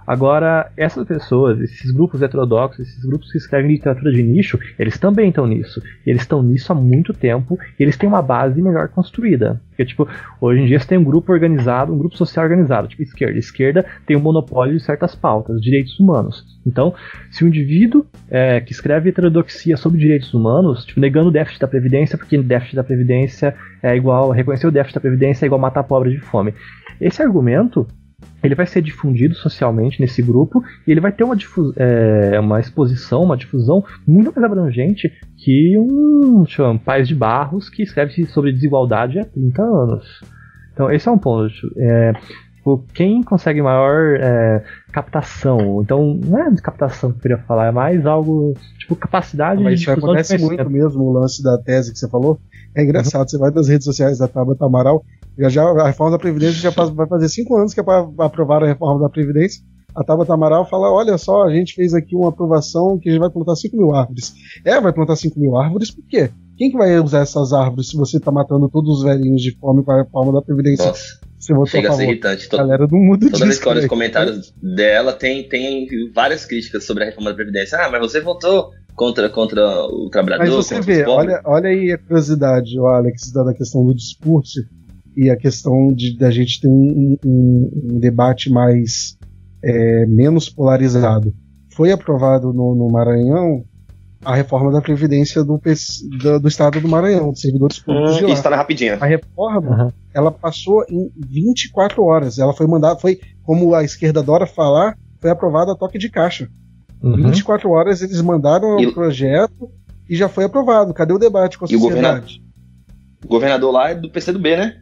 Agora, 0.07 0.71
essas 0.77 1.07
pessoas, 1.07 1.61
esses 1.61 1.91
grupos 1.91 2.23
heterodoxos, 2.23 2.87
esses 2.87 3.05
grupos 3.05 3.33
que 3.33 3.39
escrevem 3.39 3.73
literatura 3.73 4.13
de 4.13 4.23
nicho, 4.23 4.59
eles 4.79 4.99
também 4.99 5.31
estão 5.31 5.47
nisso. 5.47 5.83
Eles 6.07 6.23
estão 6.23 6.43
nisso 6.43 6.73
há 6.73 6.75
muito 6.75 7.13
tempo 7.13 7.59
e 7.79 7.83
eles 7.83 7.97
têm 7.97 8.09
uma 8.09 8.23
base 8.23 8.63
melhor 8.63 8.89
construída. 8.89 9.61
Porque, 9.71 9.85
tipo, 9.85 10.09
hoje 10.41 10.63
em 10.63 10.67
dia 10.67 10.79
você 10.79 10.87
tem 10.87 10.99
um 10.99 11.05
grupo 11.05 11.33
organizado, 11.33 11.93
um 11.93 11.99
grupo 11.99 12.17
social 12.17 12.45
organizado, 12.45 12.89
tipo 12.89 13.03
esquerda. 13.03 13.39
Esquerda 13.39 13.87
tem 14.07 14.17
um 14.17 14.21
monopólio 14.21 14.77
de 14.77 14.83
certas 14.83 15.15
pautas, 15.15 15.61
direitos 15.61 15.99
humanos. 15.99 16.45
Então, 16.65 16.95
se 17.31 17.45
um 17.45 17.49
indivíduo 17.49 18.07
é, 18.31 18.61
que 18.61 18.73
escreve 18.73 19.11
heterodoxia 19.11 19.77
sobre 19.77 19.99
direitos 19.99 20.33
humanos, 20.33 20.85
tipo, 20.85 21.01
negando 21.01 21.29
o 21.29 21.33
déficit 21.33 21.61
da 21.61 21.69
Previdência, 21.69 22.17
porque 22.17 22.39
déficit 22.39 22.77
da 22.77 22.85
Previdência 22.85 23.55
é 23.83 23.97
igual, 23.97 24.31
reconhecer 24.31 24.67
o 24.67 24.71
déficit 24.71 24.95
da 24.95 25.01
Previdência 25.01 25.45
é 25.45 25.47
igual 25.47 25.61
matar 25.61 25.83
pobre 25.83 26.11
de 26.11 26.21
fome. 26.21 26.55
Esse 27.01 27.23
argumento 27.23 27.87
ele 28.43 28.55
vai 28.55 28.67
ser 28.67 28.83
difundido 28.83 29.35
socialmente 29.35 30.01
nesse 30.01 30.23
grupo 30.23 30.63
e 30.87 30.91
ele 30.91 31.01
vai 31.01 31.13
ter 31.13 31.25
uma, 31.25 31.37
é, 31.77 32.39
uma 32.39 32.61
exposição, 32.61 33.23
uma 33.23 33.37
difusão 33.37 33.85
muito 34.07 34.33
mais 34.35 34.45
abrangente 34.45 35.13
que 35.37 35.77
um 35.79 36.45
chama, 36.47 36.79
Paz 36.79 37.09
de 37.09 37.15
Barros 37.15 37.69
que 37.69 37.83
escreve 37.83 38.27
sobre 38.27 38.53
desigualdade 38.53 39.19
há 39.19 39.25
30 39.25 39.63
anos. 39.63 40.21
Então 40.73 40.91
esse 40.91 41.09
é 41.09 41.11
um 41.11 41.19
ponto. 41.19 41.53
É, 41.79 42.13
quem 42.93 43.23
consegue 43.23 43.63
maior 43.63 44.17
é, 44.21 44.65
captação? 44.93 45.81
Então 45.83 46.19
não 46.25 46.39
é 46.39 46.57
captação 46.57 47.11
que 47.11 47.19
eu 47.19 47.23
queria 47.23 47.39
falar, 47.39 47.67
é 47.67 47.73
mais 47.73 48.05
algo 48.07 48.55
tipo 48.79 48.97
capacidade 48.97 49.63
Mas 49.63 49.79
de 49.79 49.85
isso 49.85 49.95
difusão 49.95 50.15
de 50.15 50.21
acontece 50.21 50.45
muito 50.45 50.71
mesmo, 50.71 51.05
o 51.05 51.13
lance 51.13 51.43
da 51.43 51.59
tese 51.59 51.93
que 51.93 51.99
você 51.99 52.09
falou. 52.09 52.39
É 52.75 52.83
engraçado, 52.83 53.29
você 53.29 53.39
vai 53.39 53.51
nas 53.51 53.69
redes 53.69 53.85
sociais 53.85 54.19
da 54.19 54.29
Tabata 54.29 54.67
Amaral, 54.67 55.03
já, 55.39 55.49
já, 55.49 55.63
a 55.63 55.87
reforma 55.87 56.13
da 56.13 56.19
Previdência 56.19 56.61
já 56.61 56.73
faz- 56.73 56.91
vai 56.91 57.07
fazer 57.07 57.29
cinco 57.29 57.57
anos 57.57 57.75
que 57.75 57.81
é 57.81 57.83
para 57.83 58.09
aprovar 58.19 58.63
a 58.63 58.67
reforma 58.67 59.01
da 59.01 59.09
Previdência. 59.09 59.63
A 59.95 60.05
Tabata 60.05 60.35
Amaral 60.35 60.69
fala: 60.69 60.93
olha 60.93 61.17
só, 61.17 61.45
a 61.45 61.51
gente 61.55 61.75
fez 61.75 61.95
aqui 61.95 62.15
uma 62.15 62.29
aprovação 62.29 62.99
que 62.99 63.09
a 63.09 63.13
gente 63.13 63.21
vai 63.21 63.31
plantar 63.31 63.57
5 63.57 63.77
mil 63.77 63.95
árvores. 63.95 64.35
É, 64.65 64.79
vai 64.79 64.93
plantar 64.93 65.17
5 65.17 65.41
mil 65.41 65.57
árvores 65.57 65.91
por 65.91 66.05
quê? 66.07 66.31
Quem 66.57 66.71
que 66.71 66.77
vai 66.77 66.99
usar 67.01 67.21
essas 67.21 67.53
árvores 67.53 67.89
se 67.89 67.97
você 67.97 68.21
tá 68.21 68.31
matando 68.31 68.69
todos 68.69 68.99
os 68.99 69.05
velhinhos 69.05 69.41
de 69.43 69.57
fome 69.59 69.83
com 69.83 69.93
a 69.93 70.03
reforma 70.03 70.33
da 70.33 70.43
Previdência? 70.43 70.87
Nossa, 70.87 71.03
você 71.39 71.53
votou 71.53 71.67
chega 71.67 71.89
a 71.89 71.93
ser 71.93 72.05
irritante. 72.05 72.49
Galera 72.49 72.87
do 72.87 72.97
mundo 72.97 73.31
Toda 73.31 73.45
vez 73.45 73.59
que 73.59 73.67
eu 73.67 73.71
olho 73.71 73.79
os 73.79 73.85
né? 73.85 73.89
comentários 73.89 74.55
dela, 74.63 75.13
tem, 75.13 75.49
tem 75.49 75.87
várias 76.15 76.45
críticas 76.45 76.85
sobre 76.85 77.05
a 77.05 77.07
reforma 77.07 77.31
da 77.31 77.37
Previdência. 77.37 77.79
Ah, 77.79 77.91
mas 77.91 78.01
você 78.01 78.21
votou 78.21 78.71
contra, 78.95 79.29
contra 79.31 79.63
o 79.87 80.09
trabalhador, 80.11 80.45
Mas 80.45 80.55
você 80.55 80.77
contra 80.77 80.95
vê, 80.95 81.05
olha, 81.07 81.41
olha 81.45 81.69
aí 81.69 81.93
a 81.93 81.99
curiosidade, 81.99 82.79
o 82.79 82.87
Alex, 82.87 83.33
da 83.33 83.55
questão 83.55 83.85
do 83.85 83.95
discurso 83.95 84.61
e 85.17 85.31
a 85.31 85.37
questão 85.37 85.93
de 85.93 86.17
da 86.19 86.31
gente 86.31 86.61
ter 86.61 86.69
um, 86.69 87.17
um- 87.25 87.71
um 87.95 87.99
debate 87.99 88.51
mais 88.51 89.17
é, 89.63 90.07
menos 90.07 90.49
polarizado. 90.49 91.33
Foi 91.75 91.91
aprovado 91.91 92.53
no, 92.53 92.75
no 92.75 92.89
Maranhão 92.91 93.65
a 94.25 94.35
reforma 94.35 94.71
da 94.73 94.81
Previdência 94.81 95.43
do, 95.45 95.61
do, 96.21 96.41
do 96.41 96.49
Estado 96.49 96.81
do 96.81 96.89
Maranhão, 96.89 97.31
dos 97.31 97.41
servidores 97.41 97.79
públicos 97.79 98.17
de 98.17 98.25
Hum, 98.25 98.29
lá. 98.29 98.35
isso 98.35 98.43
tá 98.43 98.51
na 98.51 98.57
rapidinha. 98.57 98.97
A 99.01 99.07
reforma, 99.07 99.71
Aham. 99.75 99.93
ela 100.13 100.31
passou 100.33 100.85
em 100.91 101.11
24 101.17 102.03
horas. 102.03 102.39
Ela 102.39 102.53
foi 102.53 102.67
mandada, 102.67 102.99
foi, 102.99 103.19
como 103.45 103.75
a 103.75 103.85
esquerda 103.85 104.21
adora 104.21 104.47
falar, 104.47 104.97
foi 105.21 105.31
aprovada 105.31 105.73
a 105.73 105.77
toque 105.77 105.99
de 105.99 106.09
caixa. 106.11 106.49
Uhum. 107.03 107.17
24 107.31 107.71
horas 107.71 108.03
eles 108.03 108.21
mandaram 108.21 108.81
E- 108.81 108.87
o 108.87 108.95
projeto 108.95 109.71
e 110.09 110.17
já 110.17 110.29
foi 110.29 110.45
aprovado. 110.45 110.93
Cadê 110.95 111.13
o 111.13 111.19
debate 111.19 111.59
com 111.59 111.65
a 111.65 111.69
E 111.71 111.77
o 111.77 111.81
sociedade? 111.81 112.43
O 113.25 113.29
governador 113.29 113.73
lá 113.73 113.91
é 113.91 113.95
do 113.95 114.11
PCdoB, 114.11 114.57
né? 114.57 114.77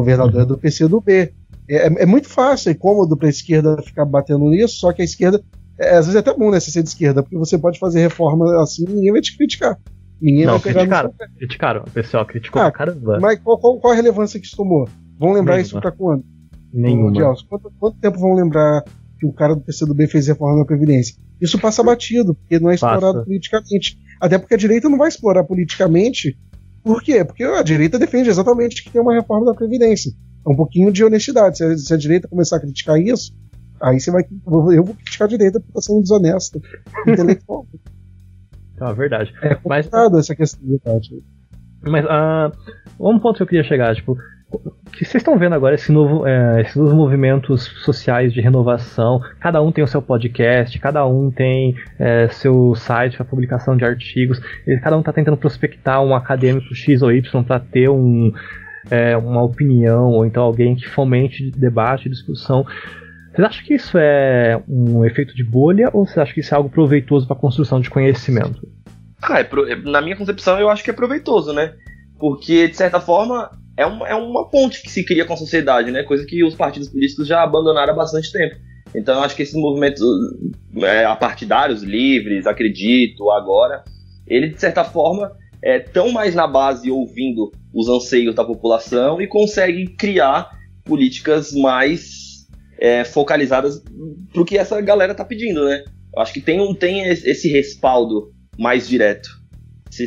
Governador 0.00 0.42
é 0.42 0.44
do 0.44 0.58
PC 0.58 0.88
do 0.88 1.00
B. 1.00 1.32
É, 1.68 1.86
é, 1.86 2.02
é 2.02 2.06
muito 2.06 2.28
fácil 2.28 2.70
e 2.70 2.74
cômodo 2.74 3.16
para 3.16 3.28
a 3.28 3.30
esquerda 3.30 3.80
ficar 3.82 4.04
batendo 4.04 4.48
nisso, 4.48 4.76
só 4.76 4.92
que 4.92 5.02
a 5.02 5.04
esquerda. 5.04 5.42
É, 5.78 5.96
às 5.96 6.06
vezes 6.06 6.16
é 6.16 6.18
até 6.18 6.34
bom 6.34 6.50
né, 6.50 6.60
ser 6.60 6.82
de 6.82 6.88
esquerda, 6.88 7.22
porque 7.22 7.38
você 7.38 7.56
pode 7.56 7.78
fazer 7.78 8.00
reforma 8.00 8.62
assim 8.62 8.84
e 8.88 8.92
ninguém 8.92 9.12
vai 9.12 9.20
te 9.20 9.36
criticar. 9.36 9.78
Ninguém 10.20 10.44
não, 10.44 10.58
vai 10.58 10.62
pegar 10.62 10.80
criticaram, 10.80 11.14
criticaram. 11.38 11.80
O 11.86 11.90
pessoal 11.90 12.26
criticou 12.26 12.60
ah, 12.60 12.70
caramba. 12.70 13.18
Mas 13.20 13.38
qual, 13.38 13.58
qual, 13.58 13.80
qual, 13.80 13.92
a 13.92 13.96
relevância 13.96 14.38
que 14.38 14.46
isso 14.46 14.56
tomou? 14.56 14.86
Vão 15.18 15.32
lembrar 15.32 15.54
Nenhuma. 15.54 15.62
isso 15.62 15.80
pra 15.80 15.90
quando? 15.90 16.24
Nenhuma. 16.72 17.12
Quanto, 17.48 17.72
quanto, 17.78 17.98
tempo 17.98 18.18
vão 18.18 18.34
lembrar 18.34 18.84
que 19.18 19.26
o 19.26 19.32
cara 19.32 19.54
do 19.54 19.62
PCdoB 19.62 20.06
fez 20.06 20.26
reforma 20.26 20.58
na 20.58 20.66
Previdência? 20.66 21.16
Isso 21.40 21.58
passa 21.58 21.82
batido, 21.82 22.34
porque 22.34 22.58
não 22.58 22.70
é 22.70 22.74
explorado 22.74 23.14
passa. 23.14 23.24
politicamente. 23.24 23.98
Até 24.20 24.38
porque 24.38 24.54
a 24.54 24.58
direita 24.58 24.88
não 24.88 24.98
vai 24.98 25.08
explorar 25.08 25.44
politicamente. 25.44 26.36
Por 26.82 27.02
quê? 27.02 27.24
Porque 27.24 27.44
a 27.44 27.62
direita 27.62 27.98
defende 27.98 28.30
exatamente 28.30 28.82
que 28.82 28.90
tem 28.90 29.00
uma 29.00 29.14
reforma 29.14 29.46
da 29.46 29.54
Previdência. 29.54 30.12
É 30.46 30.50
um 30.50 30.56
pouquinho 30.56 30.90
de 30.90 31.04
honestidade. 31.04 31.58
Se 31.58 31.64
a, 31.64 31.76
se 31.76 31.94
a 31.94 31.96
direita 31.96 32.28
começar 32.28 32.56
a 32.56 32.60
criticar 32.60 32.98
isso, 32.98 33.32
aí 33.80 34.00
você 34.00 34.10
vai. 34.10 34.22
Eu 34.24 34.84
vou 34.84 34.94
criticar 34.94 35.26
a 35.26 35.30
direita 35.30 35.60
porque 35.60 35.78
está 35.78 35.82
sendo 35.82 36.02
desonesto 36.02 36.60
intelectual. 37.06 37.66
É 38.80 38.94
verdade. 38.94 39.32
É 39.42 39.54
complicado 39.54 40.12
mas, 40.12 40.24
essa 40.24 40.34
questão 40.34 40.66
debate. 40.66 41.22
Mas 41.82 42.04
uh, 42.04 42.56
um 42.98 43.18
ponto 43.18 43.36
que 43.36 43.42
eu 43.42 43.46
queria 43.46 43.64
chegar, 43.64 43.94
tipo, 43.94 44.16
que 44.92 45.04
vocês 45.04 45.16
estão 45.16 45.38
vendo 45.38 45.54
agora 45.54 45.74
esse 45.74 45.92
novo, 45.92 46.26
é, 46.26 46.60
esses 46.60 46.76
novos 46.76 46.92
movimentos 46.92 47.64
sociais 47.84 48.32
de 48.32 48.40
renovação. 48.40 49.20
Cada 49.38 49.62
um 49.62 49.70
tem 49.70 49.82
o 49.84 49.86
seu 49.86 50.02
podcast, 50.02 50.78
cada 50.78 51.06
um 51.06 51.30
tem 51.30 51.76
é, 51.98 52.28
seu 52.28 52.74
site 52.74 53.16
para 53.16 53.24
publicação 53.24 53.76
de 53.76 53.84
artigos. 53.84 54.40
Cada 54.82 54.96
um 54.96 55.00
está 55.00 55.12
tentando 55.12 55.36
prospectar 55.36 56.02
um 56.02 56.14
acadêmico 56.14 56.74
X 56.74 57.02
ou 57.02 57.12
Y 57.12 57.44
para 57.44 57.60
ter 57.60 57.88
um, 57.88 58.32
é, 58.90 59.16
uma 59.16 59.42
opinião 59.42 60.10
ou 60.10 60.26
então 60.26 60.42
alguém 60.42 60.74
que 60.74 60.88
fomente 60.88 61.50
debate, 61.50 62.08
discussão. 62.08 62.66
Vocês 63.32 63.46
acham 63.46 63.64
que 63.64 63.74
isso 63.74 63.96
é 63.96 64.60
um 64.68 65.04
efeito 65.04 65.34
de 65.34 65.44
bolha 65.44 65.88
ou 65.92 66.04
você 66.04 66.20
acha 66.20 66.34
que 66.34 66.40
isso 66.40 66.52
é 66.52 66.56
algo 66.56 66.68
proveitoso 66.68 67.26
para 67.26 67.36
a 67.36 67.40
construção 67.40 67.80
de 67.80 67.88
conhecimento? 67.88 68.68
Ah, 69.22 69.40
é 69.40 69.44
pro, 69.44 69.64
na 69.88 70.00
minha 70.00 70.16
concepção 70.16 70.58
eu 70.58 70.68
acho 70.68 70.82
que 70.82 70.90
é 70.90 70.94
proveitoso, 70.94 71.52
né? 71.52 71.74
Porque, 72.18 72.68
de 72.68 72.76
certa 72.76 73.00
forma, 73.00 73.50
é 73.76 73.86
uma, 73.86 74.08
é 74.08 74.14
uma 74.14 74.48
ponte 74.48 74.82
que 74.82 74.90
se 74.90 75.04
cria 75.04 75.24
com 75.24 75.32
a 75.32 75.36
sociedade, 75.36 75.90
né? 75.90 76.02
Coisa 76.02 76.26
que 76.26 76.44
os 76.44 76.54
partidos 76.54 76.88
políticos 76.88 77.26
já 77.26 77.42
abandonaram 77.42 77.92
há 77.92 77.96
bastante 77.96 78.32
tempo. 78.32 78.56
Então 78.94 79.14
eu 79.14 79.22
acho 79.22 79.36
que 79.36 79.42
esses 79.42 79.54
movimentos 79.54 80.00
é, 80.82 81.04
apartidários, 81.04 81.82
livres, 81.82 82.46
acredito, 82.46 83.30
agora, 83.30 83.84
ele 84.26 84.48
de 84.48 84.60
certa 84.60 84.84
forma 84.84 85.32
é 85.62 85.78
tão 85.78 86.10
mais 86.10 86.34
na 86.34 86.46
base 86.46 86.90
ouvindo 86.90 87.52
os 87.72 87.88
anseios 87.88 88.34
da 88.34 88.44
população 88.44 89.20
e 89.20 89.26
consegue 89.26 89.86
criar 89.96 90.50
políticas 90.84 91.52
mais 91.52 92.46
é, 92.78 93.04
focalizadas 93.04 93.82
pro 94.32 94.44
que 94.44 94.58
essa 94.58 94.80
galera 94.80 95.14
tá 95.14 95.24
pedindo, 95.24 95.64
né? 95.64 95.84
Eu 96.14 96.22
acho 96.22 96.32
que 96.32 96.40
tem, 96.40 96.74
tem 96.74 97.06
esse 97.06 97.48
respaldo 97.48 98.32
mais 98.58 98.88
direto. 98.88 99.39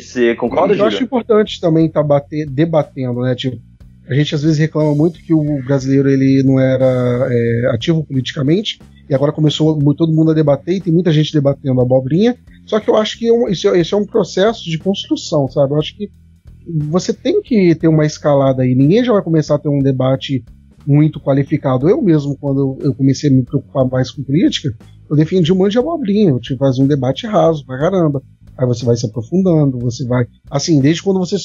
você 0.00 0.34
concorda, 0.34 0.74
Eu 0.74 0.84
acho 0.84 1.02
importante 1.02 1.60
também 1.60 1.86
estar 1.86 2.02
tá 2.02 2.22
debatendo, 2.48 3.20
né? 3.20 3.34
Tipo, 3.34 3.60
a 4.08 4.14
gente 4.14 4.34
às 4.34 4.42
vezes 4.42 4.58
reclama 4.58 4.94
muito 4.94 5.20
que 5.20 5.32
o 5.32 5.62
brasileiro 5.64 6.08
ele 6.10 6.42
não 6.44 6.58
era 6.58 7.28
é, 7.30 7.70
ativo 7.74 8.04
politicamente, 8.04 8.78
e 9.08 9.14
agora 9.14 9.32
começou 9.32 9.78
todo 9.94 10.12
mundo 10.12 10.30
a 10.30 10.34
debater, 10.34 10.76
e 10.76 10.80
tem 10.80 10.92
muita 10.92 11.12
gente 11.12 11.32
debatendo 11.32 11.80
a 11.80 11.84
abobrinha. 11.84 12.36
Só 12.66 12.80
que 12.80 12.88
eu 12.88 12.96
acho 12.96 13.18
que 13.18 13.28
é 13.28 13.50
isso, 13.50 13.74
isso 13.74 13.94
é 13.94 13.98
um 13.98 14.06
processo 14.06 14.64
de 14.64 14.78
construção, 14.78 15.48
sabe? 15.48 15.72
Eu 15.72 15.78
acho 15.78 15.96
que 15.96 16.10
você 16.88 17.12
tem 17.12 17.42
que 17.42 17.74
ter 17.74 17.88
uma 17.88 18.06
escalada 18.06 18.62
aí. 18.62 18.74
Ninguém 18.74 19.04
já 19.04 19.12
vai 19.12 19.22
começar 19.22 19.56
a 19.56 19.58
ter 19.58 19.68
um 19.68 19.80
debate 19.80 20.42
muito 20.86 21.20
qualificado. 21.20 21.88
Eu 21.88 22.02
mesmo, 22.02 22.36
quando 22.38 22.78
eu 22.80 22.94
comecei 22.94 23.30
a 23.30 23.32
me 23.32 23.42
preocupar 23.42 23.86
mais 23.86 24.10
com 24.10 24.22
política, 24.22 24.74
eu 25.08 25.16
defendi 25.16 25.52
um 25.52 25.56
monte 25.56 25.72
de 25.72 25.78
abobrinha. 25.78 26.30
Eu 26.30 26.40
tive 26.40 26.58
que 26.58 26.64
fazer 26.64 26.82
um 26.82 26.86
debate 26.86 27.26
raso 27.26 27.64
pra 27.66 27.78
caramba 27.78 28.22
aí 28.56 28.66
você 28.66 28.84
vai 28.84 28.96
se 28.96 29.06
aprofundando, 29.06 29.78
você 29.78 30.04
vai. 30.06 30.26
Assim, 30.50 30.80
desde 30.80 31.02
quando 31.02 31.18
você. 31.18 31.36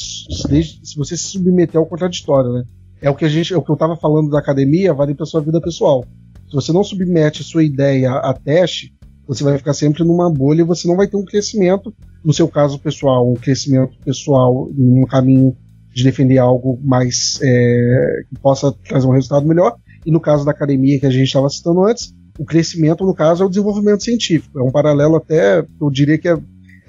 Desde, 0.48 0.88
se 0.88 0.96
você 0.96 1.18
se 1.18 1.24
submeter 1.24 1.80
ao 1.80 1.86
contraditório, 1.86 2.52
né? 2.52 2.64
É 3.02 3.10
o 3.10 3.16
que 3.16 3.26
a 3.26 3.30
gente. 3.30 3.54
É 3.54 3.58
o 3.58 3.62
que 3.62 3.72
eu 3.72 3.76
estava 3.76 3.96
falando 3.96 4.30
da 4.30 4.40
academia, 4.40 4.94
vale 4.94 5.16
para 5.16 5.26
sua 5.26 5.42
vida 5.42 5.62
pessoal. 5.62 6.06
Se 6.48 6.56
você 6.56 6.72
não 6.72 6.84
submete 6.84 7.42
a 7.42 7.46
sua 7.46 7.64
ideia 7.64 8.12
a 8.12 8.34
teste, 8.34 8.94
você 9.28 9.44
vai 9.44 9.58
ficar 9.58 9.74
sempre 9.74 10.04
numa 10.04 10.32
bolha 10.32 10.62
e 10.62 10.66
você 10.66 10.88
não 10.88 10.98
vai 10.98 11.08
ter 11.08 11.16
um 11.16 11.24
crescimento, 11.24 11.94
no 12.26 12.34
seu 12.34 12.48
caso 12.48 12.80
pessoal, 12.80 13.32
um 13.32 13.36
crescimento 13.36 13.96
pessoal 14.04 14.68
num 14.76 15.06
caminho 15.06 15.56
de 15.94 16.04
defender 16.04 16.40
algo 16.40 16.80
mais 16.84 17.40
é, 17.44 18.24
que 18.28 18.40
possa 18.40 18.72
trazer 18.72 19.06
um 19.06 19.12
resultado 19.12 19.48
melhor. 19.48 19.76
E 20.06 20.12
no 20.12 20.20
caso 20.20 20.44
da 20.44 20.52
academia 20.52 21.00
que 21.00 21.06
a 21.06 21.12
gente 21.12 21.28
estava 21.28 21.50
citando 21.50 21.84
antes, 21.84 22.14
o 22.40 22.46
crescimento, 22.46 23.06
no 23.06 23.14
caso, 23.14 23.44
é 23.44 23.46
o 23.46 23.50
desenvolvimento 23.50 24.04
científico. 24.04 24.58
É 24.58 24.64
um 24.64 24.72
paralelo 24.72 25.18
até, 25.18 25.60
eu 25.60 25.92
diria 25.92 26.18
que 26.18 26.28
é 26.28 26.38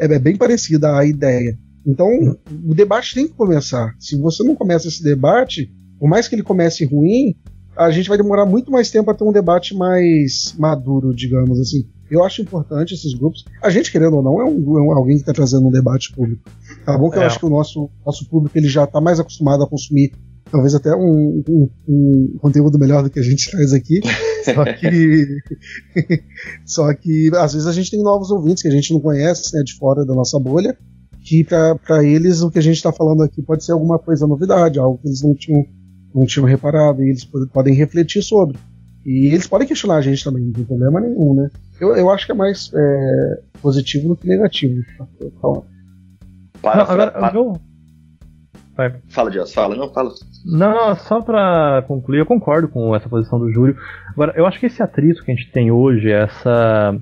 é, 0.01 0.15
é 0.15 0.19
bem 0.19 0.37
parecida 0.37 0.97
a 0.97 1.05
ideia. 1.05 1.59
Então, 1.87 2.09
o 2.67 2.75
debate 2.75 3.15
tem 3.15 3.29
que 3.29 3.35
começar. 3.35 3.95
Se 3.99 4.17
você 4.17 4.43
não 4.43 4.55
começa 4.55 4.89
esse 4.89 5.03
debate, 5.03 5.71
por 5.99 6.09
mais 6.09 6.27
que 6.27 6.35
ele 6.35 6.43
comece 6.43 6.85
ruim, 6.85 7.35
a 7.77 7.91
gente 7.91 8.09
vai 8.09 8.19
demorar 8.19 8.45
muito 8.45 8.71
mais 8.71 8.91
tempo 8.91 9.11
a 9.11 9.15
ter 9.15 9.25
um 9.25 9.33
debate 9.33 9.75
mais 9.75 10.55
maduro, 10.59 11.15
digamos 11.15 11.59
assim. 11.61 11.89
Eu 12.11 12.25
acho 12.25 12.43
importante 12.43 12.93
esses 12.93 13.15
grupos. 13.15 13.45
A 13.63 13.71
gente, 13.71 13.93
querendo 13.93 14.17
ou 14.17 14.23
não, 14.23 14.41
é, 14.41 14.45
um, 14.45 14.79
é 14.79 14.83
um, 14.83 14.93
alguém 14.93 15.17
que 15.17 15.23
está 15.23 15.33
trazendo 15.33 15.69
um 15.69 15.71
debate 15.71 16.13
público. 16.13 16.43
Tá 16.85 16.99
bom 16.99 17.09
que 17.09 17.19
é. 17.19 17.23
eu 17.23 17.27
acho 17.27 17.39
que 17.39 17.47
o 17.47 17.51
nosso, 17.51 17.89
nosso 18.05 18.29
público 18.29 18.59
ele 18.59 18.69
já 18.69 18.85
está 18.85 19.01
mais 19.01 19.21
acostumado 19.21 19.63
a 19.63 19.69
consumir 19.69 20.13
talvez 20.51 20.75
até 20.75 20.95
um, 20.95 21.43
um, 21.49 21.71
um, 21.89 22.39
conteúdo 22.41 22.79
melhor 22.79 23.03
do 23.03 23.11
que 23.11 23.19
a 23.19 23.23
gente 23.23 23.51
traz 23.51 23.73
aqui. 23.73 24.01
Só 24.45 24.65
que, 24.65 25.43
só 26.65 26.95
que 26.95 27.31
às 27.37 27.53
vezes 27.53 27.69
a 27.69 27.73
gente 27.73 27.91
tem 27.91 28.03
novos 28.03 28.31
ouvintes 28.31 28.63
que 28.63 28.69
a 28.69 28.73
gente 28.73 28.91
não 28.91 28.99
conhece, 28.99 29.55
né, 29.55 29.63
de 29.63 29.75
fora 29.75 30.03
da 30.03 30.15
nossa 30.15 30.39
bolha, 30.39 30.75
que 31.23 31.45
para 31.45 32.03
eles 32.03 32.41
o 32.41 32.51
que 32.51 32.59
a 32.59 32.63
gente 32.63 32.77
está 32.77 32.91
falando 32.91 33.23
aqui 33.23 33.43
pode 33.43 33.63
ser 33.63 33.73
alguma 33.73 33.99
coisa 33.99 34.27
novidade, 34.27 34.79
algo 34.79 34.97
que 34.97 35.09
eles 35.09 35.23
não 35.23 35.35
tinham, 35.35 35.63
não 36.15 36.25
tinham 36.25 36.47
reparado 36.47 37.03
e 37.03 37.11
eles 37.11 37.25
podem 37.53 37.75
refletir 37.75 38.23
sobre. 38.23 38.59
E 39.05 39.27
eles 39.27 39.47
podem 39.47 39.69
questionar 39.69 39.97
a 39.97 40.01
gente 40.01 40.25
também, 40.25 40.43
não 40.43 40.53
tem 40.53 40.65
problema 40.65 41.01
nenhum, 41.01 41.35
né? 41.35 41.51
Eu, 41.79 41.95
eu 41.95 42.11
acho 42.11 42.25
que 42.25 42.33
é 42.33 42.35
mais 42.35 42.71
é, 42.75 43.41
positivo 43.61 44.09
do 44.09 44.17
que 44.17 44.27
negativo. 44.27 44.83
Tá? 44.97 45.07
Para, 46.63 46.83
agora, 46.83 47.11
para, 47.11 47.39
eu, 47.39 47.61
Vai. 48.81 48.95
Fala, 49.11 49.31
Dias, 49.31 49.53
fala, 49.53 49.77
não, 49.77 49.93
fala. 49.93 50.11
Não, 50.43 50.95
só 50.97 51.21
pra 51.21 51.85
concluir, 51.87 52.21
eu 52.21 52.25
concordo 52.25 52.67
com 52.67 52.97
essa 52.97 53.11
posição 53.11 53.39
do 53.39 53.53
Júlio. 53.53 53.77
Agora, 54.09 54.33
eu 54.35 54.47
acho 54.47 54.59
que 54.59 54.65
esse 54.65 54.83
atrito 54.83 55.23
que 55.23 55.31
a 55.31 55.35
gente 55.35 55.53
tem 55.53 55.71
hoje, 55.71 56.11
essa, 56.11 56.99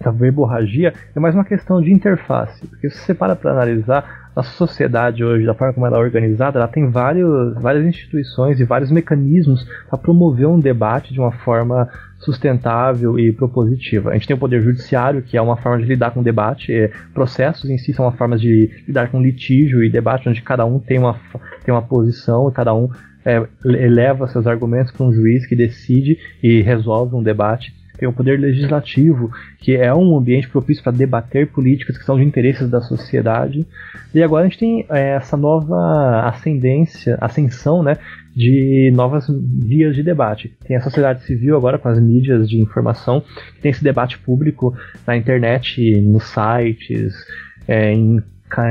essa 0.00 0.10
verborragia, 0.10 0.94
é 1.14 1.20
mais 1.20 1.34
uma 1.34 1.44
questão 1.44 1.82
de 1.82 1.92
interface. 1.92 2.66
Porque 2.66 2.88
se 2.88 3.00
você 3.00 3.12
para 3.12 3.36
pra 3.36 3.50
analisar, 3.52 4.19
a 4.34 4.42
sociedade 4.42 5.24
hoje, 5.24 5.44
da 5.44 5.54
forma 5.54 5.74
como 5.74 5.86
ela 5.86 5.96
é 5.96 6.00
organizada, 6.00 6.58
ela 6.58 6.68
tem 6.68 6.88
vários, 6.90 7.54
várias 7.60 7.84
instituições 7.84 8.60
e 8.60 8.64
vários 8.64 8.90
mecanismos 8.90 9.66
para 9.88 9.98
promover 9.98 10.46
um 10.46 10.58
debate 10.58 11.12
de 11.12 11.20
uma 11.20 11.32
forma 11.32 11.88
sustentável 12.18 13.18
e 13.18 13.32
propositiva. 13.32 14.10
A 14.10 14.14
gente 14.14 14.26
tem 14.26 14.36
o 14.36 14.38
poder 14.38 14.62
judiciário, 14.62 15.22
que 15.22 15.36
é 15.36 15.42
uma 15.42 15.56
forma 15.56 15.78
de 15.78 15.88
lidar 15.88 16.12
com 16.12 16.22
debate, 16.22 16.72
é, 16.72 16.90
processos 17.12 17.68
em 17.68 17.78
si 17.78 17.92
são 17.92 18.04
uma 18.04 18.12
forma 18.12 18.36
de 18.36 18.70
lidar 18.86 19.10
com 19.10 19.20
litígio 19.20 19.82
e 19.82 19.90
debate, 19.90 20.28
onde 20.28 20.42
cada 20.42 20.64
um 20.64 20.78
tem 20.78 20.98
uma, 20.98 21.18
tem 21.64 21.74
uma 21.74 21.82
posição 21.82 22.48
e 22.48 22.52
cada 22.52 22.74
um 22.74 22.88
é, 23.24 23.42
eleva 23.64 24.28
seus 24.28 24.46
argumentos 24.46 24.92
para 24.92 25.06
um 25.06 25.12
juiz 25.12 25.46
que 25.46 25.56
decide 25.56 26.18
e 26.42 26.60
resolve 26.62 27.16
um 27.16 27.22
debate. 27.22 27.79
Tem 28.00 28.08
o 28.08 28.14
poder 28.14 28.40
legislativo, 28.40 29.30
que 29.58 29.76
é 29.76 29.94
um 29.94 30.16
ambiente 30.16 30.48
propício 30.48 30.82
para 30.82 30.90
debater 30.90 31.46
políticas 31.48 31.98
que 31.98 32.04
são 32.04 32.16
de 32.16 32.24
interesses 32.24 32.66
da 32.70 32.80
sociedade. 32.80 33.66
E 34.14 34.22
agora 34.22 34.46
a 34.46 34.48
gente 34.48 34.58
tem 34.58 34.86
é, 34.88 35.16
essa 35.16 35.36
nova 35.36 36.22
ascendência, 36.26 37.18
ascensão, 37.20 37.82
né, 37.82 37.98
de 38.34 38.90
novas 38.94 39.26
vias 39.28 39.94
de 39.94 40.02
debate. 40.02 40.50
Tem 40.66 40.78
a 40.78 40.80
sociedade 40.80 41.22
civil 41.24 41.54
agora 41.54 41.78
com 41.78 41.88
as 41.88 42.00
mídias 42.00 42.48
de 42.48 42.58
informação, 42.58 43.20
que 43.54 43.60
tem 43.60 43.70
esse 43.70 43.84
debate 43.84 44.18
público 44.18 44.74
na 45.06 45.14
internet, 45.14 46.00
nos 46.00 46.24
sites, 46.24 47.12
é, 47.68 47.92
em 47.92 48.22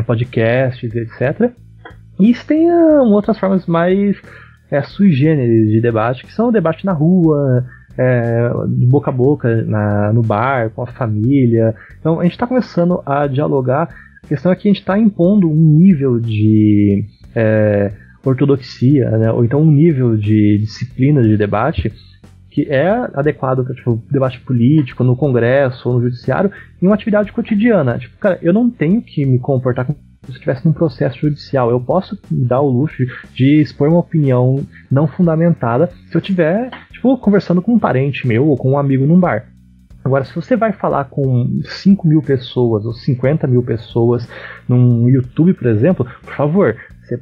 podcasts, 0.07 0.91
etc. 0.95 1.51
E 2.19 2.33
tem 2.33 2.65
um, 2.67 3.11
outras 3.11 3.37
formas 3.37 3.67
mais 3.67 4.19
é, 4.71 4.81
sui 4.81 5.11
generis 5.11 5.69
de 5.69 5.79
debate, 5.79 6.25
que 6.25 6.33
são 6.33 6.49
o 6.49 6.51
debate 6.51 6.83
na 6.83 6.93
rua, 6.93 7.63
é, 7.99 8.49
boca 8.87 9.09
a 9.09 9.13
boca, 9.13 9.63
na, 9.63 10.13
no 10.13 10.21
bar, 10.21 10.69
com 10.69 10.83
a 10.83 10.87
família. 10.87 11.75
Então 11.99 12.19
a 12.19 12.23
gente 12.23 12.31
está 12.31 12.47
começando 12.47 13.01
a 13.05 13.27
dialogar. 13.27 13.89
A 14.23 14.27
questão 14.27 14.51
é 14.51 14.55
que 14.55 14.69
a 14.69 14.71
gente 14.71 14.79
está 14.79 14.97
impondo 14.97 15.49
um 15.49 15.77
nível 15.77 16.17
de 16.17 17.03
é, 17.35 17.91
ortodoxia, 18.23 19.09
né, 19.11 19.31
ou 19.31 19.43
então 19.43 19.61
um 19.61 19.71
nível 19.71 20.15
de 20.15 20.59
disciplina 20.59 21.21
de 21.21 21.35
debate 21.35 21.91
que 22.49 22.63
é 22.63 22.89
adequado 23.13 23.63
para 23.63 23.75
tipo, 23.75 24.01
debate 24.09 24.39
político, 24.39 25.03
no 25.03 25.15
Congresso 25.15 25.87
ou 25.87 25.95
no 25.95 26.01
Judiciário, 26.01 26.51
em 26.81 26.87
uma 26.87 26.95
atividade 26.95 27.31
cotidiana. 27.31 27.99
Tipo, 27.99 28.17
cara, 28.17 28.39
eu 28.41 28.51
não 28.51 28.69
tenho 28.69 29.01
que 29.01 29.25
me 29.25 29.39
comportar 29.39 29.85
se 30.31 30.39
estivesse 30.39 30.65
num 30.65 30.73
processo 30.73 31.19
judicial. 31.19 31.69
Eu 31.69 31.79
posso 31.79 32.17
me 32.29 32.45
dar 32.45 32.61
o 32.61 32.69
luxo 32.69 33.03
de 33.33 33.61
expor 33.61 33.89
uma 33.89 33.99
opinião 33.99 34.65
não 34.89 35.07
fundamentada 35.07 35.87
se 36.07 36.15
eu 36.15 36.19
estiver, 36.19 36.69
tipo, 36.91 37.17
conversando 37.17 37.61
com 37.61 37.73
um 37.73 37.79
parente 37.79 38.27
meu 38.27 38.47
ou 38.47 38.57
com 38.57 38.71
um 38.71 38.77
amigo 38.77 39.05
num 39.05 39.19
bar. 39.19 39.47
Agora, 40.03 40.23
se 40.23 40.33
você 40.33 40.55
vai 40.55 40.71
falar 40.71 41.05
com 41.05 41.59
5 41.63 42.07
mil 42.07 42.21
pessoas 42.21 42.85
ou 42.85 42.93
50 42.93 43.45
mil 43.47 43.61
pessoas 43.61 44.27
num 44.67 45.09
YouTube, 45.09 45.53
por 45.53 45.67
exemplo, 45.67 46.07
por 46.23 46.33
favor, 46.33 46.77
você 47.09 47.19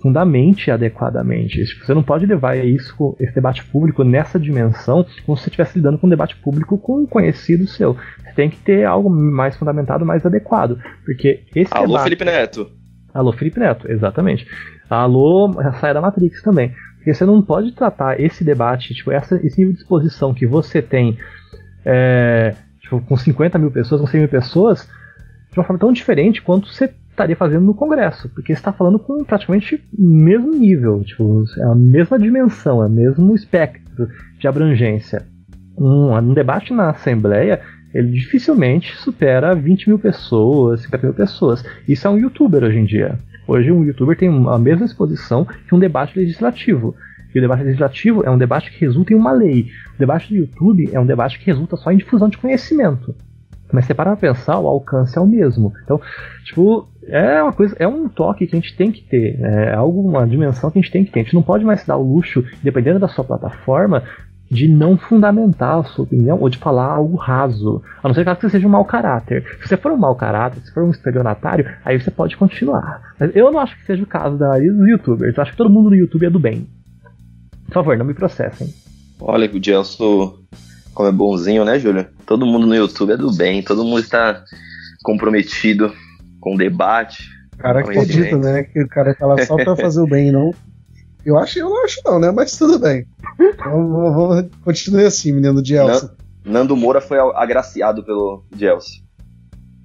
fundamente 0.00 0.70
adequadamente. 0.70 1.64
Você 1.64 1.94
não 1.94 2.02
pode 2.02 2.26
levar 2.26 2.56
isso, 2.56 3.16
esse 3.20 3.34
debate 3.34 3.64
público 3.64 4.02
nessa 4.02 4.38
dimensão 4.38 5.06
como 5.24 5.36
se 5.36 5.44
você 5.44 5.50
estivesse 5.50 5.78
lidando 5.78 5.98
com 5.98 6.06
um 6.06 6.10
debate 6.10 6.36
público 6.36 6.78
com 6.78 7.02
um 7.02 7.06
conhecido 7.06 7.66
seu. 7.66 7.94
Você 7.94 8.32
tem 8.34 8.50
que 8.50 8.58
ter 8.58 8.84
algo 8.84 9.08
mais 9.08 9.56
fundamentado, 9.56 10.04
mais 10.04 10.24
adequado. 10.26 10.78
Porque 11.04 11.44
esse 11.54 11.72
Alô, 11.72 11.86
debate... 11.86 12.04
Felipe 12.04 12.24
Neto. 12.24 12.70
Alô, 13.14 13.32
Felipe 13.32 13.60
Neto, 13.60 13.90
exatamente. 13.90 14.46
Alô, 14.90 15.52
saia 15.80 15.94
da 15.94 16.00
Matrix 16.00 16.42
também. 16.42 16.72
Porque 16.96 17.14
você 17.14 17.24
não 17.24 17.40
pode 17.40 17.72
tratar 17.72 18.20
esse 18.20 18.44
debate, 18.44 18.94
tipo, 18.94 19.10
essa, 19.12 19.36
esse 19.44 19.58
nível 19.58 19.74
de 19.74 19.80
exposição 19.80 20.34
que 20.34 20.46
você 20.46 20.82
tem 20.82 21.16
é, 21.84 22.54
tipo, 22.80 23.00
com 23.00 23.16
50 23.16 23.58
mil 23.58 23.70
pessoas, 23.70 24.00
com 24.00 24.06
100 24.06 24.20
mil 24.20 24.28
pessoas, 24.28 24.88
de 25.50 25.58
uma 25.58 25.64
forma 25.64 25.78
tão 25.78 25.92
diferente 25.92 26.42
quanto 26.42 26.68
você 26.68 26.92
estaria 27.18 27.36
fazendo 27.36 27.64
no 27.64 27.74
Congresso, 27.74 28.28
porque 28.28 28.52
está 28.52 28.72
falando 28.72 28.98
com 28.98 29.24
praticamente 29.24 29.76
o 29.76 30.02
mesmo 30.02 30.52
nível, 30.52 31.02
tipo, 31.02 31.44
é 31.58 31.64
a 31.64 31.74
mesma 31.74 32.18
dimensão, 32.18 32.82
é 32.82 32.86
o 32.86 32.90
mesmo 32.90 33.34
espectro 33.34 34.08
de 34.38 34.46
abrangência. 34.46 35.26
Um, 35.76 36.14
um 36.14 36.32
debate 36.32 36.72
na 36.72 36.90
Assembleia, 36.90 37.60
ele 37.92 38.12
dificilmente 38.12 38.94
supera 38.96 39.54
20 39.54 39.88
mil 39.88 39.98
pessoas, 39.98 40.82
50 40.82 41.06
mil 41.06 41.14
pessoas. 41.14 41.64
Isso 41.88 42.06
é 42.06 42.10
um 42.10 42.18
youtuber 42.18 42.62
hoje 42.62 42.78
em 42.78 42.84
dia. 42.84 43.18
Hoje 43.46 43.72
um 43.72 43.84
youtuber 43.84 44.16
tem 44.16 44.28
a 44.28 44.58
mesma 44.58 44.86
exposição 44.86 45.44
que 45.44 45.74
um 45.74 45.78
debate 45.78 46.18
legislativo. 46.18 46.94
E 47.34 47.38
o 47.38 47.42
debate 47.42 47.64
legislativo 47.64 48.22
é 48.24 48.30
um 48.30 48.38
debate 48.38 48.70
que 48.70 48.80
resulta 48.80 49.12
em 49.12 49.16
uma 49.16 49.32
lei. 49.32 49.66
O 49.96 49.98
debate 49.98 50.28
do 50.28 50.36
YouTube 50.36 50.88
é 50.92 51.00
um 51.00 51.06
debate 51.06 51.38
que 51.38 51.46
resulta 51.46 51.76
só 51.76 51.90
em 51.90 51.96
difusão 51.96 52.28
de 52.28 52.38
conhecimento. 52.38 53.14
Mas 53.72 53.84
se 53.84 53.94
parar 53.94 54.16
pra 54.16 54.28
pensar, 54.28 54.58
o 54.58 54.66
alcance 54.66 55.16
é 55.16 55.20
o 55.20 55.26
mesmo. 55.26 55.72
Então, 55.84 56.00
tipo, 56.44 56.88
é 57.06 57.42
uma 57.42 57.52
coisa, 57.52 57.76
é 57.78 57.86
um 57.86 58.08
toque 58.08 58.46
que 58.46 58.56
a 58.56 58.60
gente 58.60 58.76
tem 58.76 58.90
que 58.90 59.02
ter, 59.02 59.40
é 59.40 59.74
algo, 59.74 60.00
uma 60.00 60.26
dimensão 60.26 60.70
que 60.70 60.78
a 60.78 60.82
gente 60.82 60.92
tem 60.92 61.04
que 61.04 61.10
ter. 61.10 61.20
A 61.20 61.22
gente 61.22 61.34
não 61.34 61.42
pode 61.42 61.64
mais 61.64 61.84
dar 61.84 61.96
o 61.96 62.02
luxo, 62.02 62.44
dependendo 62.62 62.98
da 62.98 63.08
sua 63.08 63.24
plataforma, 63.24 64.02
de 64.50 64.66
não 64.66 64.96
fundamentar 64.96 65.78
a 65.78 65.84
sua 65.84 66.04
opinião 66.04 66.38
ou 66.40 66.48
de 66.48 66.58
falar 66.58 66.86
algo 66.86 67.16
raso. 67.16 67.82
A 68.02 68.08
não 68.08 68.14
ser 68.14 68.24
que 68.24 68.40
você 68.40 68.50
seja 68.50 68.66
um 68.66 68.70
mau 68.70 68.84
caráter. 68.84 69.44
Se 69.60 69.68
você 69.68 69.76
for 69.76 69.92
um 69.92 69.96
mau 69.96 70.14
caráter, 70.14 70.60
se 70.60 70.72
for 70.72 70.84
um 70.84 70.90
estelionatário, 70.90 71.66
aí 71.84 72.00
você 72.00 72.10
pode 72.10 72.36
continuar. 72.36 73.14
Mas 73.18 73.34
eu 73.36 73.50
não 73.50 73.60
acho 73.60 73.76
que 73.76 73.84
seja 73.84 74.02
o 74.02 74.06
caso 74.06 74.38
da 74.38 74.58
dos 74.58 74.88
youtubers. 74.88 75.36
Eu 75.36 75.42
acho 75.42 75.52
que 75.52 75.58
todo 75.58 75.70
mundo 75.70 75.90
no 75.90 75.96
YouTube 75.96 76.26
é 76.26 76.30
do 76.30 76.38
bem. 76.38 76.66
Por 77.66 77.74
favor, 77.74 77.96
não 77.98 78.06
me 78.06 78.14
processem. 78.14 78.68
Olha 79.20 79.48
que 79.48 79.58
o 79.58 79.62
Gelson, 79.62 80.34
como 80.98 81.08
é 81.08 81.12
bonzinho, 81.12 81.64
né, 81.64 81.78
Júlio? 81.78 82.08
Todo 82.26 82.44
mundo 82.44 82.66
no 82.66 82.74
YouTube 82.74 83.12
é 83.12 83.16
do 83.16 83.32
bem, 83.32 83.62
todo 83.62 83.84
mundo 83.84 84.00
está 84.00 84.42
comprometido 85.04 85.92
com 86.40 86.56
o 86.56 86.58
debate. 86.58 87.22
O 87.54 87.58
cara 87.58 87.78
acredita, 87.78 88.36
né? 88.36 88.64
Que 88.64 88.82
o 88.82 88.88
cara 88.88 89.14
tá 89.14 89.24
lá 89.24 89.38
só 89.46 89.54
pra 89.54 89.76
fazer 89.78 90.00
o 90.00 90.08
bem, 90.08 90.32
não. 90.32 90.52
Eu 91.24 91.38
acho, 91.38 91.60
eu 91.60 91.70
não 91.70 91.84
acho 91.84 92.00
não, 92.04 92.18
né? 92.18 92.32
Mas 92.32 92.58
tudo 92.58 92.80
bem. 92.80 93.06
Vamos, 93.64 94.12
vamos 94.12 94.46
continue 94.64 95.04
assim, 95.04 95.30
menino 95.30 95.62
de 95.62 95.76
Elsa. 95.76 96.16
Nando 96.44 96.74
Moura 96.74 97.00
foi 97.00 97.18
agraciado 97.36 98.02
pelo 98.02 98.44
Gelson. 98.56 99.00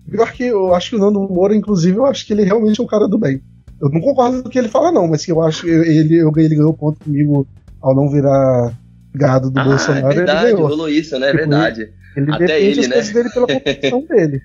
Pior 0.10 0.32
que 0.32 0.46
eu 0.46 0.74
acho 0.74 0.90
que 0.90 0.96
o 0.96 1.00
Nando 1.00 1.20
Moura, 1.20 1.56
inclusive, 1.56 1.96
eu 1.96 2.08
acho 2.08 2.26
que 2.26 2.34
ele 2.34 2.44
realmente 2.44 2.82
é 2.82 2.84
um 2.84 2.88
cara 2.88 3.08
do 3.08 3.20
bem. 3.20 3.40
Eu 3.80 3.90
não 3.90 4.02
concordo 4.02 4.42
com 4.42 4.50
o 4.50 4.52
que 4.52 4.58
ele 4.58 4.68
fala, 4.68 4.92
não, 4.92 5.08
mas 5.08 5.24
que 5.24 5.32
eu 5.32 5.44
acho 5.44 5.62
que 5.62 5.70
ele, 5.70 6.16
eu, 6.16 6.32
ele 6.36 6.56
ganhou 6.56 6.74
ponto 6.74 7.04
comigo 7.04 7.46
ao 7.80 7.94
não 7.94 8.10
virar 8.10 8.74
gado 9.14 9.52
do 9.52 9.60
ah, 9.60 9.64
Bolsonaro. 9.64 10.12
É 10.12 10.16
verdade, 10.16 10.46
ele 10.46 10.54
ganhou. 10.54 10.68
rolou 10.68 10.90
isso, 10.90 11.18
né? 11.20 11.30
É 11.30 11.34
verdade. 11.34 11.94
Ele 12.16 12.32
Até 12.32 12.46
defende 12.48 12.66
ele, 12.66 12.80
as 12.80 12.88
né? 12.88 12.94
coisas 12.94 13.14
dele 13.14 13.30
pela 13.30 13.48
convicção 13.48 14.06
dele. 14.10 14.42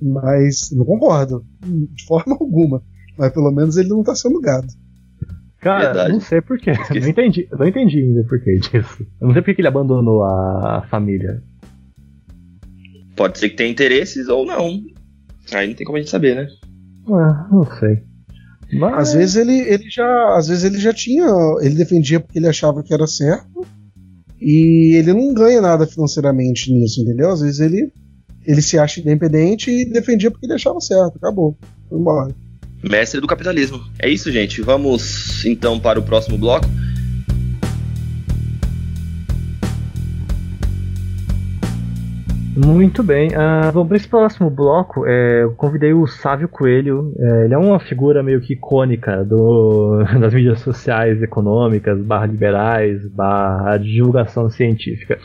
Mas 0.00 0.70
não 0.72 0.84
concordo, 0.84 1.44
de 1.60 2.04
forma 2.04 2.36
alguma. 2.38 2.82
Mas 3.16 3.32
pelo 3.32 3.50
menos 3.50 3.76
ele 3.76 3.88
não 3.88 4.02
tá 4.02 4.14
sendo 4.14 4.40
gado. 4.40 4.68
Cara, 5.60 5.86
Verdade. 5.86 6.12
não 6.12 6.20
sei 6.20 6.40
porquê. 6.40 6.70
Eu 6.70 7.00
não 7.00 7.08
entendi. 7.08 7.48
Não 7.50 7.66
entendi 7.66 7.98
ainda 7.98 8.24
porquê 8.28 8.58
disso. 8.58 9.06
Eu 9.20 9.26
não 9.26 9.32
sei 9.32 9.42
porque 9.42 9.60
ele 9.60 9.68
abandonou 9.68 10.22
a 10.22 10.86
família. 10.88 11.42
Pode 13.16 13.38
ser 13.38 13.50
que 13.50 13.56
tenha 13.56 13.70
interesses 13.70 14.28
ou 14.28 14.46
não. 14.46 14.80
Aí 15.52 15.66
não 15.66 15.74
tem 15.74 15.84
como 15.84 15.96
a 15.96 16.00
gente 16.00 16.10
saber, 16.10 16.36
né? 16.36 16.46
Ah, 17.08 17.48
não 17.50 17.64
sei. 17.78 18.04
Mas, 18.72 19.08
Às 19.08 19.14
vezes 19.14 19.36
ele, 19.36 19.58
ele 19.60 19.90
já. 19.90 20.36
Às 20.36 20.46
vezes 20.46 20.62
ele 20.62 20.78
já 20.78 20.92
tinha. 20.92 21.26
Ele 21.60 21.74
defendia 21.74 22.20
porque 22.20 22.38
ele 22.38 22.46
achava 22.46 22.82
que 22.82 22.94
era 22.94 23.06
certo. 23.06 23.66
E 24.40 24.94
ele 24.96 25.12
não 25.12 25.34
ganha 25.34 25.60
nada 25.60 25.86
financeiramente 25.86 26.72
nisso, 26.72 27.00
entendeu? 27.00 27.30
Às 27.30 27.40
vezes 27.40 27.60
ele, 27.60 27.90
ele 28.46 28.62
se 28.62 28.78
acha 28.78 29.00
independente 29.00 29.70
e 29.70 29.84
defendia 29.84 30.30
porque 30.30 30.46
ele 30.46 30.54
achava 30.54 30.80
certo. 30.80 31.16
Acabou. 31.16 31.56
Foi 31.88 31.98
embora. 31.98 32.34
Mestre 32.82 33.20
do 33.20 33.26
capitalismo. 33.26 33.80
É 33.98 34.08
isso, 34.08 34.30
gente. 34.30 34.62
Vamos 34.62 35.44
então 35.44 35.80
para 35.80 35.98
o 35.98 36.02
próximo 36.02 36.38
bloco. 36.38 36.68
Muito 42.66 43.04
bem. 43.04 43.30
Ah, 43.36 43.70
bom, 43.72 43.86
para 43.86 43.96
esse 43.96 44.08
próximo 44.08 44.50
bloco, 44.50 45.06
é, 45.06 45.44
eu 45.44 45.52
convidei 45.52 45.92
o 45.92 46.08
Sávio 46.08 46.48
Coelho. 46.48 47.14
É, 47.16 47.44
ele 47.44 47.54
é 47.54 47.58
uma 47.58 47.78
figura 47.78 48.20
meio 48.20 48.40
que 48.40 48.54
icônica 48.54 49.24
do, 49.24 50.02
das 50.20 50.34
mídias 50.34 50.58
sociais 50.60 51.22
econômicas, 51.22 52.00
barra 52.00 52.26
liberais, 52.26 53.06
barra 53.06 53.76
divulgação 53.76 54.50
científica. 54.50 55.18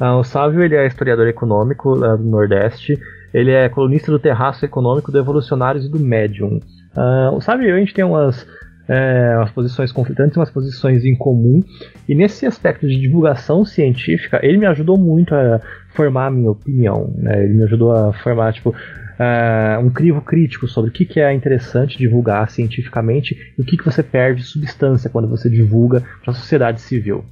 Ah, 0.00 0.16
o 0.16 0.24
Sávio 0.24 0.60
ele 0.60 0.74
é 0.74 0.84
historiador 0.84 1.28
econômico 1.28 1.94
lá 1.94 2.16
do 2.16 2.24
Nordeste. 2.24 2.98
Ele 3.32 3.52
é 3.52 3.68
colunista 3.68 4.10
do 4.10 4.18
Terraço 4.18 4.64
Econômico 4.64 5.12
do 5.12 5.18
Evolucionários 5.18 5.86
e 5.86 5.88
do 5.88 6.00
Medium. 6.00 6.58
Ah, 6.96 7.30
o 7.32 7.40
Sávio, 7.40 7.72
a 7.72 7.78
gente 7.78 7.94
tem 7.94 8.04
umas 8.04 8.44
é, 8.92 9.36
umas 9.38 9.50
posições 9.50 9.90
conflitantes, 9.90 10.36
umas 10.36 10.50
posições 10.50 11.04
em 11.04 11.16
comum. 11.16 11.62
E 12.06 12.14
nesse 12.14 12.44
aspecto 12.44 12.86
de 12.86 13.00
divulgação 13.00 13.64
científica, 13.64 14.38
ele 14.42 14.58
me 14.58 14.66
ajudou 14.66 14.98
muito 14.98 15.34
a 15.34 15.60
formar 15.94 16.26
a 16.26 16.30
minha 16.30 16.50
opinião. 16.50 17.10
Né? 17.16 17.44
Ele 17.44 17.54
me 17.54 17.62
ajudou 17.64 17.92
a 17.92 18.12
formar 18.12 18.52
tipo, 18.52 18.74
é, 19.18 19.78
um 19.78 19.88
crivo 19.88 20.20
crítico 20.20 20.68
sobre 20.68 20.90
o 20.90 20.92
que, 20.92 21.06
que 21.06 21.20
é 21.20 21.32
interessante 21.32 21.96
divulgar 21.96 22.50
cientificamente 22.50 23.54
e 23.58 23.62
o 23.62 23.64
que, 23.64 23.78
que 23.78 23.84
você 23.84 24.02
perde 24.02 24.42
substância 24.42 25.08
quando 25.08 25.28
você 25.28 25.48
divulga 25.48 26.02
para 26.22 26.32
a 26.32 26.36
sociedade 26.36 26.80
civil. 26.82 27.24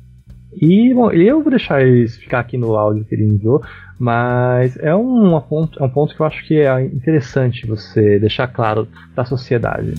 E 0.60 0.92
bom, 0.94 1.12
eu 1.12 1.42
vou 1.42 1.50
deixar 1.50 1.86
isso 1.86 2.18
ficar 2.18 2.40
aqui 2.40 2.56
no 2.56 2.74
áudio 2.74 3.04
que 3.04 3.14
ele 3.14 3.24
enviou, 3.24 3.62
mas 3.98 4.76
é 4.78 4.94
um, 4.96 5.36
um 5.36 5.40
ponto, 5.40 5.78
é 5.78 5.84
um 5.84 5.90
ponto 5.90 6.14
que 6.14 6.20
eu 6.20 6.26
acho 6.26 6.44
que 6.44 6.58
é 6.58 6.84
interessante 6.86 7.66
você 7.66 8.18
deixar 8.18 8.48
claro 8.48 8.88
para 9.14 9.22
a 9.22 9.26
sociedade. 9.26 9.94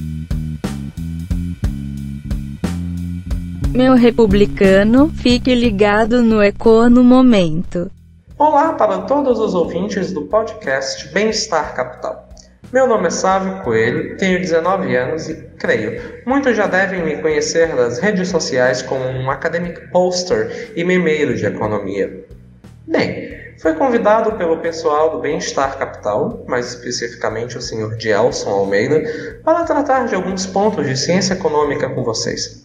Meu 3.73 3.93
republicano, 3.95 5.09
fique 5.09 5.55
ligado 5.55 6.21
no 6.21 6.41
Eco 6.41 6.89
no 6.89 7.01
momento. 7.05 7.89
Olá 8.37 8.73
para 8.73 9.03
todos 9.03 9.39
os 9.39 9.53
ouvintes 9.53 10.11
do 10.11 10.23
podcast 10.23 11.07
Bem-Estar 11.13 11.73
Capital. 11.73 12.27
Meu 12.73 12.85
nome 12.85 13.07
é 13.07 13.09
Sávio 13.09 13.63
Coelho, 13.63 14.17
tenho 14.17 14.41
19 14.41 14.93
anos 14.93 15.29
e, 15.29 15.35
creio, 15.57 16.01
muitos 16.25 16.53
já 16.57 16.67
devem 16.67 17.01
me 17.01 17.21
conhecer 17.21 17.73
das 17.73 17.97
redes 17.97 18.27
sociais 18.27 18.81
como 18.81 19.05
um 19.05 19.31
academic 19.31 19.89
poster 19.89 20.73
e 20.75 20.83
memeiro 20.83 21.33
de 21.33 21.45
economia. 21.45 22.25
Bem, 22.85 23.55
fui 23.57 23.73
convidado 23.73 24.33
pelo 24.33 24.57
pessoal 24.57 25.11
do 25.11 25.19
Bem-Estar 25.21 25.77
Capital, 25.77 26.43
mais 26.45 26.73
especificamente 26.73 27.57
o 27.57 27.61
Sr. 27.61 27.97
Gelson 27.97 28.49
Almeida, 28.49 29.01
para 29.45 29.63
tratar 29.63 30.07
de 30.07 30.15
alguns 30.15 30.45
pontos 30.45 30.85
de 30.85 30.97
ciência 30.97 31.35
econômica 31.35 31.87
com 31.89 32.03
vocês. 32.03 32.60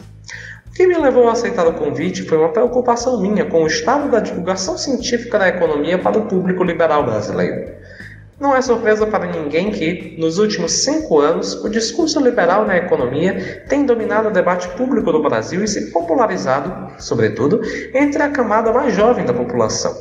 Que 0.77 0.85
me 0.85 0.95
levou 0.95 1.27
a 1.27 1.31
aceitar 1.31 1.65
o 1.67 1.73
convite 1.73 2.21
foi 2.21 2.37
uma 2.37 2.49
preocupação 2.49 3.19
minha 3.19 3.43
com 3.45 3.63
o 3.63 3.67
estado 3.67 4.11
da 4.11 4.19
divulgação 4.19 4.77
científica 4.77 5.39
da 5.39 5.47
economia 5.47 5.97
para 5.97 6.19
o 6.19 6.27
público 6.27 6.63
liberal 6.63 7.03
brasileiro. 7.03 7.71
Não 8.39 8.55
é 8.55 8.61
surpresa 8.61 9.07
para 9.07 9.25
ninguém 9.25 9.71
que, 9.71 10.15
nos 10.19 10.37
últimos 10.37 10.71
cinco 10.71 11.17
anos, 11.17 11.55
o 11.65 11.67
discurso 11.67 12.19
liberal 12.19 12.63
na 12.63 12.77
economia 12.77 13.65
tem 13.67 13.87
dominado 13.87 14.27
o 14.27 14.31
debate 14.31 14.67
público 14.77 15.11
do 15.11 15.23
Brasil 15.23 15.63
e 15.63 15.67
se 15.67 15.89
popularizado, 15.89 16.93
sobretudo, 16.99 17.59
entre 17.91 18.21
a 18.21 18.29
camada 18.29 18.71
mais 18.71 18.93
jovem 18.93 19.25
da 19.25 19.33
população. 19.33 19.97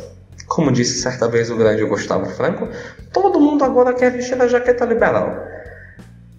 Como 0.47 0.71
disse 0.71 1.01
certa 1.01 1.27
vez 1.27 1.51
o 1.51 1.57
grande 1.57 1.87
Gustavo 1.87 2.27
Franco, 2.27 2.69
todo 3.15 3.41
mundo 3.41 3.65
agora 3.65 3.95
quer 3.95 4.11
vestir 4.11 4.39
a 4.43 4.47
jaqueta 4.47 4.85
liberal. 4.85 5.39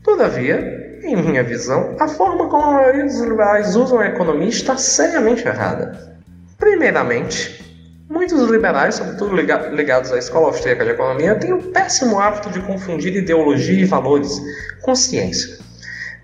Todavia, 0.04 0.87
em 1.04 1.16
minha 1.16 1.44
visão, 1.44 1.96
a 2.00 2.08
forma 2.08 2.50
como 2.50 2.64
a 2.64 2.74
maioria 2.74 3.06
dos 3.06 3.20
liberais 3.20 3.76
usam 3.76 4.00
a 4.00 4.08
economia 4.08 4.50
está 4.50 4.78
seriamente 4.78 5.48
errada. 5.48 6.18
Primeiramente, 6.58 7.68
Muitos 8.10 8.42
liberais, 8.50 8.96
sobretudo 8.96 9.36
ligados 9.36 10.14
à 10.14 10.18
escola 10.18 10.48
austríaca 10.48 10.86
de 10.86 10.92
economia, 10.92 11.36
têm 11.36 11.52
o 11.52 11.62
péssimo 11.62 12.18
hábito 12.18 12.50
de 12.50 12.62
confundir 12.62 13.14
ideologia 13.14 13.82
e 13.82 13.86
valores 13.86 14.42
com 14.82 14.96
ciência. 14.96 15.58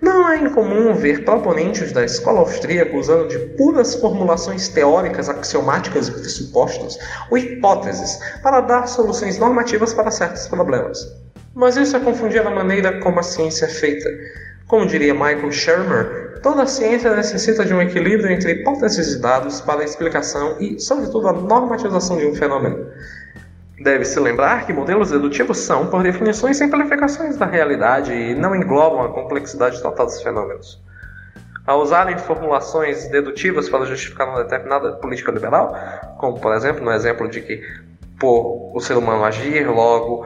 Não 0.02 0.30
é 0.30 0.38
incomum 0.38 0.94
ver 0.94 1.26
proponentes 1.26 1.92
da 1.92 2.06
escola 2.06 2.40
austríaca 2.40 2.96
usando 2.96 3.28
de 3.28 3.38
puras 3.58 3.96
formulações 3.96 4.70
teóricas, 4.70 5.28
axiomáticas 5.28 6.08
e 6.08 6.12
pressupostos 6.12 6.98
ou 7.30 7.38
hipóteses 7.38 8.18
para 8.42 8.62
dar 8.62 8.88
soluções 8.88 9.38
normativas 9.38 9.94
para 9.94 10.10
certos 10.10 10.48
problemas. 10.48 11.06
Mas 11.54 11.76
isso 11.76 11.98
é 11.98 12.00
confundir 12.00 12.48
a 12.48 12.50
maneira 12.50 13.02
como 13.02 13.20
a 13.20 13.24
ciência 13.24 13.66
é 13.66 13.70
feita. 13.70 14.10
Como 14.74 14.88
diria 14.88 15.14
Michael 15.14 15.52
Shermer, 15.52 16.40
toda 16.42 16.66
ciência 16.66 17.16
necessita 17.16 17.64
de 17.64 17.76
um 17.76 17.80
equilíbrio 17.80 18.32
entre 18.32 18.54
hipóteses 18.54 19.14
e 19.14 19.22
dados 19.22 19.62
para 19.62 19.82
a 19.82 19.84
explicação 19.84 20.56
e, 20.60 20.80
sobretudo, 20.80 21.28
a 21.28 21.32
normatização 21.32 22.18
de 22.18 22.26
um 22.26 22.34
fenômeno. 22.34 22.88
Deve-se 23.84 24.20
lembrar 24.20 24.66
que 24.66 24.74
modelos 24.74 25.12
dedutivos 25.12 25.60
são, 25.60 25.86
por 25.92 26.02
definição, 26.02 26.52
simplificações 26.52 27.38
da 27.38 27.46
realidade 27.46 28.12
e 28.12 28.34
não 28.34 28.56
englobam 28.56 29.04
a 29.04 29.10
complexidade 29.10 29.80
total 29.80 30.08
dos 30.08 30.20
fenômenos. 30.24 30.82
Ao 31.68 31.80
usarem 31.80 32.18
formulações 32.18 33.08
dedutivas 33.10 33.70
para 33.70 33.86
justificar 33.86 34.28
uma 34.28 34.42
determinada 34.42 34.94
política 34.94 35.32
liberal, 35.32 35.78
como 36.18 36.40
por 36.40 36.52
exemplo 36.52 36.84
no 36.84 36.92
exemplo 36.92 37.30
de 37.30 37.42
que 37.42 37.62
por 38.20 38.76
o 38.76 38.80
ser 38.82 38.98
humano 38.98 39.24
agir, 39.24 39.70
logo 39.70 40.26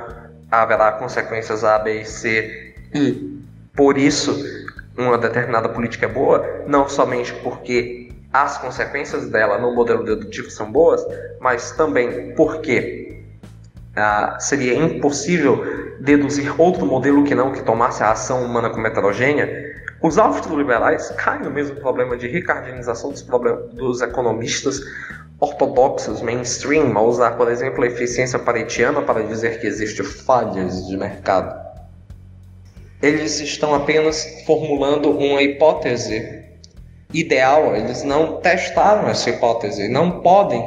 haverá 0.49 0.93
consequências 0.93 1.65
A, 1.65 1.77
B 1.79 1.99
e 1.99 2.05
C, 2.05 2.73
e 2.93 3.36
por 3.77 3.97
isso 3.97 4.35
uma 4.97 5.17
determinada 5.17 5.69
política 5.69 6.07
é 6.07 6.09
boa, 6.09 6.63
não 6.65 6.89
somente 6.89 7.31
porque 7.43 8.11
as 8.33 8.57
consequências 8.57 9.29
dela 9.29 9.59
no 9.59 9.73
modelo 9.73 10.03
dedutivo 10.03 10.49
são 10.49 10.71
boas, 10.71 11.05
mas 11.39 11.71
também 11.71 12.33
porque 12.35 13.23
ah, 13.95 14.37
seria 14.39 14.73
impossível 14.73 15.63
deduzir 15.99 16.59
outro 16.59 16.85
modelo 16.85 17.23
que 17.23 17.35
não 17.35 17.51
que 17.51 17.61
tomasse 17.61 18.03
a 18.03 18.11
ação 18.11 18.43
humana 18.43 18.69
como 18.69 18.85
heterogênea, 18.87 19.75
os 20.01 20.17
austro-liberais 20.17 21.09
caem 21.11 21.43
no 21.43 21.51
mesmo 21.51 21.75
problema 21.77 22.17
de 22.17 22.27
ricardinização 22.27 23.11
dos, 23.11 23.25
dos 23.73 24.01
economistas 24.01 24.81
ortodoxos 25.39 26.21
mainstream, 26.21 26.97
ao 26.97 27.07
usar, 27.07 27.31
por 27.37 27.49
exemplo, 27.49 27.83
a 27.83 27.87
eficiência 27.87 28.39
paretiana 28.39 29.01
para 29.03 29.23
dizer 29.23 29.59
que 29.59 29.67
existem 29.67 30.03
falhas 30.03 30.87
de 30.87 30.97
mercado. 30.97 31.66
Eles 33.01 33.39
estão 33.39 33.75
apenas 33.75 34.43
formulando 34.45 35.11
uma 35.11 35.41
hipótese 35.41 36.45
ideal, 37.13 37.75
eles 37.75 38.03
não 38.03 38.37
testaram 38.41 39.07
essa 39.07 39.29
hipótese, 39.29 39.87
não 39.87 40.21
podem 40.21 40.61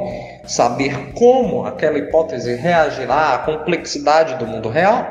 saber 0.45 1.13
como 1.13 1.65
aquela 1.65 1.97
hipótese 1.97 2.55
reagirá 2.55 3.35
à 3.35 3.39
complexidade 3.39 4.35
do 4.35 4.47
mundo 4.47 4.69
real. 4.69 5.07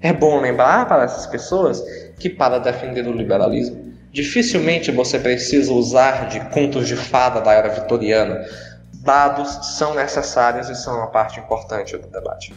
É 0.00 0.12
bom 0.12 0.40
lembrar 0.40 0.86
para 0.86 1.04
essas 1.04 1.26
pessoas 1.26 1.82
que, 2.18 2.30
para 2.30 2.58
defender 2.58 3.06
o 3.06 3.12
liberalismo, 3.12 3.92
dificilmente 4.12 4.92
você 4.92 5.18
precisa 5.18 5.72
usar 5.72 6.28
de 6.28 6.40
contos 6.50 6.86
de 6.86 6.96
fada 6.96 7.40
da 7.40 7.52
era 7.52 7.68
vitoriana. 7.68 8.44
Dados 9.02 9.76
são 9.76 9.94
necessários 9.94 10.68
e 10.68 10.74
são 10.74 10.96
uma 10.98 11.08
parte 11.08 11.40
importante 11.40 11.96
do 11.96 12.06
debate. 12.08 12.54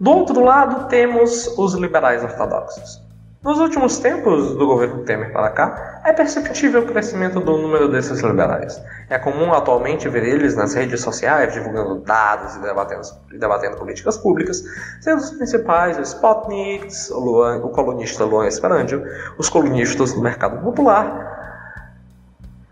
Do 0.00 0.10
outro 0.10 0.42
lado, 0.42 0.88
temos 0.88 1.46
os 1.56 1.74
liberais 1.74 2.22
ortodoxos. 2.22 3.00
Nos 3.44 3.58
últimos 3.58 3.98
tempos 3.98 4.56
do 4.56 4.66
governo 4.66 5.04
Temer 5.04 5.30
para 5.30 5.50
cá, 5.50 6.00
é 6.02 6.14
perceptível 6.14 6.80
o 6.80 6.86
crescimento 6.86 7.40
do 7.40 7.58
número 7.58 7.90
desses 7.90 8.20
liberais. 8.20 8.82
É 9.10 9.18
comum 9.18 9.52
atualmente 9.52 10.08
ver 10.08 10.24
eles 10.24 10.56
nas 10.56 10.72
redes 10.72 11.02
sociais 11.02 11.52
divulgando 11.52 11.96
dados 11.96 12.56
e 12.56 12.60
debatendo, 12.60 13.02
debatendo 13.38 13.76
políticas 13.76 14.16
públicas, 14.16 14.64
sendo 15.02 15.18
os 15.18 15.30
principais 15.30 15.98
o 15.98 16.00
Spotniks, 16.00 17.10
o, 17.10 17.20
Luan, 17.20 17.58
o 17.58 17.68
colunista 17.68 18.24
Luan 18.24 18.46
Esperandio, 18.46 19.04
os 19.36 19.50
colunistas 19.50 20.14
do 20.14 20.22
mercado 20.22 20.62
popular, 20.64 21.34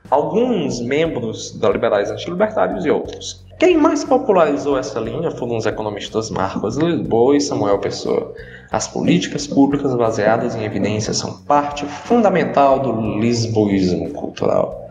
alguns 0.09 0.81
membros 0.81 1.53
da 1.59 1.68
Liberais 1.68 2.11
Antilibertários 2.11 2.87
e 2.87 2.91
outros. 2.91 3.41
Quem 3.59 3.76
mais 3.76 4.03
popularizou 4.03 4.76
essa 4.76 4.98
linha 4.98 5.30
foram 5.30 5.57
os 5.57 5.66
economistas 5.66 6.30
Marcos 6.30 6.76
Lisboa 6.76 7.36
e 7.36 7.40
Samuel 7.40 7.78
Pessoa. 7.78 8.34
As 8.70 8.88
políticas 8.88 9.46
públicas 9.46 9.94
baseadas 9.94 10.57
em 10.57 10.64
evidências 10.64 11.18
são 11.18 11.38
parte 11.44 11.86
fundamental 11.86 12.80
do 12.80 13.18
lisboísmo 13.20 14.11
cultural. 14.11 14.88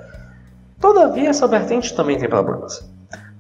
Todavia, 0.79 1.29
essa 1.29 1.47
vertente 1.47 1.93
também 1.93 2.17
tem 2.17 2.29
problemas. 2.29 2.89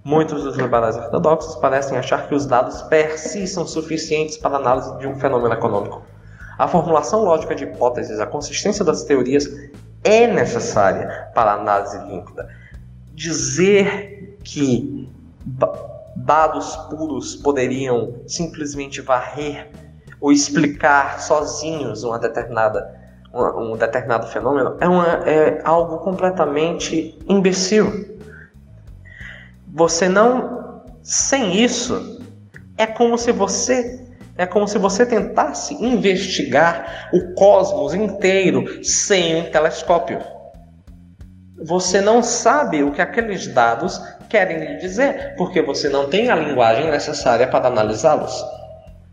Muitos 0.03 0.43
dos 0.43 0.57
liberais 0.57 0.97
ortodoxos 0.97 1.55
parecem 1.55 1.97
achar 1.97 2.27
que 2.27 2.35
os 2.35 2.45
dados 2.45 2.81
per 2.83 3.17
si 3.17 3.47
são 3.47 3.65
suficientes 3.65 4.35
para 4.35 4.57
a 4.57 4.59
análise 4.59 4.97
de 4.97 5.07
um 5.07 5.15
fenômeno 5.15 5.53
econômico. 5.53 6.01
A 6.57 6.67
formulação 6.67 7.23
lógica 7.23 7.55
de 7.55 7.63
hipóteses, 7.63 8.19
a 8.19 8.25
consistência 8.25 8.83
das 8.83 9.03
teorias 9.03 9.47
é 10.03 10.27
necessária 10.27 11.29
para 11.33 11.51
a 11.51 11.55
análise 11.55 11.97
límpida. 12.07 12.49
Dizer 13.13 14.37
que 14.43 15.00
dados 16.15 16.75
puros 16.89 17.35
poderiam 17.35 18.21
simplesmente 18.27 19.01
varrer 19.01 19.69
ou 20.19 20.31
explicar 20.31 21.19
sozinhos 21.19 22.03
uma 22.03 22.19
determinada, 22.19 22.99
um, 23.33 23.73
um 23.73 23.77
determinado 23.77 24.27
fenômeno 24.27 24.77
é, 24.79 24.87
uma, 24.87 25.07
é 25.27 25.61
algo 25.63 25.97
completamente 25.99 27.17
imbecil. 27.27 28.19
Você 29.73 30.07
não. 30.07 30.61
Sem 31.03 31.63
isso, 31.63 32.21
é 32.77 32.85
como 32.85 33.17
se 33.17 33.31
você. 33.31 33.99
É 34.37 34.45
como 34.45 34.67
se 34.67 34.77
você 34.77 35.05
tentasse 35.05 35.73
investigar 35.73 37.09
o 37.13 37.33
cosmos 37.33 37.93
inteiro 37.93 38.83
sem 38.83 39.35
um 39.35 39.51
telescópio. 39.51 40.19
Você 41.63 42.01
não 42.01 42.23
sabe 42.23 42.83
o 42.83 42.91
que 42.91 43.01
aqueles 43.01 43.47
dados 43.47 44.01
querem 44.31 44.59
lhe 44.59 44.77
dizer, 44.77 45.35
porque 45.35 45.61
você 45.61 45.89
não 45.89 46.09
tem 46.09 46.31
a 46.31 46.35
linguagem 46.35 46.89
necessária 46.89 47.45
para 47.47 47.67
analisá-los. 47.67 48.43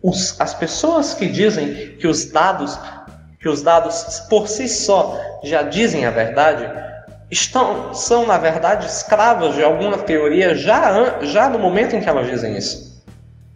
Os, 0.00 0.40
as 0.40 0.54
pessoas 0.54 1.12
que 1.12 1.26
dizem 1.26 1.96
que 1.96 2.06
os 2.06 2.30
dados 2.30 2.78
que 3.40 3.48
os 3.48 3.62
dados 3.62 4.20
por 4.28 4.48
si 4.48 4.68
só 4.68 5.16
já 5.44 5.62
dizem 5.62 6.04
a 6.04 6.10
verdade 6.10 6.68
estão 7.30 7.94
são 7.94 8.26
na 8.26 8.36
verdade 8.36 8.86
escravas 8.86 9.54
de 9.54 9.62
alguma 9.62 9.98
teoria 9.98 10.56
já 10.56 11.20
já 11.22 11.48
no 11.48 11.58
momento 11.58 11.94
em 11.94 12.00
que 12.00 12.08
elas 12.08 12.28
dizem 12.28 12.56
isso 12.56 13.04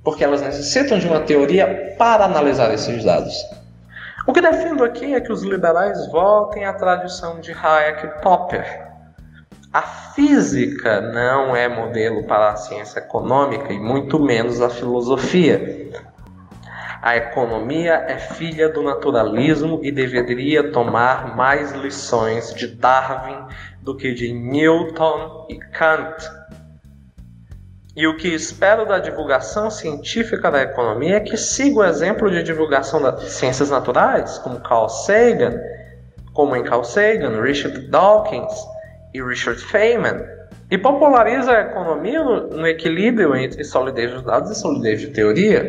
porque 0.04 0.22
elas 0.22 0.40
necessitam 0.40 0.98
de 0.98 1.06
uma 1.06 1.20
teoria 1.20 1.96
para 1.98 2.24
analisar 2.24 2.72
esses 2.72 3.04
dados 3.04 3.34
o 4.24 4.32
que 4.32 4.40
defendo 4.40 4.84
aqui 4.84 5.14
é 5.14 5.20
que 5.20 5.32
os 5.32 5.42
liberais 5.42 6.06
voltem 6.12 6.64
à 6.64 6.72
tradição 6.72 7.40
de 7.40 7.52
Hayek 7.52 8.06
e 8.06 8.20
Popper 8.20 8.81
a 9.72 9.82
física 9.82 11.00
não 11.00 11.56
é 11.56 11.68
modelo 11.68 12.24
para 12.24 12.50
a 12.50 12.56
ciência 12.56 12.98
econômica 12.98 13.72
e 13.72 13.78
muito 13.78 14.18
menos 14.18 14.60
a 14.60 14.68
filosofia 14.68 15.90
a 17.02 17.16
economia 17.16 17.94
é 18.06 18.16
filha 18.16 18.68
do 18.68 18.80
naturalismo 18.80 19.80
e 19.82 19.90
deveria 19.90 20.70
tomar 20.70 21.34
mais 21.34 21.72
lições 21.72 22.54
de 22.54 22.68
Darwin 22.68 23.48
do 23.80 23.96
que 23.96 24.14
de 24.14 24.32
Newton 24.32 25.48
e 25.50 25.58
Kant. 25.58 26.24
E 27.96 28.06
o 28.06 28.16
que 28.16 28.28
espero 28.28 28.86
da 28.86 29.00
divulgação 29.00 29.68
científica 29.68 30.48
da 30.48 30.62
economia 30.62 31.16
é 31.16 31.20
que 31.20 31.36
siga 31.36 31.80
o 31.80 31.84
exemplo 31.84 32.30
de 32.30 32.40
divulgação 32.40 33.02
das 33.02 33.20
ciências 33.32 33.68
naturais, 33.68 34.38
como 34.38 34.60
Carl 34.60 34.88
Sagan, 34.88 35.60
como 36.32 36.54
em 36.54 36.62
Carl 36.62 36.84
Sagan, 36.84 37.42
Richard 37.42 37.80
Dawkins 37.88 38.54
e 39.14 39.22
Richard 39.22 39.60
Feynman, 39.62 40.22
e 40.70 40.78
popularize 40.78 41.50
a 41.50 41.60
economia 41.60 42.24
no, 42.24 42.48
no 42.48 42.66
equilíbrio 42.66 43.36
entre 43.36 43.62
solidez 43.62 44.10
dos 44.10 44.22
dados 44.22 44.50
e 44.50 44.54
solidez 44.54 45.00
de 45.00 45.08
teoria. 45.08 45.64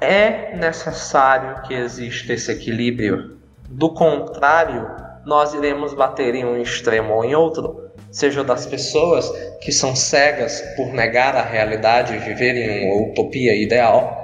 É 0.00 0.54
necessário 0.56 1.62
que 1.62 1.72
exista 1.72 2.34
esse 2.34 2.52
equilíbrio. 2.52 3.38
Do 3.70 3.94
contrário, 3.94 4.90
nós 5.24 5.54
iremos 5.54 5.94
bater 5.94 6.34
em 6.34 6.44
um 6.44 6.60
extremo 6.60 7.14
ou 7.14 7.24
em 7.24 7.34
outro, 7.34 7.90
seja 8.10 8.44
das 8.44 8.66
pessoas 8.66 9.30
que 9.62 9.72
são 9.72 9.96
cegas 9.96 10.60
por 10.76 10.92
negar 10.92 11.34
a 11.34 11.42
realidade 11.42 12.14
e 12.14 12.18
viver 12.18 12.54
em 12.54 12.90
uma 12.90 13.10
utopia 13.10 13.54
ideal, 13.54 14.18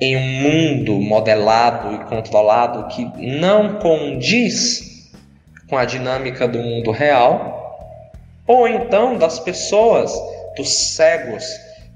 em 0.00 0.16
um 0.16 0.20
mundo 0.20 0.92
modelado 0.92 1.94
e 1.94 1.98
controlado 2.04 2.86
que 2.88 3.04
não 3.38 3.74
condiz 3.80 4.97
com 5.68 5.76
a 5.76 5.84
dinâmica 5.84 6.48
do 6.48 6.58
mundo 6.58 6.90
real, 6.90 7.58
ou 8.46 8.66
então 8.66 9.16
das 9.16 9.38
pessoas, 9.38 10.12
dos 10.56 10.72
cegos 10.94 11.44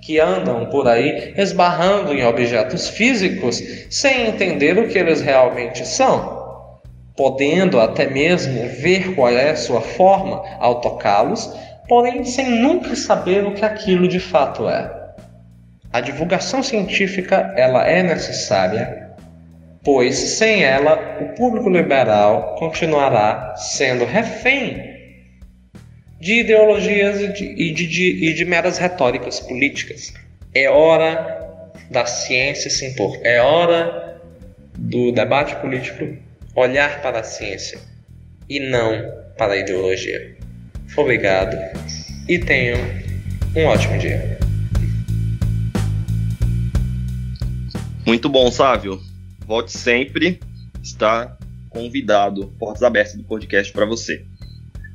que 0.02 0.18
andam 0.18 0.66
por 0.66 0.86
aí 0.88 1.32
esbarrando 1.36 2.12
em 2.12 2.24
objetos 2.24 2.88
físicos 2.88 3.62
sem 3.88 4.26
entender 4.26 4.78
o 4.78 4.88
que 4.88 4.98
eles 4.98 5.20
realmente 5.20 5.86
são, 5.86 6.80
podendo 7.16 7.80
até 7.80 8.06
mesmo 8.06 8.68
ver 8.68 9.14
qual 9.14 9.30
é 9.30 9.50
a 9.50 9.56
sua 9.56 9.80
forma 9.80 10.42
ao 10.58 10.80
tocá-los, 10.80 11.50
porém 11.88 12.24
sem 12.24 12.50
nunca 12.50 12.96
saber 12.96 13.46
o 13.46 13.54
que 13.54 13.64
aquilo 13.64 14.08
de 14.08 14.20
fato 14.20 14.68
é. 14.68 14.90
A 15.92 16.00
divulgação 16.00 16.62
científica 16.62 17.52
ela 17.56 17.86
é 17.86 18.02
necessária, 18.02 19.01
pois 19.84 20.16
sem 20.16 20.62
ela 20.62 21.18
o 21.20 21.34
público 21.34 21.68
liberal 21.68 22.56
continuará 22.58 23.54
sendo 23.56 24.04
refém 24.04 24.92
de 26.20 26.40
ideologias 26.40 27.20
e 27.20 27.32
de, 27.32 27.44
e 27.44 27.72
de, 27.72 27.86
de, 27.86 28.28
e 28.28 28.34
de 28.34 28.44
meras 28.44 28.78
retóricas 28.78 29.40
políticas. 29.40 30.14
É 30.54 30.70
hora 30.70 31.68
da 31.90 32.06
ciência 32.06 32.70
se 32.70 32.86
impor, 32.86 33.18
é 33.24 33.40
hora 33.40 34.20
do 34.78 35.10
debate 35.10 35.56
político 35.56 36.16
olhar 36.54 37.02
para 37.02 37.20
a 37.20 37.24
ciência 37.24 37.78
e 38.48 38.60
não 38.60 39.12
para 39.36 39.54
a 39.54 39.56
ideologia. 39.56 40.36
Obrigado 40.96 41.56
e 42.28 42.38
tenham 42.38 42.78
um 43.56 43.64
ótimo 43.64 43.98
dia. 43.98 44.38
Muito 48.06 48.28
bom, 48.28 48.50
Sávio. 48.50 49.11
Volte 49.47 49.72
sempre. 49.72 50.40
Está 50.82 51.36
convidado. 51.70 52.49
Portas 52.59 52.82
abertas 52.82 53.14
do 53.14 53.24
podcast 53.24 53.72
para 53.72 53.86
você. 53.86 54.24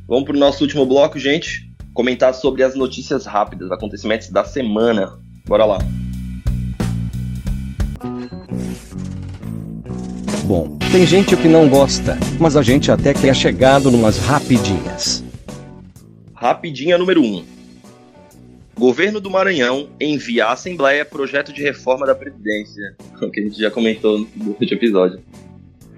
Vamos 0.07 0.25
para 0.25 0.35
o 0.35 0.39
nosso 0.39 0.63
último 0.63 0.85
bloco, 0.85 1.19
gente. 1.19 1.69
Comentar 1.93 2.33
sobre 2.33 2.63
as 2.63 2.75
notícias 2.75 3.25
rápidas, 3.25 3.71
acontecimentos 3.71 4.29
da 4.29 4.43
semana. 4.43 5.19
Bora 5.45 5.65
lá. 5.65 5.79
Bom, 10.45 10.77
tem 10.91 11.05
gente 11.05 11.35
que 11.35 11.47
não 11.47 11.67
gosta, 11.67 12.17
mas 12.39 12.55
a 12.55 12.61
gente 12.61 12.89
até 12.89 13.13
que 13.13 13.27
é 13.27 13.33
chegado 13.33 13.91
numas 13.91 14.17
rapidinhas. 14.17 15.21
Rapidinha 16.33 16.97
número 16.97 17.21
1. 17.21 17.25
Um. 17.25 17.56
Governo 18.77 19.19
do 19.19 19.29
Maranhão 19.29 19.89
envia 19.99 20.45
à 20.45 20.53
Assembleia 20.53 21.03
projeto 21.03 21.51
de 21.51 21.63
reforma 21.63 22.05
da 22.05 22.13
Previdência, 22.13 22.95
o 23.21 23.31
que 23.31 23.39
a 23.39 23.43
gente 23.43 23.59
já 23.59 23.71
comentou 23.71 24.19
no 24.19 24.49
último 24.49 24.73
episódio. 24.73 25.19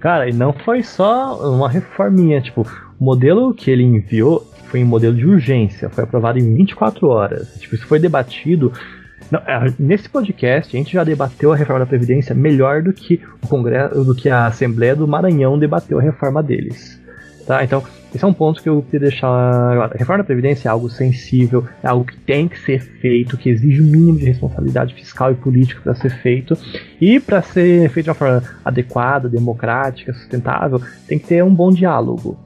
Cara, 0.00 0.28
e 0.30 0.32
não 0.32 0.52
foi 0.52 0.82
só 0.82 1.38
uma 1.52 1.68
reforminha, 1.68 2.40
tipo, 2.40 2.66
o 2.98 3.04
modelo 3.04 3.52
que 3.52 3.70
ele 3.70 3.82
enviou 3.82 4.50
foi 4.70 4.82
um 4.82 4.86
modelo 4.86 5.14
de 5.14 5.26
urgência, 5.26 5.90
foi 5.90 6.04
aprovado 6.04 6.38
em 6.38 6.54
24 6.54 7.06
horas. 7.06 7.54
Tipo, 7.60 7.74
isso 7.74 7.86
foi 7.86 7.98
debatido. 7.98 8.72
Não, 9.30 9.40
é, 9.40 9.74
nesse 9.78 10.08
podcast 10.08 10.74
a 10.74 10.78
gente 10.78 10.92
já 10.92 11.04
debateu 11.04 11.52
a 11.52 11.56
reforma 11.56 11.80
da 11.80 11.86
Previdência 11.86 12.34
melhor 12.34 12.82
do 12.82 12.94
que 12.94 13.20
o 13.42 13.46
Congresso, 13.46 14.02
do 14.02 14.14
que 14.14 14.30
a 14.30 14.46
Assembleia 14.46 14.96
do 14.96 15.06
Maranhão 15.06 15.58
debateu 15.58 15.98
a 15.98 16.02
reforma 16.02 16.42
deles. 16.42 16.98
Tá? 17.46 17.62
Então, 17.62 17.82
esse 18.14 18.24
é 18.24 18.26
um 18.26 18.32
ponto 18.32 18.62
que 18.62 18.68
eu 18.68 18.82
queria 18.82 19.08
deixar. 19.08 19.28
A 19.28 19.86
reforma 19.86 20.18
da 20.18 20.24
Previdência 20.24 20.68
é 20.68 20.70
algo 20.70 20.90
sensível, 20.90 21.64
é 21.82 21.86
algo 21.86 22.04
que 22.04 22.16
tem 22.16 22.48
que 22.48 22.58
ser 22.58 22.80
feito, 22.80 23.36
que 23.36 23.48
exige 23.48 23.80
o 23.80 23.84
um 23.84 23.88
mínimo 23.88 24.18
de 24.18 24.24
responsabilidade 24.24 24.94
fiscal 24.94 25.30
e 25.30 25.34
política 25.34 25.80
para 25.82 25.94
ser 25.94 26.10
feito. 26.10 26.56
E 27.00 27.20
para 27.20 27.40
ser 27.40 27.88
feito 27.90 28.04
de 28.04 28.10
uma 28.10 28.14
forma 28.14 28.42
adequada, 28.64 29.28
democrática, 29.28 30.12
sustentável, 30.12 30.80
tem 31.06 31.18
que 31.18 31.26
ter 31.26 31.44
um 31.44 31.54
bom 31.54 31.70
diálogo. 31.70 32.36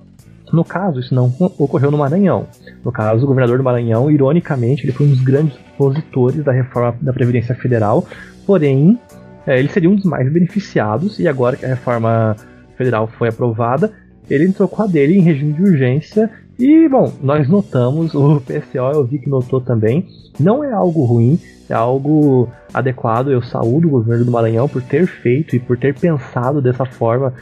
No 0.53 0.65
caso, 0.65 1.01
isso 1.01 1.15
não 1.15 1.33
ocorreu 1.59 1.91
no 1.91 1.99
Maranhão. 1.99 2.47
No 2.85 2.93
caso, 2.93 3.25
o 3.25 3.27
governador 3.27 3.59
do 3.59 3.65
Maranhão, 3.65 4.11
ironicamente, 4.11 4.85
ele 4.85 4.93
foi 4.93 5.07
um 5.07 5.11
dos 5.11 5.21
grandes 5.21 5.59
opositores 5.75 6.45
da 6.45 6.53
reforma 6.53 6.95
da 7.01 7.13
Previdência 7.13 7.55
Federal, 7.55 8.07
porém, 8.47 8.99
é, 9.47 9.59
ele 9.59 9.69
seria 9.69 9.91
um 9.91 9.97
dos 9.97 10.05
mais 10.05 10.31
beneficiados, 10.31 11.19
e 11.19 11.27
agora 11.27 11.57
que 11.57 11.65
a 11.65 11.69
reforma 11.69 12.37
federal 12.77 13.07
foi 13.07 13.29
aprovada, 13.29 13.93
ele 14.29 14.45
entrou 14.45 14.69
com 14.69 14.83
a 14.83 14.87
dele 14.87 15.19
em 15.19 15.23
regime 15.23 15.53
de 15.53 15.63
urgência 15.63 16.31
e, 16.59 16.89
bom, 16.89 17.13
nós 17.23 17.49
notamos, 17.49 18.15
o 18.15 18.41
PSO 18.41 18.79
eu 18.93 19.05
vi 19.05 19.19
que 19.19 19.29
notou 19.29 19.61
também, 19.61 20.07
não 20.39 20.63
é 20.63 20.73
algo 20.73 21.05
ruim, 21.05 21.39
é 21.69 21.75
algo 21.75 22.49
adequado. 22.73 23.31
Eu 23.31 23.43
saúdo 23.43 23.89
o 23.89 23.91
governo 23.91 24.25
do 24.25 24.31
Maranhão 24.31 24.69
por 24.69 24.83
ter 24.83 25.07
feito 25.07 25.57
e 25.57 25.59
por 25.59 25.77
ter 25.77 25.95
pensado 25.95 26.63
dessa 26.63 26.85
forma, 26.85 27.33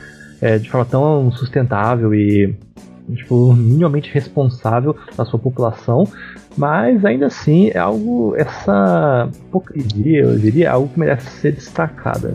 é, 0.40 0.58
de 0.58 0.70
forma 0.70 0.86
tão 0.86 1.30
sustentável 1.32 2.14
e 2.14 2.54
tipo, 3.14 3.52
minimamente 3.52 4.12
responsável 4.12 4.96
da 5.16 5.24
sua 5.24 5.38
população, 5.38 6.06
mas 6.56 7.04
ainda 7.04 7.26
assim 7.26 7.70
é 7.74 7.78
algo, 7.78 8.34
essa 8.36 9.28
hipocrisia, 9.48 10.22
eu 10.22 10.38
diria, 10.38 10.66
é 10.66 10.68
algo 10.68 10.88
que 10.88 11.00
merece 11.00 11.28
ser 11.40 11.52
destacada. 11.52 12.34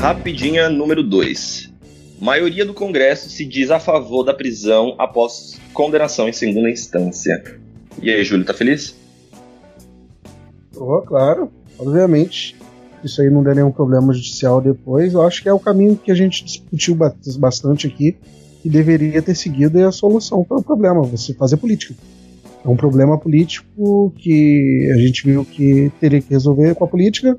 Rapidinha 0.00 0.70
número 0.70 1.02
2. 1.02 1.70
Maioria 2.18 2.64
do 2.64 2.72
Congresso 2.72 3.28
se 3.28 3.44
diz 3.44 3.70
a 3.70 3.78
favor 3.78 4.24
da 4.24 4.32
prisão 4.32 4.94
após 4.98 5.60
condenação 5.74 6.26
em 6.26 6.32
segunda 6.32 6.70
instância. 6.70 7.60
E 8.00 8.10
aí, 8.10 8.24
Júlio, 8.24 8.46
tá 8.46 8.54
feliz? 8.54 8.96
Oh, 10.74 11.02
claro, 11.02 11.52
obviamente. 11.78 12.56
Isso 13.04 13.20
aí 13.20 13.28
não 13.28 13.42
der 13.42 13.54
nenhum 13.54 13.70
problema 13.70 14.14
judicial 14.14 14.62
depois. 14.62 15.12
Eu 15.12 15.20
acho 15.20 15.42
que 15.42 15.50
é 15.50 15.52
o 15.52 15.60
caminho 15.60 15.94
que 15.94 16.10
a 16.10 16.14
gente 16.14 16.46
discutiu 16.46 16.96
bastante 17.38 17.86
aqui 17.86 18.16
e 18.64 18.70
deveria 18.70 19.20
ter 19.20 19.34
seguido 19.34 19.78
e 19.78 19.82
a 19.82 19.92
solução 19.92 20.42
para 20.42 20.56
o 20.56 20.62
problema, 20.62 21.02
você 21.02 21.34
fazer 21.34 21.58
política. 21.58 21.94
É 22.64 22.68
um 22.68 22.76
problema 22.76 23.18
político 23.18 24.14
que 24.16 24.90
a 24.94 24.96
gente 24.96 25.26
viu 25.26 25.44
que 25.44 25.92
teria 26.00 26.22
que 26.22 26.30
resolver 26.30 26.74
com 26.74 26.84
a 26.84 26.88
política 26.88 27.36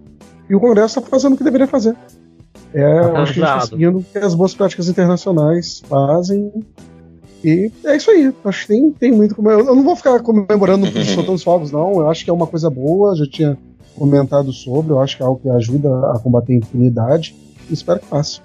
e 0.48 0.54
o 0.54 0.60
Congresso 0.60 1.00
está 1.00 1.10
fazendo 1.10 1.34
o 1.34 1.38
que 1.38 1.44
deveria 1.44 1.66
fazer. 1.66 1.96
É, 2.74 2.84
acho 2.84 3.12
que 3.12 3.18
a 3.18 3.26
gente 3.26 3.38
está 3.40 3.62
seguindo 3.62 3.98
o 4.00 4.04
que 4.04 4.18
as 4.18 4.34
boas 4.34 4.54
práticas 4.54 4.88
internacionais 4.88 5.82
fazem. 5.88 6.52
E 7.44 7.72
é 7.86 7.96
isso 7.96 8.12
aí. 8.12 8.34
Acho 8.46 8.62
que 8.62 8.68
tem, 8.68 8.92
tem 8.92 9.12
muito 9.12 9.36
como. 9.36 9.50
Eu 9.50 9.76
não 9.76 9.84
vou 9.84 9.96
ficar 9.96 10.20
comemorando 10.22 10.86
soltando 11.04 11.34
os 11.34 11.44
fogos, 11.44 11.72
não. 11.72 11.94
Eu 11.94 12.10
acho 12.10 12.24
que 12.24 12.30
é 12.30 12.34
uma 12.34 12.48
coisa 12.48 12.70
boa. 12.70 13.16
Já 13.16 13.26
tinha 13.26 13.58
comentado 13.96 14.54
sobre. 14.54 14.92
Eu 14.92 15.02
acho 15.02 15.18
que 15.18 15.24
é 15.24 15.26
algo 15.26 15.42
que 15.42 15.50
ajuda 15.50 15.90
a 16.12 16.20
combater 16.20 16.54
a 16.54 16.56
impunidade. 16.58 17.36
E 17.70 17.74
espero 17.74 18.00
que 18.00 18.06
faça. 18.06 18.42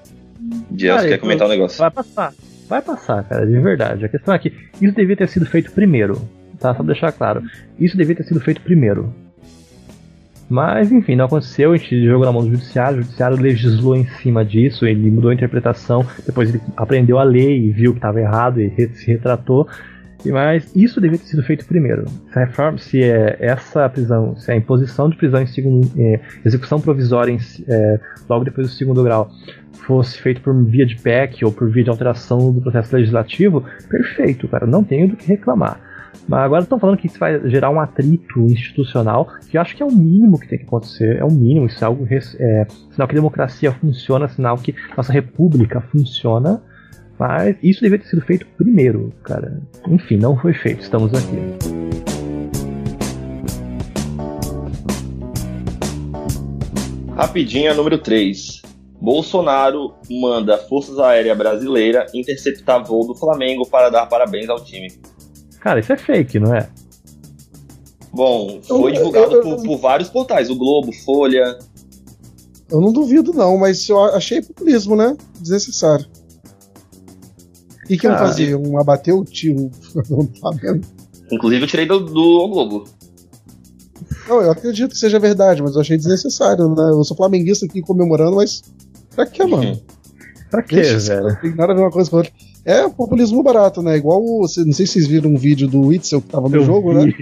Dias 0.70 1.02
quer 1.02 1.18
comentar 1.18 1.46
um 1.46 1.50
negócio? 1.50 1.78
Vai 1.78 1.90
passar. 1.90 2.34
Vai 2.68 2.82
passar, 2.82 3.22
cara, 3.24 3.46
de 3.46 3.58
verdade. 3.60 4.04
A 4.04 4.08
questão 4.08 4.34
é 4.34 4.38
que 4.38 4.52
isso 4.80 4.94
devia 4.94 5.16
ter 5.16 5.28
sido 5.28 5.46
feito 5.46 5.70
primeiro. 5.70 6.20
Tá? 6.58 6.70
Só 6.70 6.82
pra 6.82 6.86
deixar 6.86 7.12
claro. 7.12 7.42
Isso 7.78 7.96
devia 7.96 8.16
ter 8.16 8.24
sido 8.24 8.40
feito 8.40 8.60
primeiro. 8.60 9.12
Mas, 10.48 10.92
enfim, 10.92 11.16
não 11.16 11.24
aconteceu, 11.24 11.72
a 11.72 11.76
gente 11.76 12.04
jogou 12.04 12.24
na 12.24 12.32
mão 12.32 12.42
do 12.42 12.50
judiciário, 12.50 12.98
o 12.98 13.02
judiciário 13.02 13.36
legislou 13.36 13.96
em 13.96 14.06
cima 14.06 14.44
disso, 14.44 14.86
ele 14.86 15.10
mudou 15.10 15.30
a 15.30 15.34
interpretação, 15.34 16.06
depois 16.24 16.50
ele 16.54 16.62
aprendeu 16.76 17.18
a 17.18 17.24
lei 17.24 17.66
e 17.66 17.72
viu 17.72 17.92
que 17.92 17.98
estava 17.98 18.20
errado 18.20 18.60
e 18.60 18.88
se 18.94 19.06
retratou. 19.10 19.66
Mas 20.24 20.74
isso 20.74 21.00
devia 21.00 21.18
ter 21.18 21.26
sido 21.26 21.42
feito 21.42 21.66
primeiro. 21.66 22.08
Se, 22.08 22.38
reforma, 22.38 22.78
se 22.78 23.02
é 23.02 23.36
essa 23.38 23.88
prisão, 23.88 24.34
se 24.36 24.50
a 24.50 24.56
imposição 24.56 25.10
de 25.10 25.16
prisão 25.16 25.42
em 25.42 25.46
segundo, 25.46 25.88
é, 25.98 26.20
execução 26.44 26.80
provisória 26.80 27.30
em, 27.30 27.38
é, 27.68 28.00
logo 28.28 28.44
depois 28.44 28.68
do 28.68 28.72
segundo 28.72 29.02
grau 29.02 29.30
fosse 29.86 30.20
feito 30.20 30.40
por 30.40 30.54
via 30.64 30.86
de 30.86 30.96
PEC 30.96 31.44
ou 31.44 31.52
por 31.52 31.70
via 31.70 31.84
de 31.84 31.90
alteração 31.90 32.52
do 32.52 32.60
processo 32.60 32.96
legislativo, 32.96 33.62
perfeito, 33.88 34.48
cara, 34.48 34.66
não 34.66 34.82
tenho 34.82 35.08
do 35.08 35.16
que 35.16 35.28
reclamar. 35.28 35.78
Mas 36.28 36.40
agora 36.40 36.62
estão 36.62 36.78
falando 36.78 36.96
que 36.96 37.06
isso 37.06 37.18
vai 37.18 37.48
gerar 37.48 37.70
um 37.70 37.80
atrito 37.80 38.40
institucional, 38.40 39.28
que 39.48 39.56
eu 39.56 39.60
acho 39.60 39.76
que 39.76 39.82
é 39.82 39.86
o 39.86 39.92
mínimo 39.92 40.38
que 40.38 40.48
tem 40.48 40.58
que 40.58 40.64
acontecer, 40.64 41.16
é 41.16 41.24
o 41.24 41.30
mínimo, 41.30 41.66
isso 41.66 41.82
é 41.82 41.86
algo 41.86 42.06
é, 42.10 42.66
sinal 42.90 43.08
que 43.08 43.14
a 43.14 43.18
democracia 43.18 43.72
funciona, 43.72 44.28
sinal 44.28 44.56
que 44.56 44.74
nossa 44.96 45.12
república 45.12 45.80
funciona, 45.80 46.62
mas 47.18 47.56
isso 47.62 47.80
deveria 47.80 48.04
ter 48.04 48.10
sido 48.10 48.22
feito 48.22 48.46
primeiro, 48.56 49.12
cara. 49.22 49.60
Enfim, 49.88 50.16
não 50.16 50.36
foi 50.36 50.52
feito, 50.52 50.82
estamos 50.82 51.12
aqui. 51.14 51.86
Rapidinha 57.16 57.72
número 57.72 57.96
3. 57.98 58.60
Bolsonaro 59.00 59.94
manda 60.10 60.58
Forças 60.58 60.98
Aéreas 60.98 61.36
Brasileira 61.36 62.06
interceptar 62.14 62.84
voo 62.84 63.06
do 63.06 63.14
Flamengo 63.14 63.66
para 63.66 63.88
dar 63.90 64.06
parabéns 64.06 64.48
ao 64.48 64.62
time. 64.62 64.88
Cara, 65.66 65.80
isso 65.80 65.92
é 65.92 65.96
fake, 65.96 66.38
não 66.38 66.54
é? 66.54 66.68
Bom, 68.12 68.60
foi 68.62 68.92
eu, 68.92 68.94
divulgado 68.94 69.32
eu, 69.32 69.42
eu, 69.42 69.42
por, 69.42 69.64
por, 69.64 69.78
vários 69.78 70.08
portais, 70.08 70.48
o 70.48 70.54
Globo, 70.54 70.92
Folha. 70.92 71.58
Eu 72.70 72.80
não 72.80 72.92
duvido, 72.92 73.32
não, 73.32 73.58
mas 73.58 73.88
eu 73.88 74.00
achei 74.14 74.40
populismo, 74.40 74.94
né? 74.94 75.16
Desnecessário. 75.40 76.06
E 77.90 77.98
que 77.98 78.06
não 78.06 78.16
fazia? 78.16 78.56
Um 78.56 78.78
abater 78.78 79.12
o 79.12 79.24
tiro 79.24 79.68
Inclusive 81.32 81.64
eu 81.64 81.68
tirei 81.68 81.84
do, 81.84 81.98
do 81.98 82.12
Globo. 82.48 82.84
Não, 84.28 84.40
eu 84.40 84.52
acredito 84.52 84.92
que 84.92 84.98
seja 84.98 85.18
verdade, 85.18 85.64
mas 85.64 85.74
eu 85.74 85.80
achei 85.80 85.96
desnecessário, 85.96 86.68
né? 86.68 86.90
Eu 86.92 87.02
sou 87.02 87.16
flamenguista 87.16 87.66
aqui 87.66 87.82
comemorando, 87.82 88.36
mas 88.36 88.62
pra 89.16 89.26
que, 89.26 89.44
mano? 89.44 89.82
pra 90.48 90.62
que, 90.62 90.80
velho? 90.80 91.40
Tem 91.40 91.56
nada 91.56 91.72
a 91.72 91.74
ver 91.74 91.82
uma 91.82 91.90
coisa 91.90 92.08
com 92.08 92.18
a 92.18 92.20
outra. 92.20 92.32
É 92.68 92.88
populismo 92.88 93.42
barato, 93.44 93.80
né? 93.80 93.96
Igual, 93.96 94.20
não 94.40 94.48
sei 94.48 94.64
se 94.72 94.86
vocês 94.88 95.06
viram 95.06 95.30
um 95.30 95.36
vídeo 95.36 95.68
do 95.68 95.82
Witzel 95.86 96.20
que 96.20 96.26
tava 96.28 96.48
no 96.48 96.56
eu 96.56 96.64
jogo, 96.64 96.88
vi. 97.00 97.06
né? 97.06 97.12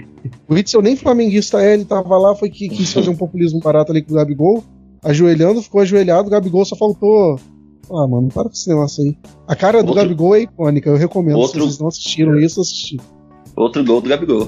O 0.49 0.55
Witzel 0.55 0.81
nem 0.81 0.95
flamenguista 0.95 1.61
é, 1.61 1.75
ele 1.75 1.85
tava 1.85 2.17
lá, 2.17 2.33
foi 2.35 2.49
que 2.49 2.67
quis 2.67 2.91
fazer 2.91 3.11
um 3.11 3.15
populismo 3.15 3.59
barato 3.59 3.91
ali 3.91 4.01
com 4.01 4.11
o 4.11 4.15
Gabigol, 4.15 4.63
ajoelhando, 5.03 5.61
ficou 5.61 5.81
ajoelhado, 5.81 6.27
o 6.27 6.31
Gabigol 6.31 6.65
só 6.65 6.75
faltou 6.75 7.39
Ah, 7.91 8.07
mano, 8.07 8.29
para 8.33 8.45
com 8.45 8.53
esse 8.55 8.67
negócio 8.67 9.03
aí. 9.03 9.15
A 9.47 9.55
cara 9.55 9.83
do 9.83 9.89
Outro- 9.89 10.01
Gabigol 10.01 10.35
é 10.35 10.41
icônica, 10.41 10.89
eu 10.89 10.97
recomendo. 10.97 11.37
Outro- 11.37 11.61
Se 11.61 11.67
vocês 11.67 11.79
não 11.79 11.87
assistiram 11.89 12.39
isso, 12.39 12.59
assistir. 12.61 12.99
Outro 13.55 13.85
gol 13.85 14.01
do 14.01 14.09
Gabigol. 14.09 14.47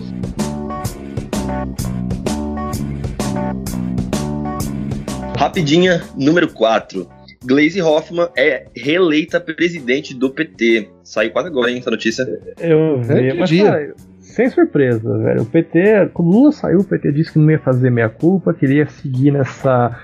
Rapidinha, 5.38 6.04
número 6.16 6.52
4. 6.52 7.08
Glaze 7.48 7.82
Hoffman 7.82 8.28
é 8.38 8.66
reeleita 8.76 9.40
presidente 9.40 10.14
do 10.14 10.30
PT. 10.30 10.90
Saiu 11.04 11.32
quase 11.32 11.48
agora, 11.48 11.72
hein, 11.72 11.78
essa 11.80 11.90
notícia. 11.90 12.24
Eu 12.60 13.02
vi, 13.02 13.14
É, 13.30 13.34
mas 13.34 13.50
dia. 13.50 13.64
cara, 13.66 13.94
sem 14.20 14.50
surpresa, 14.50 15.18
velho. 15.20 15.42
O 15.44 15.46
PT, 15.46 16.10
quando 16.14 16.28
o 16.28 16.32
Lula 16.32 16.52
saiu, 16.52 16.80
o 16.80 16.84
PT 16.84 17.12
disse 17.14 17.34
que 17.34 17.40
não 17.40 17.50
ia 17.50 17.60
fazer 17.60 17.90
meia 17.90 18.10
culpa, 18.10 18.54
queria 18.54 18.86
seguir 18.88 19.32
nessa 19.32 19.98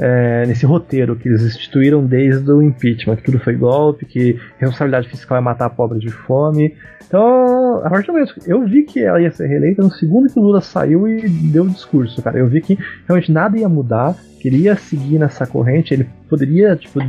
é, 0.00 0.46
nesse 0.46 0.64
roteiro 0.64 1.14
que 1.14 1.28
eles 1.28 1.42
instituíram 1.42 2.04
desde 2.04 2.50
o 2.50 2.62
impeachment, 2.62 3.16
que 3.16 3.22
tudo 3.22 3.38
foi 3.38 3.54
golpe, 3.54 4.06
que 4.06 4.40
responsabilidade 4.58 5.08
fiscal 5.08 5.36
é 5.36 5.40
matar 5.40 5.68
pobres 5.70 6.00
de 6.00 6.10
fome. 6.10 6.74
Então, 7.06 7.84
a 7.84 7.90
partir 7.90 8.06
do 8.06 8.14
momento 8.14 8.34
eu 8.46 8.64
vi 8.64 8.82
que 8.84 9.00
ela 9.00 9.20
ia 9.20 9.30
ser 9.30 9.46
reeleita, 9.46 9.82
no 9.82 9.90
segundo 9.90 10.32
que 10.32 10.38
o 10.38 10.42
Lula 10.42 10.60
saiu 10.60 11.06
e 11.06 11.28
deu 11.28 11.64
o 11.64 11.68
discurso, 11.68 12.22
cara, 12.22 12.38
eu 12.38 12.46
vi 12.46 12.62
que 12.62 12.78
realmente 13.06 13.30
nada 13.30 13.58
ia 13.58 13.68
mudar, 13.68 14.16
queria 14.40 14.74
seguir 14.74 15.18
nessa 15.18 15.46
corrente, 15.46 15.92
ele 15.92 16.08
poderia, 16.28 16.74
tipo, 16.76 17.00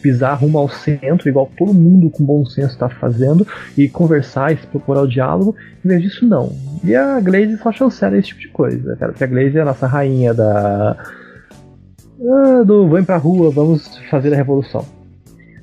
pisar 0.00 0.34
rumo 0.34 0.58
ao 0.58 0.68
centro, 0.68 1.28
igual 1.28 1.50
todo 1.58 1.74
mundo 1.74 2.08
com 2.08 2.24
bom 2.24 2.46
senso 2.46 2.72
está 2.72 2.88
fazendo, 2.88 3.46
e 3.76 3.88
conversar 3.88 4.52
e 4.52 4.56
se 4.56 4.66
propor 4.66 4.96
ao 4.96 5.06
diálogo. 5.06 5.54
Em 5.84 5.88
vez 5.88 6.02
disso, 6.02 6.26
não. 6.26 6.52
E 6.84 6.94
a 6.94 7.20
Glaze 7.20 7.58
só 7.58 7.72
chancela 7.72 8.16
esse 8.16 8.28
tipo 8.28 8.40
de 8.40 8.48
coisa, 8.48 8.96
cara, 8.96 9.12
porque 9.12 9.24
a 9.24 9.26
Glaze 9.26 9.58
é 9.58 9.60
a 9.60 9.66
nossa 9.66 9.86
rainha 9.86 10.32
da. 10.32 10.96
Ah, 12.20 12.62
do 12.64 12.88
vem 12.88 13.04
pra 13.04 13.16
rua, 13.16 13.50
vamos 13.50 13.98
fazer 14.10 14.32
a 14.32 14.36
revolução. 14.36 14.84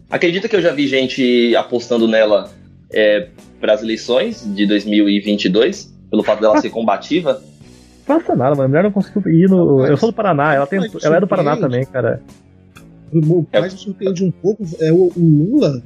Acredita 0.09 0.47
que 0.47 0.55
eu 0.55 0.61
já 0.61 0.71
vi 0.71 0.87
gente 0.87 1.55
apostando 1.55 2.07
nela 2.07 2.49
é, 2.91 3.27
para 3.59 3.73
as 3.73 3.81
eleições 3.81 4.45
de 4.55 4.65
2022? 4.65 5.93
Pelo 6.09 6.23
fato 6.23 6.41
dela 6.41 6.61
ser 6.61 6.69
combativa? 6.71 7.41
Passa 8.05 8.35
nada, 8.35 8.51
mano. 8.51 8.63
A 8.63 8.67
mulher 8.67 8.83
não 8.83 8.91
conseguiu 8.91 9.21
ir 9.27 9.49
no. 9.49 9.85
Eu 9.85 9.97
sou 9.97 10.11
do 10.11 10.15
Paraná, 10.15 10.53
ela, 10.53 10.67
tem... 10.67 10.79
Ela 11.03 11.17
é 11.17 11.19
do 11.19 11.27
Paraná 11.27 11.57
também, 11.57 11.85
cara. 11.85 12.21
O 13.11 13.43
que 13.43 13.59
mais 13.59 13.73
me 13.73 13.79
surpreende 13.79 14.23
um 14.23 14.31
pouco 14.31 14.63
é 14.79 14.91
o, 14.91 15.11
o 15.15 15.19
Lula 15.19 15.81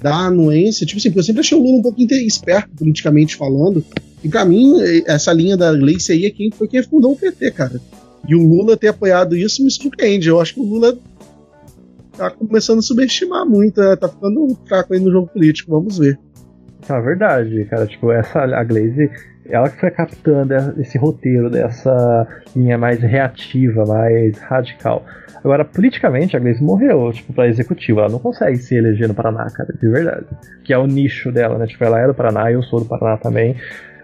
da 0.00 0.14
anuência. 0.14 0.86
Tipo 0.86 0.98
assim, 0.98 1.10
porque 1.10 1.20
eu 1.20 1.24
sempre 1.24 1.40
achei 1.40 1.58
o 1.58 1.60
Lula 1.60 1.78
um 1.78 1.82
pouco 1.82 2.00
esperto, 2.00 2.70
politicamente 2.78 3.36
falando. 3.36 3.84
E 4.22 4.28
pra 4.28 4.44
mim, 4.44 4.74
essa 5.06 5.32
linha 5.32 5.56
da 5.56 5.72
Gleice 5.72 6.12
aí 6.12 6.26
é 6.26 6.30
quem 6.30 6.50
foi 6.50 6.68
quem 6.68 6.82
fundou 6.82 7.12
o 7.12 7.16
PT, 7.16 7.50
cara. 7.50 7.80
E 8.28 8.34
o 8.34 8.46
Lula 8.46 8.76
ter 8.76 8.88
apoiado 8.88 9.36
isso 9.36 9.62
me 9.64 9.70
surpreende. 9.70 10.28
Eu 10.28 10.40
acho 10.40 10.54
que 10.54 10.60
o 10.60 10.64
Lula 10.64 10.96
tá 12.16 12.30
começando 12.30 12.78
a 12.78 12.82
subestimar 12.82 13.46
muito, 13.46 13.80
né? 13.80 13.96
tá 13.96 14.08
ficando 14.08 14.56
fraco 14.68 14.92
aí 14.92 15.00
no 15.00 15.10
jogo 15.10 15.28
político. 15.28 15.70
Vamos 15.70 15.98
ver. 15.98 16.18
Isso 16.82 16.92
é 16.92 17.00
verdade, 17.00 17.64
cara. 17.64 17.86
Tipo, 17.86 18.12
essa, 18.12 18.40
a 18.40 18.64
Glaze, 18.64 19.10
ela 19.48 19.68
que 19.68 19.80
foi 19.80 19.90
captando 19.90 20.54
esse 20.80 20.98
roteiro 20.98 21.50
dessa 21.50 22.26
linha 22.54 22.78
mais 22.78 23.00
reativa, 23.00 23.84
mais 23.84 24.38
radical. 24.38 25.04
Agora, 25.42 25.64
politicamente, 25.64 26.36
a 26.36 26.40
Glaze 26.40 26.62
morreu, 26.62 27.10
tipo, 27.12 27.32
pra 27.32 27.48
executiva. 27.48 28.02
Ela 28.02 28.10
não 28.10 28.18
consegue 28.18 28.58
se 28.58 28.74
eleger 28.74 29.08
no 29.08 29.14
Paraná, 29.14 29.46
cara, 29.50 29.72
de 29.72 29.88
verdade. 29.88 30.26
Que 30.64 30.72
é 30.72 30.78
o 30.78 30.86
nicho 30.86 31.32
dela, 31.32 31.58
né? 31.58 31.66
Tipo, 31.66 31.84
ela 31.84 32.00
é 32.00 32.06
do 32.06 32.14
Paraná, 32.14 32.52
eu 32.52 32.62
sou 32.62 32.80
do 32.80 32.86
Paraná 32.86 33.16
também. 33.16 33.56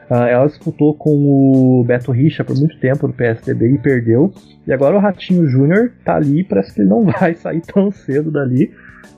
Ah, 0.08 0.28
ela 0.28 0.46
disputou 0.46 0.94
com 0.94 1.10
o 1.10 1.84
Beto 1.84 2.12
Richa 2.12 2.44
por 2.44 2.56
muito 2.56 2.78
tempo 2.78 3.08
do 3.08 3.12
PSDB 3.12 3.74
e 3.74 3.78
perdeu. 3.78 4.32
E 4.66 4.72
agora 4.72 4.96
o 4.96 5.00
Ratinho 5.00 5.48
Júnior 5.48 5.92
tá 6.04 6.16
ali, 6.16 6.44
parece 6.44 6.72
que 6.72 6.80
ele 6.80 6.88
não 6.88 7.04
vai 7.10 7.34
sair 7.34 7.60
tão 7.60 7.90
cedo 7.90 8.30
dali. 8.30 8.70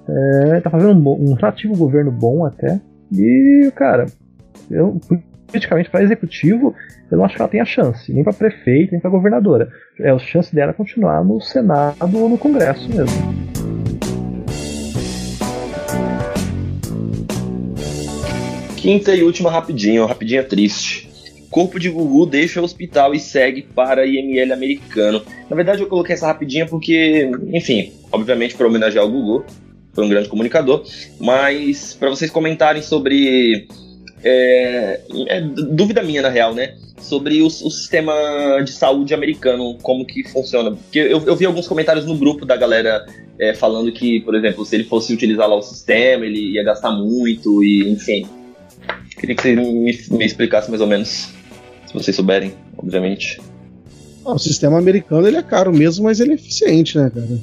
É, 0.08 0.60
tá 0.60 0.70
fazendo 0.70 0.98
um, 0.98 1.30
um 1.30 1.34
relativo 1.34 1.76
governo 1.76 2.10
bom 2.10 2.46
até. 2.46 2.80
E, 3.12 3.70
cara, 3.74 4.06
eu, 4.70 4.98
politicamente 5.46 5.90
para 5.90 6.02
executivo, 6.02 6.74
eu 7.10 7.18
não 7.18 7.24
acho 7.24 7.36
que 7.36 7.42
ela 7.42 7.50
tenha 7.50 7.64
chance, 7.64 8.12
nem 8.12 8.22
para 8.22 8.32
prefeito, 8.32 8.92
nem 8.92 9.00
para 9.00 9.10
governadora. 9.10 9.68
É 10.00 10.10
a 10.10 10.18
chance 10.18 10.54
dela 10.54 10.72
continuar 10.72 11.24
no 11.24 11.40
Senado 11.40 12.18
ou 12.18 12.28
no 12.28 12.38
Congresso 12.38 12.88
mesmo. 12.88 13.47
Quinta 18.88 19.14
e 19.14 19.22
última 19.22 19.50
rapidinho, 19.50 20.06
rapidinha 20.06 20.42
triste. 20.42 21.10
Corpo 21.50 21.78
de 21.78 21.90
Gugu 21.90 22.24
deixa 22.24 22.58
o 22.58 22.64
hospital 22.64 23.14
e 23.14 23.20
segue 23.20 23.60
para 23.60 24.06
IML 24.06 24.50
americano. 24.50 25.20
Na 25.50 25.54
verdade, 25.54 25.82
eu 25.82 25.88
coloquei 25.88 26.14
essa 26.14 26.26
rapidinha 26.26 26.64
porque, 26.64 27.30
enfim, 27.52 27.92
obviamente 28.10 28.54
para 28.54 28.66
homenagear 28.66 29.04
o 29.04 29.10
Gugu, 29.10 29.44
foi 29.92 30.06
um 30.06 30.08
grande 30.08 30.30
comunicador, 30.30 30.86
mas 31.20 31.92
para 32.00 32.08
vocês 32.08 32.30
comentarem 32.30 32.80
sobre. 32.80 33.68
É, 34.24 35.00
é 35.26 35.40
dúvida 35.42 36.02
minha, 36.02 36.22
na 36.22 36.30
real, 36.30 36.54
né? 36.54 36.74
Sobre 36.98 37.42
o, 37.42 37.46
o 37.46 37.50
sistema 37.50 38.14
de 38.64 38.72
saúde 38.72 39.12
americano, 39.12 39.76
como 39.82 40.06
que 40.06 40.26
funciona. 40.30 40.70
Porque 40.70 40.98
eu, 40.98 41.22
eu 41.26 41.36
vi 41.36 41.44
alguns 41.44 41.68
comentários 41.68 42.06
no 42.06 42.16
grupo 42.16 42.46
da 42.46 42.56
galera 42.56 43.04
é, 43.38 43.52
falando 43.52 43.92
que, 43.92 44.20
por 44.20 44.34
exemplo, 44.34 44.64
se 44.64 44.76
ele 44.76 44.84
fosse 44.84 45.12
utilizar 45.12 45.46
lá 45.46 45.56
o 45.56 45.62
sistema, 45.62 46.24
ele 46.24 46.54
ia 46.54 46.64
gastar 46.64 46.92
muito, 46.92 47.62
e 47.62 47.86
enfim. 47.86 48.26
Queria 49.18 49.34
que 49.34 49.42
você 49.42 49.54
me, 49.54 49.98
me 50.10 50.24
explicasse 50.24 50.70
mais 50.70 50.80
ou 50.80 50.86
menos, 50.86 51.30
se 51.86 51.94
vocês 51.94 52.14
souberem, 52.14 52.52
obviamente. 52.76 53.40
Ah, 54.24 54.34
o 54.34 54.38
sistema 54.38 54.78
americano 54.78 55.26
ele 55.26 55.36
é 55.36 55.42
caro 55.42 55.72
mesmo, 55.72 56.04
mas 56.04 56.20
ele 56.20 56.32
é 56.32 56.34
eficiente, 56.34 56.96
né, 56.98 57.10
cara? 57.10 57.38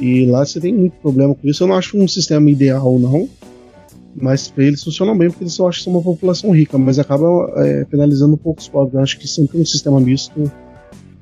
E 0.00 0.26
lá 0.26 0.44
você 0.44 0.60
tem 0.60 0.74
muito 0.74 0.94
problema 1.00 1.34
com 1.34 1.48
isso. 1.48 1.62
Eu 1.62 1.68
não 1.68 1.76
acho 1.76 1.96
um 1.96 2.08
sistema 2.08 2.50
ideal, 2.50 2.98
não. 2.98 3.28
Mas 4.16 4.48
pra 4.48 4.64
eles 4.64 4.82
funcionam 4.82 5.16
bem, 5.16 5.28
porque 5.28 5.44
eles 5.44 5.54
só 5.54 5.68
acham 5.68 5.78
que 5.78 5.84
são 5.84 5.92
uma 5.92 6.02
população 6.02 6.50
rica, 6.50 6.78
mas 6.78 6.98
acaba 6.98 7.52
é, 7.56 7.84
penalizando 7.84 8.34
um 8.34 8.38
pouco 8.38 8.60
os 8.60 8.68
pobres. 8.68 8.94
Eu 8.94 9.00
acho 9.00 9.18
que 9.18 9.26
sempre 9.26 9.58
um 9.58 9.64
sistema 9.64 10.00
misto 10.00 10.50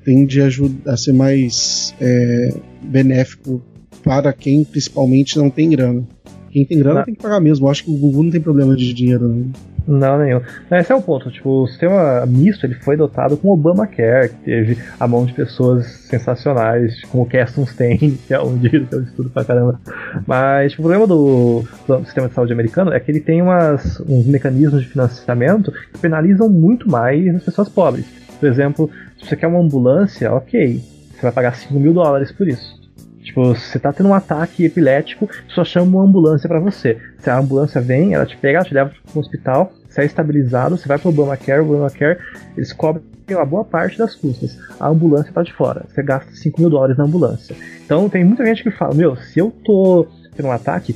tende 0.04 0.42
a, 0.42 0.46
ajudar, 0.46 0.92
a 0.92 0.96
ser 0.96 1.12
mais 1.12 1.94
é, 2.00 2.54
benéfico 2.82 3.62
para 4.02 4.32
quem 4.32 4.64
principalmente 4.64 5.38
não 5.38 5.48
tem 5.48 5.70
grana. 5.70 6.06
Quem 6.50 6.66
tem 6.66 6.78
grana 6.78 7.04
tem 7.04 7.14
que 7.14 7.22
pagar 7.22 7.40
mesmo. 7.40 7.66
Eu 7.66 7.70
acho 7.70 7.84
que 7.84 7.90
o 7.90 7.96
Google 7.96 8.24
não 8.24 8.30
tem 8.30 8.40
problema 8.40 8.76
de 8.76 8.92
dinheiro, 8.92 9.26
não. 9.26 9.52
Não, 9.86 10.18
nenhum. 10.18 10.40
Esse 10.70 10.92
é 10.92 10.94
o 10.94 11.02
ponto. 11.02 11.30
Tipo, 11.30 11.62
o 11.62 11.66
sistema 11.66 12.24
misto 12.26 12.64
ele 12.64 12.74
foi 12.74 12.96
dotado 12.96 13.36
com 13.36 13.48
Obamacare, 13.48 14.28
que 14.28 14.36
teve 14.44 14.78
a 14.98 15.08
mão 15.08 15.24
de 15.24 15.32
pessoas 15.32 15.86
sensacionais, 16.08 17.02
como 17.04 17.24
o 17.24 17.26
Keston 17.26 17.66
Stein, 17.66 18.18
que 18.26 18.34
é 18.34 18.40
um 18.40 18.56
dia 18.56 18.84
que 18.84 18.94
eu 18.94 19.02
estudo 19.02 19.30
pra 19.30 19.44
caramba. 19.44 19.80
Mas 20.26 20.72
tipo, 20.72 20.82
o 20.82 20.84
problema 20.84 21.06
do, 21.06 21.64
do 21.86 22.04
sistema 22.04 22.28
de 22.28 22.34
saúde 22.34 22.52
americano 22.52 22.92
é 22.92 23.00
que 23.00 23.10
ele 23.10 23.20
tem 23.20 23.42
umas, 23.42 24.00
uns 24.00 24.26
mecanismos 24.26 24.82
de 24.82 24.88
financiamento 24.88 25.72
que 25.72 25.98
penalizam 25.98 26.48
muito 26.48 26.88
mais 26.88 27.34
as 27.34 27.42
pessoas 27.42 27.68
pobres. 27.68 28.06
Por 28.38 28.48
exemplo, 28.48 28.90
se 29.18 29.28
você 29.28 29.36
quer 29.36 29.46
uma 29.46 29.60
ambulância, 29.60 30.32
ok, 30.32 30.80
você 31.14 31.22
vai 31.22 31.32
pagar 31.32 31.54
5 31.54 31.72
mil 31.78 31.92
dólares 31.92 32.32
por 32.32 32.48
isso. 32.48 32.81
Tipo, 33.22 33.54
você 33.54 33.78
tá 33.78 33.92
tendo 33.92 34.08
um 34.08 34.14
ataque 34.14 34.64
epilético, 34.64 35.28
só 35.48 35.64
chama 35.64 35.98
uma 35.98 36.04
ambulância 36.04 36.48
pra 36.48 36.58
você. 36.58 36.98
Se 37.18 37.30
a 37.30 37.38
ambulância 37.38 37.80
vem, 37.80 38.14
ela 38.14 38.26
te 38.26 38.36
pega, 38.36 38.58
ela 38.58 38.64
te 38.64 38.74
leva 38.74 38.90
pro 39.10 39.20
hospital, 39.20 39.72
você 39.88 40.02
é 40.02 40.04
estabilizado, 40.04 40.76
você 40.76 40.88
vai 40.88 40.98
pro 40.98 41.10
Obamacare, 41.10 41.60
o 41.60 41.70
Obamacare, 41.70 42.18
eles 42.56 42.72
cobrem 42.72 43.04
uma 43.30 43.44
boa 43.44 43.64
parte 43.64 43.96
das 43.96 44.14
custas. 44.14 44.58
A 44.80 44.88
ambulância 44.88 45.32
tá 45.32 45.42
de 45.42 45.52
fora, 45.52 45.84
você 45.88 46.02
gasta 46.02 46.32
5 46.32 46.60
mil 46.60 46.70
dólares 46.70 46.96
na 46.96 47.04
ambulância. 47.04 47.54
Então 47.84 48.08
tem 48.08 48.24
muita 48.24 48.44
gente 48.44 48.62
que 48.62 48.70
fala, 48.70 48.94
meu, 48.94 49.14
se 49.16 49.38
eu 49.38 49.52
tô 49.64 50.06
tendo 50.34 50.48
um 50.48 50.52
ataque, 50.52 50.94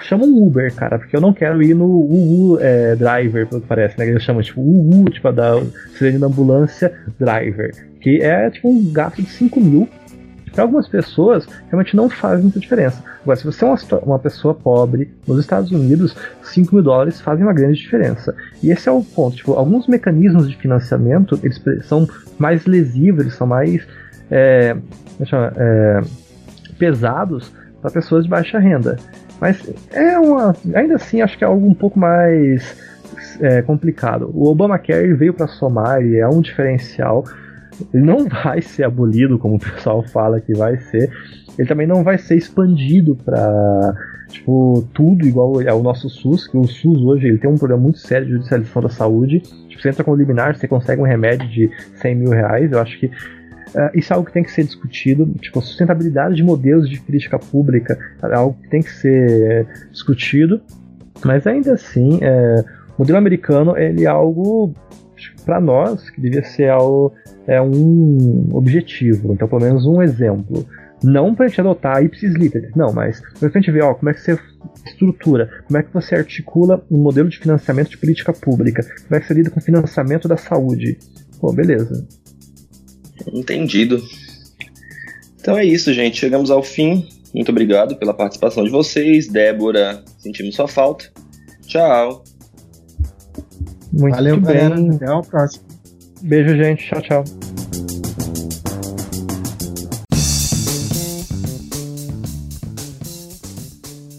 chama 0.00 0.24
um 0.24 0.44
Uber, 0.46 0.74
cara, 0.74 0.98
porque 0.98 1.16
eu 1.16 1.20
não 1.20 1.32
quero 1.32 1.62
ir 1.62 1.74
no 1.74 1.86
UU 1.86 2.58
é, 2.60 2.96
driver, 2.96 3.46
pelo 3.46 3.60
que 3.60 3.66
parece, 3.66 3.98
né? 3.98 4.08
Eles 4.08 4.22
chamam 4.22 4.42
tipo 4.42 4.60
UU, 4.60 5.04
tipo 5.10 5.30
da 5.32 5.62
sirene 5.96 6.18
da 6.18 6.26
ambulância 6.26 6.92
driver. 7.18 7.70
Que 8.00 8.20
é 8.20 8.50
tipo 8.50 8.68
um 8.68 8.92
gasto 8.92 9.22
de 9.22 9.28
5 9.28 9.60
mil 9.60 9.88
para 10.52 10.62
algumas 10.62 10.86
pessoas 10.88 11.46
realmente 11.68 11.96
não 11.96 12.08
faz 12.08 12.40
muita 12.40 12.60
diferença. 12.60 13.02
Agora, 13.22 13.36
se 13.36 13.44
você 13.44 13.64
é 13.64 13.68
uma, 13.68 13.78
uma 14.02 14.18
pessoa 14.18 14.54
pobre 14.54 15.10
nos 15.26 15.38
Estados 15.38 15.70
Unidos, 15.70 16.14
5 16.42 16.74
mil 16.74 16.84
dólares 16.84 17.20
fazem 17.20 17.44
uma 17.44 17.52
grande 17.52 17.78
diferença. 17.78 18.34
E 18.62 18.70
esse 18.70 18.88
é 18.88 18.92
o 18.92 19.02
ponto. 19.02 19.36
Tipo, 19.36 19.54
alguns 19.54 19.86
mecanismos 19.86 20.48
de 20.48 20.56
financiamento 20.56 21.38
eles 21.42 21.60
são 21.84 22.08
mais 22.38 22.66
lesivos, 22.66 23.22
eles 23.22 23.34
são 23.34 23.46
mais 23.46 23.86
é, 24.30 24.76
é? 25.20 25.24
É, 25.56 26.00
pesados 26.78 27.52
para 27.80 27.90
pessoas 27.90 28.24
de 28.24 28.30
baixa 28.30 28.58
renda. 28.58 28.96
Mas 29.40 29.60
é 29.92 30.18
uma, 30.18 30.54
ainda 30.74 30.96
assim, 30.96 31.20
acho 31.20 31.36
que 31.36 31.44
é 31.44 31.46
algo 31.46 31.66
um 31.66 31.74
pouco 31.74 31.98
mais 31.98 32.76
é, 33.40 33.62
complicado. 33.62 34.30
O 34.34 34.48
Obamacare 34.48 35.12
veio 35.14 35.34
para 35.34 35.46
somar 35.46 36.04
e 36.04 36.16
é 36.16 36.28
um 36.28 36.40
diferencial. 36.40 37.24
Ele 37.92 38.04
não 38.04 38.28
vai 38.28 38.60
ser 38.62 38.84
abolido, 38.84 39.38
como 39.38 39.56
o 39.56 39.58
pessoal 39.58 40.02
fala 40.02 40.40
que 40.40 40.52
vai 40.54 40.78
ser. 40.78 41.10
Ele 41.58 41.68
também 41.68 41.86
não 41.86 42.02
vai 42.02 42.18
ser 42.18 42.36
expandido 42.36 43.16
para 43.16 43.94
tipo 44.28 44.88
tudo 44.94 45.26
igual 45.26 45.60
é 45.60 45.72
o 45.72 45.82
nosso 45.82 46.08
SUS, 46.08 46.46
que 46.46 46.56
o 46.56 46.64
SUS 46.64 47.02
hoje 47.02 47.26
ele 47.28 47.38
tem 47.38 47.50
um 47.50 47.58
problema 47.58 47.82
muito 47.82 47.98
sério 47.98 48.26
de 48.26 48.32
judicialização 48.32 48.82
da 48.82 48.88
saúde. 48.88 49.40
Tipo, 49.68 49.82
você 49.82 49.88
entra 49.90 50.04
com 50.04 50.14
liminar, 50.14 50.56
você 50.56 50.66
consegue 50.66 51.00
um 51.00 51.04
remédio 51.04 51.48
de 51.48 51.70
100 51.96 52.14
mil 52.14 52.30
reais. 52.30 52.72
Eu 52.72 52.80
acho 52.80 52.98
que 52.98 53.06
uh, 53.06 53.90
isso 53.94 54.12
é 54.12 54.16
algo 54.16 54.26
que 54.26 54.32
tem 54.32 54.42
que 54.42 54.50
ser 54.50 54.64
discutido. 54.64 55.26
Tipo, 55.40 55.58
a 55.58 55.62
sustentabilidade 55.62 56.34
de 56.34 56.42
modelos 56.42 56.88
de 56.88 57.00
política 57.00 57.38
pública 57.38 57.98
é 58.22 58.34
algo 58.34 58.56
que 58.62 58.68
tem 58.68 58.82
que 58.82 58.90
ser 58.90 59.66
discutido. 59.90 60.60
Mas 61.24 61.46
ainda 61.46 61.74
assim, 61.74 62.18
é, 62.22 62.64
o 62.96 63.00
modelo 63.00 63.18
americano 63.18 63.76
ele 63.76 64.04
é 64.04 64.08
algo 64.08 64.74
para 65.44 65.60
nós 65.60 66.10
que 66.10 66.20
devia 66.20 66.44
ser 66.44 66.70
algo, 66.70 67.12
é 67.46 67.60
um 67.60 68.48
objetivo. 68.52 69.32
Então, 69.32 69.48
pelo 69.48 69.62
menos 69.62 69.86
um 69.86 70.02
exemplo. 70.02 70.66
Não 71.02 71.34
para 71.34 71.46
a 71.46 71.48
gente 71.48 71.60
adotar 71.60 72.02
ipsis 72.04 72.32
literis, 72.34 72.70
não, 72.76 72.92
mas 72.92 73.20
para 73.40 73.48
a 73.48 73.50
gente 73.50 73.72
ver 73.72 73.82
ó, 73.82 73.92
como 73.92 74.08
é 74.10 74.14
que 74.14 74.20
você 74.20 74.38
estrutura, 74.86 75.50
como 75.66 75.78
é 75.78 75.82
que 75.82 75.92
você 75.92 76.14
articula 76.14 76.84
um 76.90 76.98
modelo 76.98 77.28
de 77.28 77.38
financiamento 77.38 77.90
de 77.90 77.98
política 77.98 78.32
pública, 78.32 78.82
como 78.82 79.16
é 79.16 79.20
que 79.20 79.26
você 79.26 79.34
lida 79.34 79.50
com 79.50 79.58
o 79.58 79.62
financiamento 79.62 80.28
da 80.28 80.36
saúde. 80.36 80.98
Pô, 81.40 81.52
beleza. 81.52 82.06
Entendido. 83.32 84.00
Então 85.40 85.58
é 85.58 85.64
isso, 85.64 85.92
gente. 85.92 86.18
Chegamos 86.18 86.50
ao 86.50 86.62
fim. 86.62 87.08
Muito 87.34 87.50
obrigado 87.50 87.96
pela 87.96 88.14
participação 88.14 88.62
de 88.62 88.70
vocês. 88.70 89.26
Débora, 89.26 90.04
sentimos 90.18 90.54
sua 90.54 90.68
falta. 90.68 91.10
Tchau. 91.66 92.22
Muito 93.92 94.14
Valeu, 94.14 94.40
bem. 94.40 94.44
galera. 94.44 94.94
Até 94.94 95.06
a 95.06 95.20
próxima. 95.20 95.64
Beijo, 96.22 96.56
gente. 96.56 96.86
Tchau, 96.86 97.02
tchau. 97.02 97.24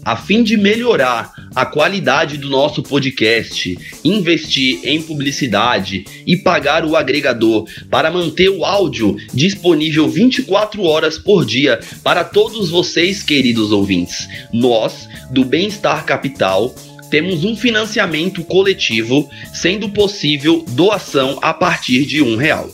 A 0.04 0.16
fim 0.16 0.42
de 0.42 0.56
melhorar 0.58 1.32
a 1.54 1.64
qualidade 1.64 2.36
do 2.36 2.50
nosso 2.50 2.82
podcast, 2.82 3.78
investir 4.04 4.80
em 4.84 5.00
publicidade 5.00 6.04
e 6.26 6.36
pagar 6.36 6.84
o 6.84 6.94
agregador 6.94 7.64
para 7.90 8.10
manter 8.10 8.50
o 8.50 8.64
áudio 8.64 9.16
disponível 9.32 10.08
24 10.08 10.82
horas 10.82 11.16
por 11.16 11.46
dia 11.46 11.80
para 12.02 12.22
todos 12.22 12.70
vocês, 12.70 13.22
queridos 13.22 13.72
ouvintes, 13.72 14.28
nós, 14.52 15.08
do 15.30 15.42
Bem-Estar 15.42 16.04
Capital, 16.04 16.74
temos 17.14 17.44
um 17.44 17.56
financiamento 17.56 18.42
coletivo, 18.42 19.30
sendo 19.52 19.88
possível 19.88 20.64
doação 20.70 21.38
a 21.40 21.54
partir 21.54 22.04
de 22.06 22.20
um 22.20 22.34
real. 22.34 22.68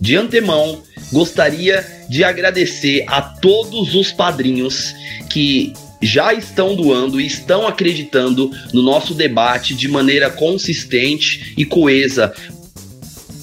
De 0.00 0.14
antemão, 0.14 0.84
gostaria 1.12 1.84
de 2.08 2.22
agradecer 2.22 3.04
a 3.08 3.20
todos 3.20 3.96
os 3.96 4.12
padrinhos 4.12 4.94
que 5.28 5.72
já 6.00 6.32
estão 6.32 6.74
doando 6.74 7.20
e 7.20 7.26
estão 7.26 7.66
acreditando 7.66 8.50
no 8.72 8.82
nosso 8.82 9.14
debate 9.14 9.74
de 9.74 9.88
maneira 9.88 10.30
consistente 10.30 11.54
e 11.56 11.64
coesa. 11.64 12.32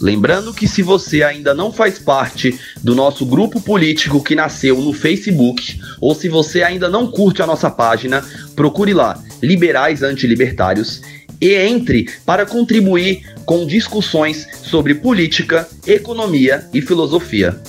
Lembrando 0.01 0.53
que 0.53 0.67
se 0.67 0.81
você 0.81 1.23
ainda 1.23 1.53
não 1.53 1.71
faz 1.71 1.97
parte 1.97 2.59
do 2.83 2.93
nosso 2.93 3.25
grupo 3.25 3.61
político 3.61 4.21
que 4.21 4.35
nasceu 4.35 4.81
no 4.81 4.91
Facebook, 4.91 5.79
ou 6.01 6.13
se 6.13 6.27
você 6.27 6.61
ainda 6.61 6.89
não 6.89 7.09
curte 7.09 7.41
a 7.41 7.47
nossa 7.47 7.71
página, 7.71 8.21
procure 8.55 8.93
lá, 8.93 9.21
Liberais 9.41 10.03
Antilibertários, 10.03 11.01
e 11.39 11.55
entre 11.55 12.09
para 12.25 12.45
contribuir 12.45 13.25
com 13.45 13.65
discussões 13.65 14.47
sobre 14.63 14.95
política, 14.95 15.67
economia 15.85 16.67
e 16.73 16.81
filosofia. 16.81 17.61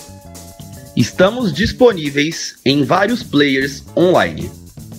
Estamos 0.97 1.53
disponíveis 1.53 2.57
em 2.65 2.85
vários 2.85 3.23
players 3.23 3.83
online: 3.97 4.51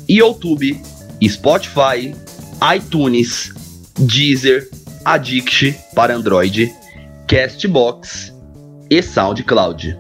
YouTube, 0.08 0.80
Spotify, 1.28 2.14
iTunes, 2.76 3.52
Deezer, 3.98 4.70
Addict 5.04 5.76
para 5.94 6.16
Android, 6.16 6.74
Castbox 7.28 8.34
e 8.90 9.02
SoundCloud. 9.02 9.98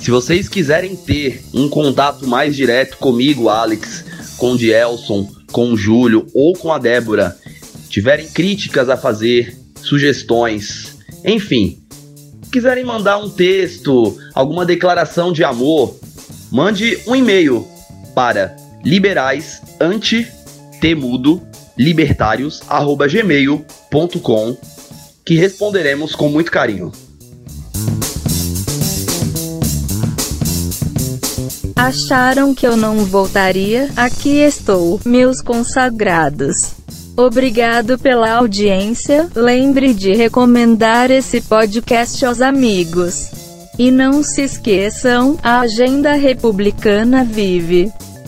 Se 0.00 0.10
vocês 0.10 0.48
quiserem 0.48 0.96
ter 0.96 1.42
um 1.52 1.68
contato 1.68 2.26
mais 2.26 2.56
direto 2.56 2.96
comigo, 2.96 3.48
Alex, 3.48 4.04
com 4.38 4.52
o 4.52 4.56
Dielson, 4.58 5.28
com 5.52 5.72
o 5.72 5.76
Júlio 5.76 6.26
ou 6.34 6.54
com 6.54 6.72
a 6.72 6.78
Débora, 6.78 7.36
tiverem 7.88 8.28
críticas 8.28 8.88
a 8.88 8.96
fazer, 8.96 9.56
sugestões, 9.76 10.96
enfim, 11.24 11.82
quiserem 12.50 12.84
mandar 12.84 13.18
um 13.18 13.28
texto, 13.28 14.16
alguma 14.34 14.64
declaração 14.64 15.32
de 15.32 15.44
amor, 15.44 15.98
mande 16.50 16.98
um 17.06 17.14
e-mail 17.14 17.66
para 18.14 18.56
liberais 18.84 19.62
anti 19.80 20.26
temudo 20.80 21.42
libertários 21.76 22.60
gmail.com 23.10 24.56
que 25.24 25.34
responderemos 25.34 26.14
com 26.14 26.28
muito 26.28 26.50
carinho. 26.50 26.90
Acharam 31.76 32.54
que 32.54 32.66
eu 32.66 32.76
não 32.76 33.04
voltaria? 33.06 33.88
Aqui 33.96 34.40
estou, 34.40 35.00
meus 35.04 35.40
consagrados. 35.40 36.74
Obrigado 37.16 37.98
pela 37.98 38.32
audiência. 38.32 39.28
Lembre 39.34 39.94
de 39.94 40.12
recomendar 40.12 41.10
esse 41.10 41.40
podcast 41.40 42.24
aos 42.24 42.40
amigos. 42.40 43.30
E 43.78 43.90
não 43.90 44.22
se 44.22 44.42
esqueçam, 44.42 45.38
a 45.42 45.60
agenda 45.60 46.12
republicana 46.12 47.24
vive. 47.24 47.90